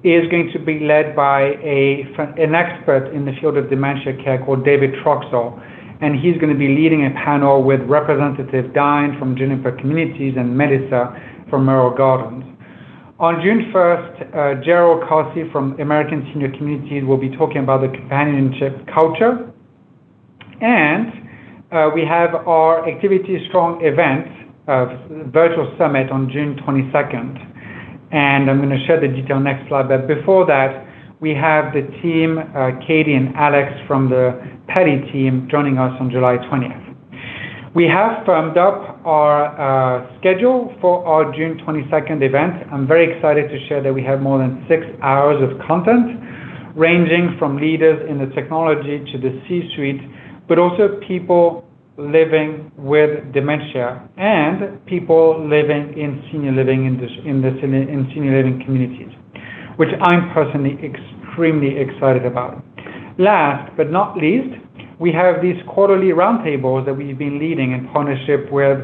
is 0.03 0.29
going 0.29 0.51
to 0.53 0.59
be 0.59 0.79
led 0.81 1.15
by 1.15 1.57
a, 1.61 2.05
an 2.37 2.55
expert 2.55 3.11
in 3.13 3.25
the 3.25 3.33
field 3.41 3.57
of 3.57 3.69
dementia 3.69 4.15
care 4.23 4.43
called 4.45 4.63
David 4.63 4.93
Troxel. 5.03 5.61
And 6.01 6.19
he's 6.19 6.37
going 6.37 6.51
to 6.51 6.59
be 6.59 6.67
leading 6.67 7.05
a 7.05 7.11
panel 7.11 7.63
with 7.63 7.81
Representative 7.81 8.73
Dine 8.73 9.17
from 9.17 9.37
Juniper 9.37 9.71
Communities 9.71 10.35
and 10.37 10.57
Melissa 10.57 11.15
from 11.49 11.65
Merrill 11.65 11.95
Gardens. 11.95 12.43
On 13.17 13.41
June 13.41 13.71
1st, 13.71 14.59
uh, 14.59 14.61
Gerald 14.61 15.03
Carsey 15.07 15.49
from 15.53 15.79
American 15.79 16.29
Senior 16.33 16.51
Communities 16.51 17.05
will 17.05 17.17
be 17.17 17.29
talking 17.37 17.63
about 17.63 17.79
the 17.79 17.87
companionship 17.87 18.75
culture. 18.93 19.53
And 20.59 21.13
uh, 21.71 21.91
we 21.95 22.03
have 22.03 22.35
our 22.35 22.87
Activity 22.87 23.45
Strong 23.47 23.85
event, 23.85 24.27
uh, 24.67 24.97
virtual 25.31 25.73
summit 25.77 26.11
on 26.11 26.29
June 26.29 26.59
22nd. 26.67 27.39
And 28.11 28.49
I'm 28.49 28.57
going 28.57 28.77
to 28.77 28.85
share 28.85 28.99
the 28.99 29.07
detail 29.07 29.39
next 29.39 29.69
slide. 29.69 29.87
But 29.87 30.07
before 30.07 30.45
that, 30.47 30.84
we 31.21 31.31
have 31.31 31.73
the 31.73 31.83
team, 32.01 32.37
uh, 32.37 32.71
Katie 32.85 33.13
and 33.13 33.35
Alex 33.35 33.71
from 33.87 34.09
the 34.09 34.35
Petty 34.67 34.99
team 35.11 35.47
joining 35.49 35.77
us 35.77 35.91
on 35.99 36.09
July 36.11 36.37
20th. 36.37 36.85
We 37.75 37.87
have 37.87 38.25
firmed 38.25 38.57
up 38.57 39.03
our 39.05 39.51
uh, 39.59 40.19
schedule 40.19 40.73
for 40.79 41.05
our 41.05 41.31
June 41.35 41.59
22nd 41.67 42.23
event. 42.23 42.71
I'm 42.71 42.87
very 42.87 43.15
excited 43.15 43.49
to 43.49 43.67
share 43.67 43.83
that 43.83 43.93
we 43.93 44.01
have 44.03 44.21
more 44.21 44.39
than 44.39 44.65
six 44.69 44.85
hours 45.01 45.43
of 45.43 45.59
content, 45.67 46.19
ranging 46.75 47.35
from 47.37 47.57
leaders 47.57 47.99
in 48.09 48.17
the 48.17 48.33
technology 48.33 49.03
to 49.11 49.17
the 49.17 49.41
C-suite, 49.47 50.01
but 50.47 50.57
also 50.57 50.99
people 51.07 51.65
living 51.97 52.71
with 52.77 53.31
dementia 53.33 54.07
and 54.17 54.83
people 54.85 55.39
living 55.47 55.97
in 55.97 56.23
senior 56.31 56.51
living 56.51 56.85
in, 56.85 56.99
in 57.27 57.41
the 57.41 57.47
in 57.47 58.09
senior 58.13 58.35
living 58.35 58.61
communities, 58.65 59.11
which 59.77 59.89
I'm 60.01 60.31
personally 60.33 60.77
extremely 60.83 61.77
excited 61.77 62.25
about. 62.25 62.63
Last 63.17 63.71
but 63.77 63.91
not 63.91 64.17
least, 64.17 64.55
we 64.99 65.11
have 65.11 65.41
these 65.41 65.55
quarterly 65.67 66.11
roundtables 66.15 66.85
that 66.85 66.93
we've 66.93 67.17
been 67.17 67.39
leading 67.39 67.73
in 67.73 67.87
partnership 67.91 68.51
with 68.51 68.79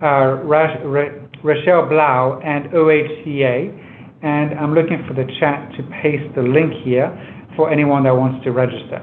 uh, 0.00 0.38
Rachelle 0.46 1.88
Blau 1.88 2.40
and 2.44 2.70
OHCA. 2.72 3.84
And 4.22 4.58
I'm 4.58 4.74
looking 4.74 5.04
for 5.06 5.14
the 5.14 5.26
chat 5.38 5.70
to 5.76 5.82
paste 6.02 6.34
the 6.34 6.42
link 6.42 6.72
here 6.84 7.10
for 7.56 7.70
anyone 7.70 8.04
that 8.04 8.14
wants 8.14 8.44
to 8.44 8.50
register. 8.52 9.02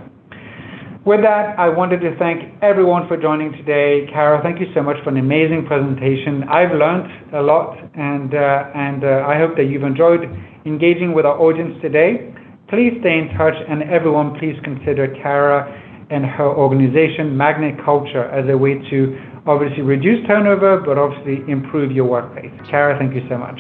With 1.06 1.22
that, 1.22 1.60
I 1.60 1.70
wanted 1.70 2.02
to 2.02 2.18
thank 2.18 2.42
everyone 2.64 3.08
for 3.08 3.16
joining 3.16 3.52
today. 3.52 4.08
Carol, 4.12 4.42
thank 4.42 4.60
you 4.60 4.66
so 4.74 4.82
much 4.82 4.98
for 5.04 5.12
an 5.12 5.18
amazing 5.18 5.68
presentation. 5.68 6.44
I've 6.50 6.72
learned 6.72 7.36
a 7.36 7.42
lot, 7.44 7.78
and, 7.94 8.34
uh, 8.34 8.74
uh, 9.06 9.24
I 9.28 9.38
hope 9.38 9.56
that 9.56 9.66
you've 9.70 9.84
enjoyed 9.84 10.26
engaging 10.66 11.14
with 11.14 11.26
our 11.26 11.40
audience 11.40 11.80
today. 11.82 12.34
Please 12.68 12.94
stay 13.00 13.20
in 13.20 13.30
touch, 13.38 13.54
and 13.70 13.84
everyone, 13.84 14.38
please 14.40 14.58
consider 14.64 15.08
Cara 15.22 15.70
and 16.10 16.26
her 16.26 16.48
organization, 16.48 17.36
Magnet 17.36 17.84
Culture, 17.84 18.26
as 18.26 18.50
a 18.50 18.58
way 18.58 18.76
to 18.90 19.18
obviously 19.46 19.82
reduce 19.82 20.26
turnover, 20.28 20.82
but 20.82 20.98
obviously 20.98 21.50
improve 21.52 21.92
your 21.92 22.06
workplace. 22.06 22.52
Cara, 22.70 22.98
thank 22.98 23.14
you 23.14 23.28
so 23.30 23.38
much. 23.38 23.60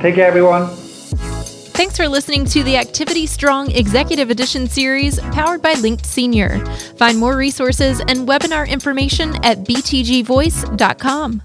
Take 0.00 0.14
care, 0.14 0.26
everyone. 0.26 0.68
Thanks 1.78 1.96
for 1.96 2.08
listening 2.08 2.44
to 2.46 2.64
the 2.64 2.76
Activity 2.76 3.26
Strong 3.26 3.70
Executive 3.70 4.30
Edition 4.30 4.66
series 4.66 5.20
powered 5.30 5.62
by 5.62 5.74
Linked 5.74 6.04
Senior. 6.04 6.64
Find 6.96 7.18
more 7.18 7.36
resources 7.36 8.00
and 8.00 8.26
webinar 8.26 8.68
information 8.68 9.34
at 9.44 9.58
btgvoice.com. 9.58 11.42